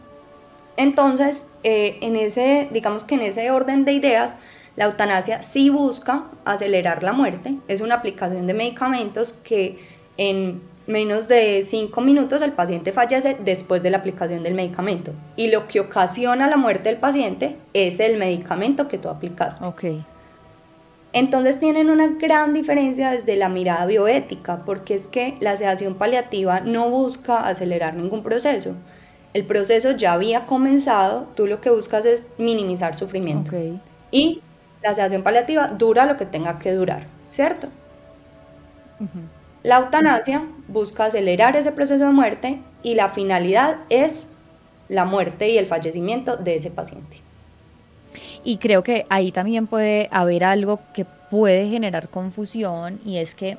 Entonces, 0.77 1.45
eh, 1.63 1.97
en 2.01 2.15
ese, 2.15 2.69
digamos 2.71 3.05
que 3.05 3.15
en 3.15 3.21
ese 3.21 3.51
orden 3.51 3.85
de 3.85 3.93
ideas, 3.93 4.35
la 4.75 4.85
eutanasia 4.85 5.41
sí 5.41 5.69
busca 5.69 6.25
acelerar 6.43 7.01
la 7.01 7.13
muerte, 7.13 7.55
es 7.67 7.81
una 7.81 7.95
aplicación 7.95 8.45
de 8.47 8.53
medicamentos 8.53 9.33
que 9.33 9.79
en 10.17 10.61
menos 10.87 11.27
de 11.27 11.63
5 11.63 11.99
minutos 12.01 12.41
el 12.41 12.51
paciente 12.51 12.91
fallece 12.91 13.37
después 13.43 13.81
de 13.83 13.89
la 13.89 13.97
aplicación 13.97 14.43
del 14.43 14.53
medicamento. 14.53 15.13
Y 15.35 15.47
lo 15.47 15.67
que 15.67 15.79
ocasiona 15.79 16.47
la 16.47 16.57
muerte 16.57 16.89
del 16.89 16.99
paciente 16.99 17.57
es 17.73 17.99
el 17.99 18.17
medicamento 18.17 18.87
que 18.87 18.97
tú 18.97 19.09
aplicaste. 19.09 19.65
Ok. 19.65 19.83
Entonces 21.15 21.59
tienen 21.59 21.89
una 21.89 22.07
gran 22.07 22.53
diferencia 22.53 23.11
desde 23.11 23.37
la 23.37 23.47
mirada 23.47 23.85
bioética, 23.85 24.65
porque 24.65 24.95
es 24.95 25.07
que 25.07 25.37
la 25.39 25.55
sedación 25.55 25.95
paliativa 25.95 26.59
no 26.59 26.89
busca 26.89 27.47
acelerar 27.47 27.93
ningún 27.93 28.21
proceso. 28.21 28.75
El 29.33 29.45
proceso 29.45 29.91
ya 29.91 30.11
había 30.11 30.45
comenzado, 30.45 31.27
tú 31.35 31.47
lo 31.47 31.61
que 31.61 31.69
buscas 31.69 32.05
es 32.05 32.27
minimizar 32.37 32.97
sufrimiento. 32.97 33.53
Y 34.11 34.41
la 34.83 34.93
sedación 34.93 35.23
paliativa 35.23 35.69
dura 35.69 36.05
lo 36.05 36.17
que 36.17 36.25
tenga 36.25 36.59
que 36.59 36.73
durar, 36.73 37.07
¿cierto? 37.29 37.69
La 39.63 39.77
eutanasia 39.77 40.45
busca 40.67 41.05
acelerar 41.05 41.55
ese 41.55 41.71
proceso 41.71 42.07
de 42.07 42.11
muerte 42.11 42.59
y 42.83 42.95
la 42.95 43.07
finalidad 43.07 43.77
es 43.87 44.27
la 44.89 45.05
muerte 45.05 45.47
y 45.47 45.57
el 45.57 45.65
fallecimiento 45.65 46.35
de 46.35 46.55
ese 46.55 46.71
paciente. 46.71 47.24
Y 48.45 48.57
creo 48.57 48.83
que 48.83 49.03
ahí 49.09 49.31
también 49.31 49.67
puede 49.67 50.07
haber 50.11 50.45
algo 50.45 50.79
que 50.93 51.03
puede 51.03 51.67
generar 51.67 52.07
confusión 52.07 53.01
y 53.03 53.17
es 53.17 53.35
que 53.35 53.57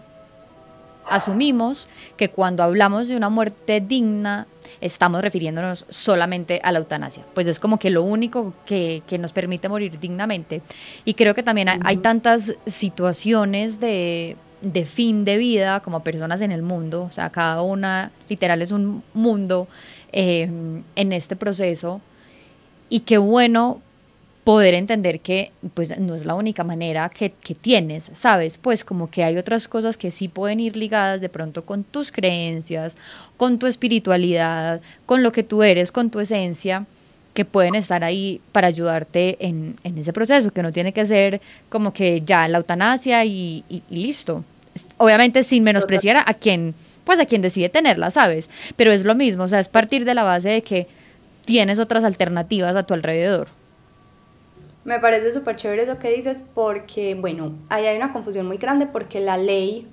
asumimos 1.08 1.88
que 2.16 2.30
cuando 2.30 2.62
hablamos 2.62 3.08
de 3.08 3.16
una 3.16 3.28
muerte 3.28 3.80
digna 3.80 4.46
estamos 4.80 5.20
refiriéndonos 5.20 5.84
solamente 5.90 6.60
a 6.62 6.72
la 6.72 6.78
eutanasia. 6.78 7.24
Pues 7.34 7.46
es 7.46 7.58
como 7.58 7.78
que 7.78 7.90
lo 7.90 8.02
único 8.02 8.54
que, 8.64 9.02
que 9.06 9.18
nos 9.18 9.32
permite 9.32 9.68
morir 9.68 9.98
dignamente. 9.98 10.62
Y 11.04 11.14
creo 11.14 11.34
que 11.34 11.42
también 11.42 11.68
hay, 11.68 11.78
hay 11.84 11.96
tantas 11.98 12.54
situaciones 12.64 13.80
de, 13.80 14.36
de 14.60 14.84
fin 14.84 15.24
de 15.24 15.36
vida 15.36 15.80
como 15.80 16.00
personas 16.00 16.40
en 16.40 16.52
el 16.52 16.62
mundo, 16.62 17.04
o 17.04 17.12
sea, 17.12 17.30
cada 17.30 17.62
una 17.62 18.10
literal 18.28 18.62
es 18.62 18.72
un 18.72 19.02
mundo 19.14 19.68
eh, 20.12 20.50
en 20.94 21.12
este 21.12 21.36
proceso 21.36 22.00
y 22.88 23.00
qué 23.00 23.18
bueno 23.18 23.80
poder 24.46 24.74
entender 24.74 25.18
que 25.18 25.50
pues 25.74 25.98
no 25.98 26.14
es 26.14 26.24
la 26.24 26.36
única 26.36 26.62
manera 26.62 27.08
que, 27.08 27.32
que, 27.32 27.56
tienes, 27.56 28.12
¿sabes? 28.14 28.58
Pues 28.58 28.84
como 28.84 29.10
que 29.10 29.24
hay 29.24 29.38
otras 29.38 29.66
cosas 29.66 29.96
que 29.96 30.12
sí 30.12 30.28
pueden 30.28 30.60
ir 30.60 30.76
ligadas 30.76 31.20
de 31.20 31.28
pronto 31.28 31.64
con 31.64 31.82
tus 31.82 32.12
creencias, 32.12 32.96
con 33.36 33.58
tu 33.58 33.66
espiritualidad, 33.66 34.80
con 35.04 35.24
lo 35.24 35.32
que 35.32 35.42
tú 35.42 35.64
eres, 35.64 35.90
con 35.90 36.10
tu 36.10 36.20
esencia, 36.20 36.86
que 37.34 37.44
pueden 37.44 37.74
estar 37.74 38.04
ahí 38.04 38.40
para 38.52 38.68
ayudarte 38.68 39.36
en, 39.40 39.80
en 39.82 39.98
ese 39.98 40.12
proceso, 40.12 40.52
que 40.52 40.62
no 40.62 40.70
tiene 40.70 40.92
que 40.92 41.04
ser 41.06 41.40
como 41.68 41.92
que 41.92 42.20
ya 42.20 42.46
la 42.46 42.58
eutanasia 42.58 43.24
y, 43.24 43.64
y, 43.68 43.82
y 43.90 43.96
listo. 43.96 44.44
Obviamente 44.96 45.42
sin 45.42 45.64
menospreciar 45.64 46.22
a 46.24 46.34
quien, 46.34 46.76
pues 47.02 47.18
a 47.18 47.26
quien 47.26 47.42
decide 47.42 47.68
tenerla, 47.68 48.12
¿sabes? 48.12 48.48
Pero 48.76 48.92
es 48.92 49.04
lo 49.04 49.16
mismo, 49.16 49.42
o 49.42 49.48
sea, 49.48 49.58
es 49.58 49.68
partir 49.68 50.04
de 50.04 50.14
la 50.14 50.22
base 50.22 50.50
de 50.50 50.62
que 50.62 50.86
tienes 51.44 51.80
otras 51.80 52.04
alternativas 52.04 52.76
a 52.76 52.84
tu 52.84 52.94
alrededor. 52.94 53.55
Me 54.86 55.00
parece 55.00 55.32
súper 55.32 55.56
chévere 55.56 55.82
eso 55.82 55.98
que 55.98 56.10
dices 56.10 56.42
porque, 56.54 57.14
bueno, 57.14 57.52
ahí 57.68 57.86
hay 57.86 57.96
una 57.96 58.12
confusión 58.12 58.46
muy 58.46 58.56
grande 58.56 58.86
porque 58.86 59.20
la 59.20 59.36
ley 59.36 59.88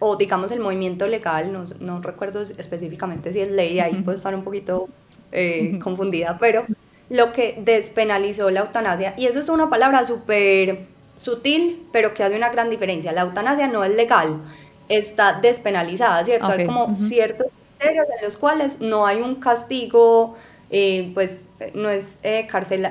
o 0.00 0.16
digamos 0.16 0.50
el 0.50 0.60
movimiento 0.60 1.06
legal, 1.06 1.52
no, 1.52 1.64
no 1.80 2.02
recuerdo 2.02 2.42
específicamente 2.42 3.32
si 3.32 3.40
es 3.40 3.50
ley, 3.50 3.78
ahí 3.80 4.02
puedo 4.02 4.16
estar 4.16 4.34
un 4.34 4.42
poquito 4.42 4.88
eh, 5.32 5.78
confundida, 5.82 6.36
pero 6.38 6.66
lo 7.10 7.32
que 7.32 7.60
despenalizó 7.64 8.50
la 8.50 8.60
eutanasia, 8.60 9.14
y 9.16 9.26
eso 9.26 9.38
es 9.38 9.48
una 9.48 9.70
palabra 9.70 10.04
súper 10.04 10.86
sutil, 11.16 11.86
pero 11.92 12.12
que 12.12 12.24
hace 12.24 12.36
una 12.36 12.50
gran 12.50 12.70
diferencia. 12.70 13.12
La 13.12 13.22
eutanasia 13.22 13.68
no 13.68 13.84
es 13.84 13.94
legal, 13.94 14.42
está 14.88 15.40
despenalizada, 15.40 16.24
¿cierto? 16.24 16.46
Okay. 16.46 16.60
Hay 16.60 16.66
como 16.66 16.86
uh 16.86 16.90
-huh. 16.90 16.96
ciertos 16.96 17.52
criterios 17.78 18.06
en 18.18 18.24
los 18.24 18.36
cuales 18.36 18.80
no 18.80 19.06
hay 19.06 19.22
un 19.22 19.36
castigo, 19.36 20.34
eh, 20.70 21.12
pues 21.14 21.46
no 21.74 21.88
es 21.88 22.20
eh, 22.22 22.46
cárcel, 22.46 22.86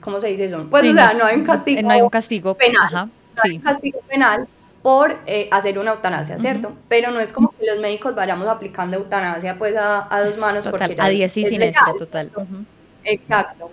¿cómo 0.00 0.20
se 0.20 0.28
dice 0.28 0.46
eso? 0.46 0.66
Pues 0.70 0.82
sí, 0.82 0.90
o 0.90 0.94
sea, 0.94 1.12
no 1.14 1.24
hay 1.24 1.36
un 1.36 1.44
castigo, 1.44 1.82
no 1.82 1.90
hay 1.90 2.02
un 2.02 2.10
castigo 2.10 2.54
penal, 2.54 2.82
ajá, 2.84 3.04
no 3.06 3.42
sí. 3.42 3.48
hay 3.50 3.56
un 3.56 3.62
castigo 3.62 4.00
penal 4.08 4.48
por 4.82 5.18
eh, 5.26 5.48
hacer 5.50 5.78
una 5.78 5.92
eutanasia, 5.92 6.38
¿cierto? 6.38 6.68
Uh 6.68 6.72
-huh. 6.72 6.88
Pero 6.88 7.10
no 7.10 7.18
es 7.20 7.32
como 7.32 7.54
que 7.56 7.64
los 7.64 7.78
médicos 7.78 8.14
vayamos 8.14 8.46
aplicando 8.48 8.98
eutanasia 8.98 9.56
pues 9.56 9.74
a, 9.76 10.14
a 10.14 10.24
dos 10.24 10.36
manos 10.36 10.64
total, 10.64 10.90
porque 10.90 11.02
a 11.02 11.08
10 11.08 11.36
y 11.38 11.44
siniestra, 11.46 11.94
total. 11.98 12.30
Uh 12.36 12.40
-huh. 12.40 12.64
Exacto. 13.04 13.70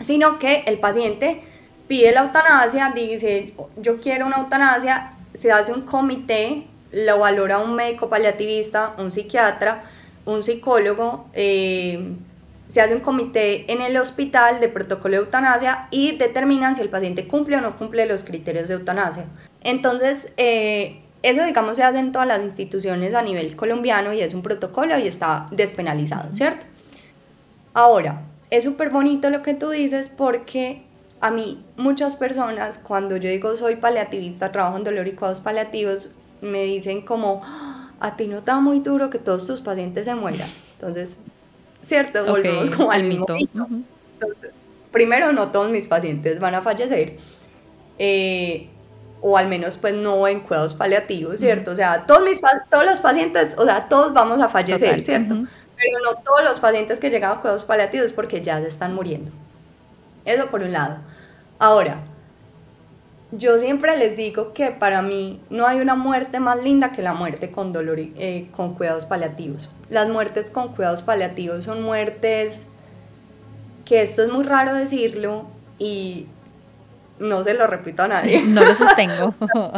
Sino 0.00 0.38
que 0.38 0.62
el 0.66 0.78
paciente 0.78 1.42
pide 1.88 2.12
la 2.12 2.22
eutanasia, 2.22 2.92
dice, 2.94 3.54
yo 3.76 4.00
quiero 4.00 4.26
una 4.26 4.38
eutanasia, 4.38 5.12
se 5.34 5.50
hace 5.50 5.72
un 5.72 5.82
comité, 5.82 6.66
lo 6.92 7.18
valora 7.18 7.58
un 7.58 7.74
médico 7.74 8.08
paliativista, 8.08 8.94
un 8.98 9.10
psiquiatra, 9.10 9.82
un 10.26 10.42
psicólogo, 10.42 11.26
eh, 11.32 12.14
se 12.68 12.80
hace 12.80 12.94
un 12.94 13.00
comité 13.00 13.70
en 13.72 13.80
el 13.80 13.96
hospital 13.96 14.60
de 14.60 14.68
protocolo 14.68 15.16
de 15.16 15.22
eutanasia 15.22 15.88
y 15.90 16.16
determinan 16.16 16.76
si 16.76 16.82
el 16.82 16.88
paciente 16.88 17.28
cumple 17.28 17.56
o 17.56 17.60
no 17.60 17.76
cumple 17.76 18.06
los 18.06 18.24
criterios 18.24 18.68
de 18.68 18.74
eutanasia. 18.74 19.26
Entonces, 19.62 20.28
eh, 20.36 21.00
eso 21.22 21.44
digamos 21.44 21.76
se 21.76 21.82
hace 21.82 21.98
en 21.98 22.12
todas 22.12 22.28
las 22.28 22.42
instituciones 22.42 23.14
a 23.14 23.22
nivel 23.22 23.56
colombiano 23.56 24.12
y 24.12 24.20
es 24.20 24.34
un 24.34 24.42
protocolo 24.42 24.98
y 24.98 25.06
está 25.06 25.46
despenalizado, 25.50 26.32
¿cierto? 26.32 26.66
Ahora, 27.74 28.22
es 28.50 28.64
súper 28.64 28.90
bonito 28.90 29.30
lo 29.30 29.42
que 29.42 29.54
tú 29.54 29.70
dices 29.70 30.08
porque 30.08 30.82
a 31.20 31.30
mí 31.30 31.64
muchas 31.76 32.16
personas 32.16 32.78
cuando 32.78 33.16
yo 33.16 33.28
digo 33.28 33.56
soy 33.56 33.76
paliativista, 33.76 34.52
trabajo 34.52 34.76
en 34.76 34.84
dolor 34.84 35.08
y 35.08 35.12
cuidados 35.12 35.40
paliativos, 35.40 36.14
me 36.40 36.64
dicen 36.64 37.02
como 37.02 37.42
a 37.98 38.16
ti 38.16 38.28
no 38.28 38.42
da 38.42 38.60
muy 38.60 38.80
duro 38.80 39.10
que 39.10 39.18
todos 39.18 39.46
tus 39.46 39.60
pacientes 39.60 40.06
se 40.06 40.14
mueran. 40.14 40.48
Entonces, 40.74 41.16
cierto, 41.86 42.20
okay, 42.22 42.30
volvemos 42.32 42.70
como 42.70 42.90
al 42.90 43.02
mismo 43.04 43.26
mito. 43.28 43.34
mito. 43.34 43.64
Uh 43.64 43.68
-huh. 43.68 43.82
Entonces, 44.14 44.50
primero 44.92 45.32
no 45.32 45.48
todos 45.52 45.70
mis 45.70 45.86
pacientes 45.86 46.40
van 46.40 46.54
a 46.54 46.62
fallecer. 46.62 47.16
Eh, 47.98 48.68
o 49.20 49.36
al 49.36 49.48
menos 49.48 49.76
pues 49.76 49.94
no 49.94 50.28
en 50.28 50.40
cuidados 50.40 50.74
paliativos, 50.74 51.40
¿cierto? 51.40 51.70
Uh 51.70 51.72
-huh. 51.72 51.74
O 51.74 51.76
sea, 51.76 52.06
todos, 52.06 52.22
mis, 52.22 52.40
todos 52.70 52.84
los 52.84 53.00
pacientes, 53.00 53.54
o 53.56 53.64
sea, 53.64 53.88
todos 53.88 54.12
vamos 54.12 54.40
a 54.40 54.48
fallecer, 54.48 54.90
Total. 54.90 55.02
¿cierto? 55.02 55.34
Uh 55.34 55.38
-huh. 55.38 55.48
Pero 55.76 55.98
no 56.04 56.22
todos 56.22 56.44
los 56.44 56.58
pacientes 56.58 56.98
que 56.98 57.10
llegan 57.10 57.32
a 57.32 57.40
cuidados 57.40 57.64
paliativos 57.64 58.12
porque 58.12 58.40
ya 58.40 58.60
se 58.60 58.68
están 58.68 58.94
muriendo. 58.94 59.32
Eso 60.24 60.46
por 60.46 60.62
un 60.62 60.72
lado. 60.72 60.98
Ahora, 61.58 61.98
yo 63.32 63.58
siempre 63.58 63.96
les 63.96 64.16
digo 64.16 64.52
que 64.52 64.70
para 64.70 65.02
mí 65.02 65.40
no 65.50 65.66
hay 65.66 65.80
una 65.80 65.96
muerte 65.96 66.40
más 66.40 66.62
linda 66.62 66.92
que 66.92 67.02
la 67.02 67.12
muerte 67.12 67.50
con 67.50 67.72
dolor 67.72 67.98
eh, 67.98 68.48
con 68.52 68.74
cuidados 68.74 69.06
paliativos. 69.06 69.68
Las 69.90 70.08
muertes 70.08 70.50
con 70.50 70.74
cuidados 70.74 71.02
paliativos 71.02 71.64
son 71.64 71.82
muertes 71.82 72.66
que 73.84 74.02
esto 74.02 74.22
es 74.22 74.30
muy 74.30 74.44
raro 74.44 74.74
decirlo 74.74 75.46
y 75.78 76.26
no 77.18 77.44
se 77.44 77.54
lo 77.54 77.66
repito 77.66 78.02
a 78.02 78.08
nadie. 78.08 78.42
No 78.42 78.64
lo 78.64 78.74
sostengo. 78.74 79.34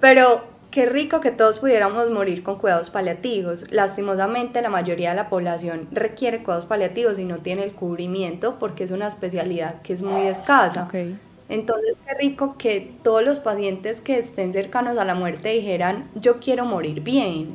Pero 0.00 0.44
qué 0.74 0.86
rico 0.86 1.20
que 1.20 1.30
todos 1.30 1.60
pudiéramos 1.60 2.10
morir 2.10 2.42
con 2.42 2.58
cuidados 2.58 2.90
paliativos. 2.90 3.70
Lastimosamente 3.70 4.60
la 4.60 4.70
mayoría 4.70 5.10
de 5.10 5.14
la 5.14 5.28
población 5.28 5.86
requiere 5.92 6.42
cuidados 6.42 6.66
paliativos 6.66 7.16
y 7.20 7.24
no 7.24 7.38
tiene 7.38 7.62
el 7.62 7.74
cubrimiento 7.74 8.58
porque 8.58 8.82
es 8.82 8.90
una 8.90 9.06
especialidad 9.06 9.82
que 9.82 9.92
es 9.92 10.02
muy 10.02 10.22
escasa. 10.22 10.86
Okay. 10.86 11.16
Entonces 11.48 11.96
qué 12.04 12.14
rico 12.14 12.56
que 12.58 12.92
todos 13.04 13.22
los 13.24 13.38
pacientes 13.38 14.00
que 14.00 14.18
estén 14.18 14.52
cercanos 14.52 14.98
a 14.98 15.04
la 15.04 15.14
muerte 15.14 15.50
dijeran 15.50 16.10
yo 16.16 16.40
quiero 16.40 16.64
morir 16.64 17.02
bien. 17.02 17.54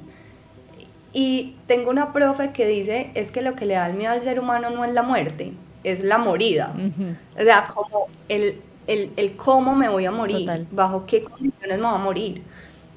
Y 1.11 1.57
tengo 1.67 1.89
una 1.89 2.13
profe 2.13 2.53
que 2.53 2.67
dice 2.67 3.11
es 3.15 3.31
que 3.31 3.41
lo 3.41 3.53
que 3.53 3.65
le 3.65 3.73
da 3.73 3.89
el 3.89 3.97
miedo 3.97 4.13
al 4.13 4.21
ser 4.21 4.39
humano 4.39 4.69
no 4.69 4.85
es 4.85 4.93
la 4.93 5.03
muerte, 5.03 5.51
es 5.83 6.05
la 6.05 6.19
morida. 6.19 6.73
Uh 6.73 6.79
-huh. 6.79 7.15
O 7.37 7.43
sea, 7.43 7.67
como 7.67 8.07
el, 8.29 8.61
el, 8.87 9.11
el, 9.17 9.35
cómo 9.35 9.75
me 9.75 9.89
voy 9.89 10.05
a 10.05 10.11
morir, 10.11 10.45
Total. 10.45 10.67
bajo 10.71 11.05
qué 11.05 11.21
condiciones 11.21 11.79
me 11.79 11.85
voy 11.85 11.95
a 11.95 11.97
morir. 11.97 12.43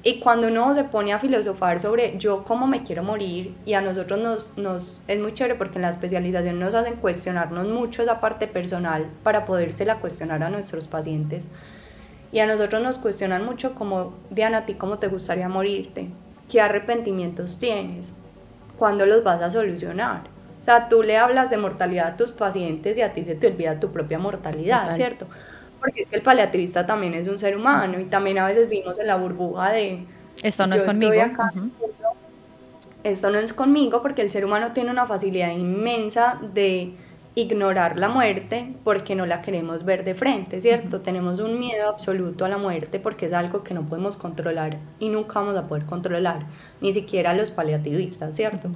Y 0.05 0.19
cuando 0.19 0.47
uno 0.47 0.75
se 0.75 0.83
pone 0.83 1.13
a 1.13 1.19
filosofar 1.19 1.79
sobre 1.79 2.17
yo 2.17 2.43
cómo 2.43 2.67
me 2.67 2.83
quiero 2.83 3.03
morir, 3.03 3.55
y 3.65 3.73
a 3.73 3.81
nosotros 3.81 4.19
nos, 4.19 4.57
nos 4.57 5.01
es 5.07 5.19
muy 5.19 5.33
chévere 5.33 5.55
porque 5.55 5.77
en 5.77 5.83
la 5.83 5.89
especialización 5.89 6.59
nos 6.59 6.75
hacen 6.75 6.97
cuestionarnos 6.97 7.67
mucho 7.67 8.03
esa 8.03 8.19
parte 8.19 8.47
personal 8.47 9.09
para 9.23 9.45
podérsela 9.45 9.99
cuestionar 9.99 10.43
a 10.43 10.49
nuestros 10.49 10.89
pacientes. 10.89 11.45
Y 12.33 12.39
a 12.39 12.47
nosotros 12.47 12.83
nos 12.83 12.97
cuestionan 12.97 13.45
mucho 13.45 13.75
como, 13.75 14.13
Diana, 14.29 14.59
¿a 14.59 14.65
ti 14.65 14.73
cómo 14.73 14.99
te 14.99 15.07
gustaría 15.07 15.47
morirte? 15.47 16.09
¿Qué 16.49 16.59
arrepentimientos 16.59 17.57
tienes? 17.57 18.11
¿Cuándo 18.77 19.05
los 19.05 19.23
vas 19.23 19.41
a 19.41 19.51
solucionar? 19.51 20.23
O 20.59 20.63
sea, 20.63 20.89
tú 20.89 21.03
le 21.03 21.17
hablas 21.17 21.49
de 21.49 21.57
mortalidad 21.57 22.07
a 22.07 22.17
tus 22.17 22.31
pacientes 22.31 22.97
y 22.97 23.01
a 23.01 23.13
ti 23.13 23.23
se 23.23 23.35
te 23.35 23.47
olvida 23.47 23.79
tu 23.79 23.91
propia 23.91 24.19
mortalidad, 24.19 24.81
Total. 24.81 24.95
¿cierto? 24.95 25.27
Porque 25.83 26.03
es 26.03 26.07
que 26.07 26.15
el 26.15 26.21
paliativista 26.21 26.85
también 26.85 27.13
es 27.13 27.27
un 27.27 27.37
ser 27.37 27.57
humano 27.57 27.99
y 27.99 28.05
también 28.05 28.37
a 28.39 28.47
veces 28.47 28.69
vivimos 28.69 28.97
en 28.97 29.07
la 29.07 29.17
burbuja 29.17 29.71
de 29.73 30.05
esto 30.41 30.65
no 30.65 30.75
es 30.75 30.83
conmigo 30.83 31.21
acá, 31.21 31.51
uh 31.55 31.59
-huh. 31.59 31.71
esto 33.03 33.29
no 33.29 33.37
es 33.37 33.51
conmigo 33.51 34.01
porque 34.01 34.21
el 34.21 34.31
ser 34.31 34.45
humano 34.45 34.71
tiene 34.71 34.91
una 34.91 35.05
facilidad 35.07 35.51
inmensa 35.51 36.39
de 36.53 36.93
ignorar 37.35 37.97
la 37.97 38.09
muerte 38.09 38.75
porque 38.83 39.15
no 39.15 39.25
la 39.25 39.41
queremos 39.41 39.83
ver 39.83 40.03
de 40.03 40.13
frente, 40.13 40.61
¿cierto? 40.61 41.01
Tenemos 41.01 41.39
un 41.39 41.59
miedo 41.59 41.89
absoluto 41.89 42.45
a 42.45 42.49
la 42.49 42.57
muerte 42.57 42.99
porque 42.99 43.25
es 43.25 43.33
algo 43.33 43.63
que 43.63 43.73
no 43.73 43.83
podemos 43.89 44.17
controlar 44.17 44.77
y 44.99 45.09
nunca 45.09 45.39
vamos 45.39 45.55
a 45.55 45.67
poder 45.67 45.85
controlar, 45.85 46.45
ni 46.79 46.93
siquiera 46.93 47.33
los 47.33 47.51
paliativistas, 47.51 48.35
¿cierto? 48.35 48.69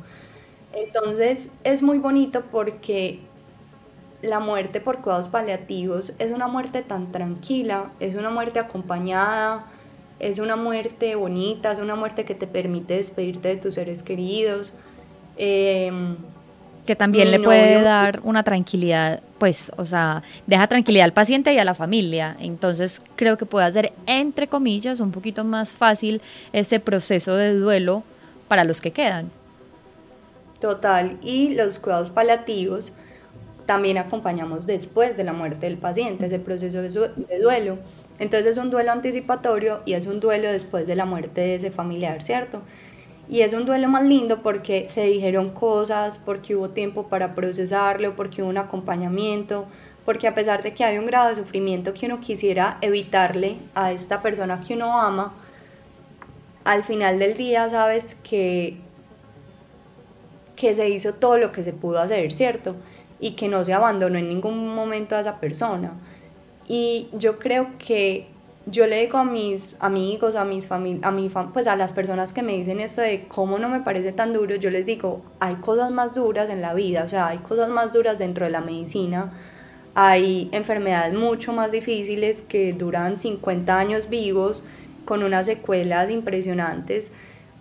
Entonces 0.74 1.52
es 1.64 1.82
muy 1.84 2.00
bonito 2.00 2.46
porque 2.52 3.20
la 4.22 4.40
muerte 4.40 4.82
por 4.82 5.02
cuidados 5.02 5.30
paliativos 5.30 6.14
es 6.20 6.32
una 6.32 6.48
muerte 6.48 6.82
tan 6.82 7.12
tranquila, 7.12 7.92
es 8.00 8.16
una 8.16 8.30
muerte 8.30 8.60
acompañada, 8.60 9.66
es 10.20 10.40
una 10.40 10.56
muerte 10.56 11.16
bonita, 11.16 11.72
es 11.72 11.80
una 11.80 11.96
muerte 11.96 12.26
que 12.26 12.34
te 12.36 12.48
permite 12.48 12.96
despedirte 12.96 13.50
de 13.50 13.58
tus 13.58 13.76
seres 13.76 14.02
queridos. 14.04 14.74
Eh, 15.38 15.92
que 16.88 16.96
también 16.96 17.30
le 17.30 17.40
puede 17.40 17.84
dar 17.84 18.22
una 18.24 18.44
tranquilidad, 18.44 19.22
pues, 19.38 19.72
o 19.76 19.84
sea, 19.86 20.24
deja 20.48 20.68
tranquilidad 20.68 21.04
al 21.04 21.14
paciente 21.14 21.54
y 21.54 21.60
a 21.60 21.66
la 21.66 21.76
familia. 21.76 22.38
Entonces, 22.40 23.02
creo 23.18 23.38
que 23.38 23.46
puede 23.46 23.66
hacer, 23.66 23.92
entre 24.06 24.48
comillas, 24.48 25.02
un 25.02 25.12
poquito 25.12 25.44
más 25.44 25.72
fácil 25.72 26.22
ese 26.54 26.80
proceso 26.80 27.36
de 27.36 27.54
duelo 27.54 28.04
para 28.48 28.64
los 28.64 28.80
que 28.80 28.92
quedan. 28.92 29.30
Total, 30.62 31.18
y 31.22 31.54
los 31.56 31.78
cuidados 31.78 32.10
paliativos 32.10 32.94
también 33.68 34.00
acompañamos 34.00 34.66
después 34.66 35.16
de 35.16 35.24
la 35.24 35.34
muerte 35.34 35.68
del 35.68 35.78
paciente, 35.78 36.26
ese 36.26 36.40
proceso 36.40 36.82
de, 36.82 37.40
duelo. 37.40 37.78
Entonces 38.18 38.48
es 38.48 38.58
un 38.58 38.72
duelo 38.72 38.92
anticipatorio 38.94 39.82
y 39.86 39.94
es 39.94 40.08
un 40.08 40.20
duelo 40.20 40.52
después 40.52 40.88
de 40.88 40.96
la 40.96 41.06
muerte 41.06 41.42
de 41.42 41.56
ese 41.56 41.70
familiar, 41.70 42.24
¿cierto? 42.24 42.62
Y 43.30 43.42
es 43.42 43.54
un 43.54 43.66
duelo 43.66 43.90
más 43.90 44.04
lindo 44.04 44.42
porque 44.42 44.88
se 44.88 45.04
dijeron 45.04 45.50
cosas, 45.50 46.18
porque 46.18 46.56
hubo 46.56 46.70
tiempo 46.70 47.10
para 47.10 47.36
procesarlo, 47.36 48.16
porque 48.16 48.42
hubo 48.42 48.50
un 48.50 48.58
acompañamiento, 48.58 49.66
porque 50.06 50.28
a 50.28 50.34
pesar 50.34 50.64
de 50.64 50.74
que 50.74 50.86
hay 50.86 50.98
un 50.98 51.06
grado 51.06 51.30
de 51.30 51.36
sufrimiento 51.36 51.94
que 51.94 52.06
uno 52.06 52.22
quisiera 52.22 52.78
evitarle 52.82 53.58
a 53.76 53.92
esta 53.92 54.22
persona 54.22 54.64
que 54.66 54.76
uno 54.76 55.00
ama, 55.00 55.36
al 56.64 56.86
final 56.86 57.20
del 57.20 57.36
día 57.36 57.70
sabes 57.70 58.16
que, 58.24 58.78
que 60.56 60.74
se 60.74 60.90
hizo 60.90 61.14
todo 61.14 61.38
lo 61.38 61.52
que 61.52 61.66
se 61.66 61.74
pudo 61.74 62.00
hacer, 62.00 62.32
¿cierto? 62.32 62.78
Y 63.20 63.32
que 63.32 63.48
no 63.48 63.66
se 63.66 63.74
abandonó 63.74 64.18
en 64.18 64.30
ningún 64.30 64.74
momento 64.74 65.16
a 65.16 65.22
esa 65.22 65.40
persona. 65.40 65.94
Y 66.68 67.10
yo 67.14 67.40
creo 67.40 67.70
que 67.80 68.28
yo 68.70 68.86
le 68.86 69.00
digo 69.00 69.18
a 69.18 69.24
mis 69.24 69.78
amigos, 69.80 70.36
a 70.36 70.44
mis 70.44 70.70
a 70.70 70.78
mi 70.78 71.30
pues 71.54 71.68
a 71.68 71.76
las 71.78 71.94
personas 71.94 72.34
que 72.34 72.44
me 72.44 72.54
dicen 72.54 72.82
esto 72.82 73.02
de 73.02 73.26
cómo 73.28 73.60
no 73.60 73.70
me 73.70 73.80
parece 73.80 74.12
tan 74.12 74.34
duro, 74.34 74.56
yo 74.56 74.70
les 74.70 74.86
digo, 74.86 75.22
hay 75.40 75.56
cosas 75.56 75.90
más 75.90 76.14
duras 76.14 76.50
en 76.50 76.62
la 76.62 76.74
vida, 76.74 77.04
o 77.06 77.08
sea, 77.08 77.28
hay 77.28 77.38
cosas 77.38 77.70
más 77.70 77.94
duras 77.94 78.20
dentro 78.20 78.46
de 78.46 78.52
la 78.52 78.60
medicina, 78.60 79.32
hay 79.96 80.50
enfermedades 80.52 81.14
mucho 81.14 81.54
más 81.54 81.72
difíciles 81.72 82.42
que 82.42 82.74
duran 82.74 83.18
50 83.18 83.80
años 83.80 84.10
vivos 84.10 84.66
con 85.06 85.24
unas 85.24 85.46
secuelas 85.46 86.12
impresionantes. 86.12 87.12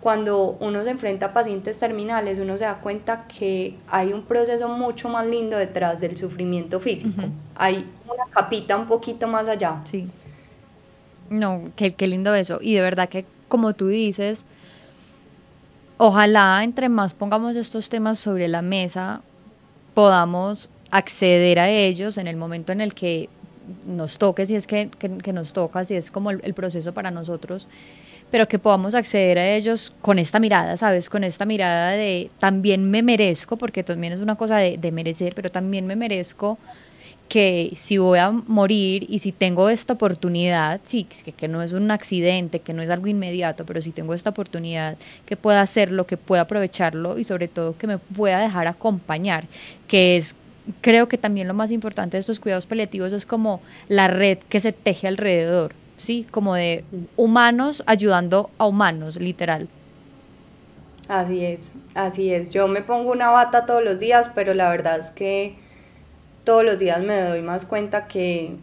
Cuando 0.07 0.55
uno 0.61 0.85
se 0.85 0.91
enfrenta 0.91 1.25
a 1.25 1.33
pacientes 1.33 1.77
terminales, 1.79 2.39
uno 2.39 2.57
se 2.57 2.63
da 2.63 2.75
cuenta 2.75 3.27
que 3.27 3.75
hay 3.89 4.13
un 4.13 4.23
proceso 4.23 4.69
mucho 4.69 5.09
más 5.09 5.27
lindo 5.27 5.57
detrás 5.57 5.99
del 5.99 6.15
sufrimiento 6.15 6.79
físico. 6.79 7.23
Hay 7.55 7.85
una 8.05 8.23
capita 8.29 8.77
un 8.77 8.87
poquito 8.87 9.27
más 9.27 9.49
allá. 9.49 9.81
Sí. 9.83 10.07
No, 11.29 11.61
qué, 11.75 11.93
qué 11.93 12.07
lindo 12.07 12.33
eso. 12.33 12.59
Y 12.61 12.75
de 12.75 12.79
verdad 12.83 13.09
que, 13.09 13.25
como 13.49 13.73
tú 13.73 13.89
dices, 13.89 14.45
ojalá 15.97 16.63
entre 16.63 16.87
más 16.87 17.13
pongamos 17.13 17.57
estos 17.57 17.89
temas 17.89 18.17
sobre 18.17 18.47
la 18.47 18.61
mesa, 18.61 19.19
podamos 19.93 20.69
acceder 20.89 21.59
a 21.59 21.69
ellos 21.69 22.17
en 22.17 22.27
el 22.27 22.37
momento 22.37 22.71
en 22.71 22.79
el 22.79 22.93
que 22.93 23.27
nos 23.85 24.19
toque, 24.19 24.45
si 24.45 24.55
es 24.55 24.67
que, 24.67 24.89
nos 25.33 25.51
toca, 25.51 25.83
si 25.83 25.95
es 25.95 26.11
como 26.11 26.31
el, 26.31 26.53
proceso 26.53 26.93
para 26.93 27.11
nosotros, 27.11 27.67
pero 28.31 28.47
que 28.47 28.59
podamos 28.59 28.95
acceder 28.95 29.39
a 29.39 29.55
ellos 29.55 29.93
con 30.01 30.19
esta 30.19 30.39
mirada, 30.39 30.77
¿sabes? 30.77 31.09
Con 31.09 31.23
esta 31.23 31.45
mirada 31.45 31.91
de 31.91 32.29
también 32.39 32.89
me 32.89 33.01
merezco, 33.01 33.57
porque 33.57 33.83
también 33.83 34.13
es 34.13 34.19
una 34.19 34.35
cosa 34.35 34.57
de, 34.57 34.91
merecer, 34.91 35.33
pero 35.35 35.49
también 35.49 35.87
me 35.87 35.95
merezco 35.95 36.57
que 37.29 37.71
si 37.75 37.97
voy 37.97 38.19
a 38.19 38.31
morir 38.31 39.05
y 39.09 39.19
si 39.19 39.33
tengo 39.33 39.69
esta 39.69 39.93
oportunidad, 39.93 40.79
sí, 40.85 41.03
que, 41.03 41.33
que, 41.33 41.47
no 41.49 41.61
es 41.61 41.73
un 41.73 41.91
accidente, 41.91 42.61
que 42.61 42.73
no 42.73 42.81
es 42.81 42.89
algo 42.89 43.07
inmediato, 43.07 43.65
pero 43.65 43.81
si 43.81 43.91
tengo 43.91 44.13
esta 44.13 44.29
oportunidad, 44.29 44.97
que 45.25 45.35
pueda 45.35 45.61
hacerlo, 45.61 46.07
que 46.07 46.15
pueda 46.15 46.43
aprovecharlo 46.43 47.17
y 47.17 47.25
sobre 47.25 47.49
todo 47.49 47.77
que 47.77 47.87
me 47.87 47.97
pueda 47.97 48.39
dejar 48.39 48.67
acompañar, 48.67 49.45
que 49.87 50.15
es 50.15 50.35
creo 50.81 51.07
que 51.07 51.17
también 51.17 51.47
lo 51.47 51.53
más 51.53 51.71
importante 51.71 52.17
de 52.17 52.21
estos 52.21 52.39
cuidados 52.39 52.65
paliativos 52.65 53.13
es 53.13 53.25
como 53.25 53.61
la 53.87 54.07
red 54.07 54.37
que 54.49 54.59
se 54.59 54.71
teje 54.71 55.07
alrededor, 55.07 55.73
¿sí? 55.97 56.27
Como 56.31 56.55
de 56.55 56.85
humanos 57.17 57.83
ayudando 57.87 58.51
a 58.57 58.65
humanos, 58.67 59.17
literal. 59.17 59.69
Así 61.07 61.45
es, 61.45 61.71
así 61.95 62.33
es. 62.33 62.49
Yo 62.49 62.67
me 62.67 62.81
pongo 62.81 63.11
una 63.11 63.29
bata 63.29 63.65
todos 63.65 63.83
los 63.83 63.99
días, 63.99 64.31
pero 64.35 64.53
la 64.53 64.69
verdad 64.69 64.99
es 64.99 65.11
que 65.11 65.57
todos 66.43 66.63
los 66.65 66.79
días 66.79 67.01
me 67.03 67.21
doy 67.21 67.41
más 67.41 67.65
cuenta 67.65 68.07
que, 68.07 68.57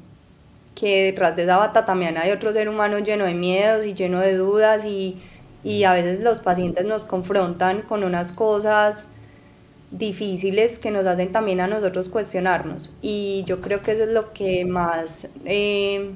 que 0.74 1.04
detrás 1.06 1.36
de 1.36 1.44
esa 1.44 1.58
bata 1.58 1.86
también 1.86 2.18
hay 2.18 2.32
otro 2.32 2.52
ser 2.52 2.68
humano 2.68 2.98
lleno 3.00 3.26
de 3.26 3.34
miedos 3.34 3.86
y 3.86 3.94
lleno 3.94 4.20
de 4.20 4.36
dudas 4.36 4.84
y, 4.84 5.22
y 5.64 5.84
a 5.84 5.94
veces 5.94 6.20
los 6.20 6.40
pacientes 6.40 6.84
nos 6.86 7.04
confrontan 7.06 7.82
con 7.82 8.04
unas 8.04 8.32
cosas 8.32 9.08
difíciles 9.90 10.78
que 10.78 10.90
nos 10.90 11.06
hacen 11.06 11.32
también 11.32 11.60
a 11.60 11.68
nosotros 11.68 12.08
cuestionarnos 12.08 12.96
y 13.02 13.44
yo 13.46 13.60
creo 13.60 13.82
que 13.82 13.92
eso 13.92 14.04
es 14.04 14.10
lo 14.10 14.32
que 14.32 14.64
más 14.64 15.28
eh, 15.44 16.14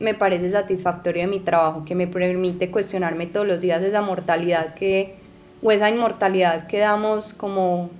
me 0.00 0.14
parece 0.14 0.50
satisfactorio 0.50 1.22
de 1.22 1.28
mi 1.28 1.40
trabajo, 1.40 1.84
que 1.84 1.94
me 1.94 2.06
permite 2.06 2.70
cuestionarme 2.70 3.26
todos 3.26 3.46
los 3.46 3.60
días 3.60 3.82
esa 3.82 4.02
mortalidad 4.02 4.74
que 4.74 5.16
o 5.62 5.70
esa 5.70 5.90
inmortalidad 5.90 6.66
que 6.66 6.78
damos 6.78 7.34
como 7.34 7.90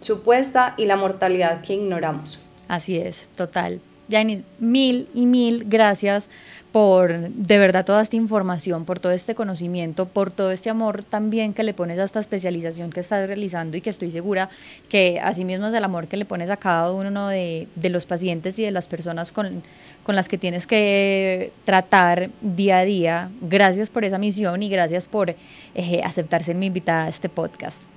supuesta 0.00 0.74
y 0.78 0.86
la 0.86 0.96
mortalidad 0.96 1.60
que 1.60 1.74
ignoramos. 1.74 2.40
Así 2.66 2.98
es, 2.98 3.28
total. 3.36 3.80
Janice, 4.10 4.44
mil 4.58 5.08
y 5.14 5.26
mil 5.26 5.64
gracias 5.66 6.28
por 6.72 7.30
de 7.30 7.58
verdad 7.58 7.84
toda 7.84 8.02
esta 8.02 8.16
información, 8.16 8.84
por 8.84 9.00
todo 9.00 9.12
este 9.12 9.34
conocimiento, 9.34 10.06
por 10.06 10.30
todo 10.30 10.52
este 10.52 10.70
amor 10.70 11.02
también 11.02 11.52
que 11.52 11.64
le 11.64 11.74
pones 11.74 11.98
a 11.98 12.04
esta 12.04 12.20
especialización 12.20 12.90
que 12.90 13.00
estás 13.00 13.26
realizando 13.26 13.76
y 13.76 13.80
que 13.80 13.90
estoy 13.90 14.10
segura 14.10 14.50
que 14.88 15.20
asimismo 15.20 15.66
es 15.66 15.74
el 15.74 15.84
amor 15.84 16.06
que 16.06 16.16
le 16.16 16.24
pones 16.24 16.50
a 16.50 16.56
cada 16.56 16.92
uno 16.92 17.28
de, 17.28 17.68
los 17.82 18.06
pacientes 18.06 18.58
y 18.58 18.64
de 18.64 18.70
las 18.70 18.86
personas 18.86 19.32
con, 19.32 19.62
las 20.06 20.28
que 20.28 20.38
tienes 20.38 20.66
que 20.66 21.52
tratar 21.64 22.30
día 22.40 22.78
a 22.78 22.84
día. 22.84 23.30
Gracias 23.40 23.90
por 23.90 24.04
esa 24.04 24.18
misión 24.18 24.62
y 24.62 24.68
gracias 24.68 25.06
por 25.06 25.30
eh, 25.30 26.02
aceptar 26.04 26.42
ser 26.42 26.56
mi 26.56 26.66
invitada 26.66 27.04
a 27.04 27.08
este 27.08 27.28
podcast. 27.28 27.89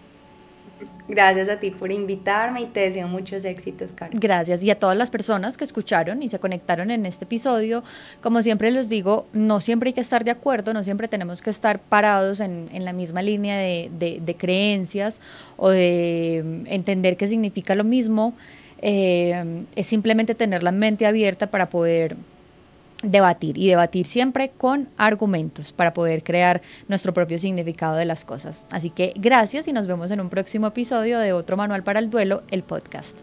Gracias 1.07 1.49
a 1.49 1.59
ti 1.59 1.71
por 1.71 1.91
invitarme 1.91 2.61
y 2.61 2.65
te 2.65 2.79
deseo 2.79 3.07
muchos 3.07 3.43
éxitos, 3.43 3.91
Carlos. 3.91 4.19
Gracias. 4.19 4.63
Y 4.63 4.71
a 4.71 4.79
todas 4.79 4.95
las 4.95 5.09
personas 5.09 5.57
que 5.57 5.65
escucharon 5.65 6.23
y 6.23 6.29
se 6.29 6.39
conectaron 6.39 6.91
en 6.91 7.05
este 7.05 7.25
episodio, 7.25 7.83
como 8.21 8.41
siempre 8.41 8.71
les 8.71 8.87
digo, 8.87 9.27
no 9.33 9.59
siempre 9.59 9.89
hay 9.89 9.93
que 9.93 10.01
estar 10.01 10.23
de 10.23 10.31
acuerdo, 10.31 10.73
no 10.73 10.83
siempre 10.83 11.09
tenemos 11.09 11.41
que 11.41 11.49
estar 11.49 11.79
parados 11.79 12.39
en, 12.39 12.69
la 12.73 12.93
misma 12.93 13.21
línea 13.21 13.57
de, 13.57 14.35
creencias 14.37 15.19
o 15.57 15.69
de 15.69 16.41
mm, 16.43 16.67
entender 16.67 17.17
qué 17.17 17.27
significa 17.27 17.75
lo 17.75 17.83
mismo. 17.83 18.33
Eh, 18.81 19.65
es 19.75 19.87
simplemente 19.87 20.35
tener 20.35 20.63
la 20.63 20.71
mente 20.71 21.05
abierta 21.05 21.47
para 21.47 21.69
poder 21.69 22.17
debatir 23.03 23.57
y 23.57 23.67
debatir 23.67 24.07
siempre 24.07 24.49
con 24.49 24.89
argumentos 24.97 25.71
para 25.71 25.93
poder 25.93 26.23
crear 26.23 26.61
nuestro 26.87 27.13
propio 27.13 27.37
significado 27.37 27.95
de 27.95 28.05
las 28.05 28.25
cosas. 28.25 28.65
Así 28.71 28.89
que 28.89 29.13
gracias 29.15 29.67
y 29.67 29.73
nos 29.73 29.87
vemos 29.87 30.09
en 30.11 30.21
un 30.21 30.29
próximo 30.29 30.67
episodio 30.67 31.19
de 31.19 31.33
otro 31.33 31.57
Manual 31.57 31.83
para 31.83 31.99
el 31.99 32.09
Duelo, 32.09 32.43
el 32.49 32.63
podcast. 32.63 33.17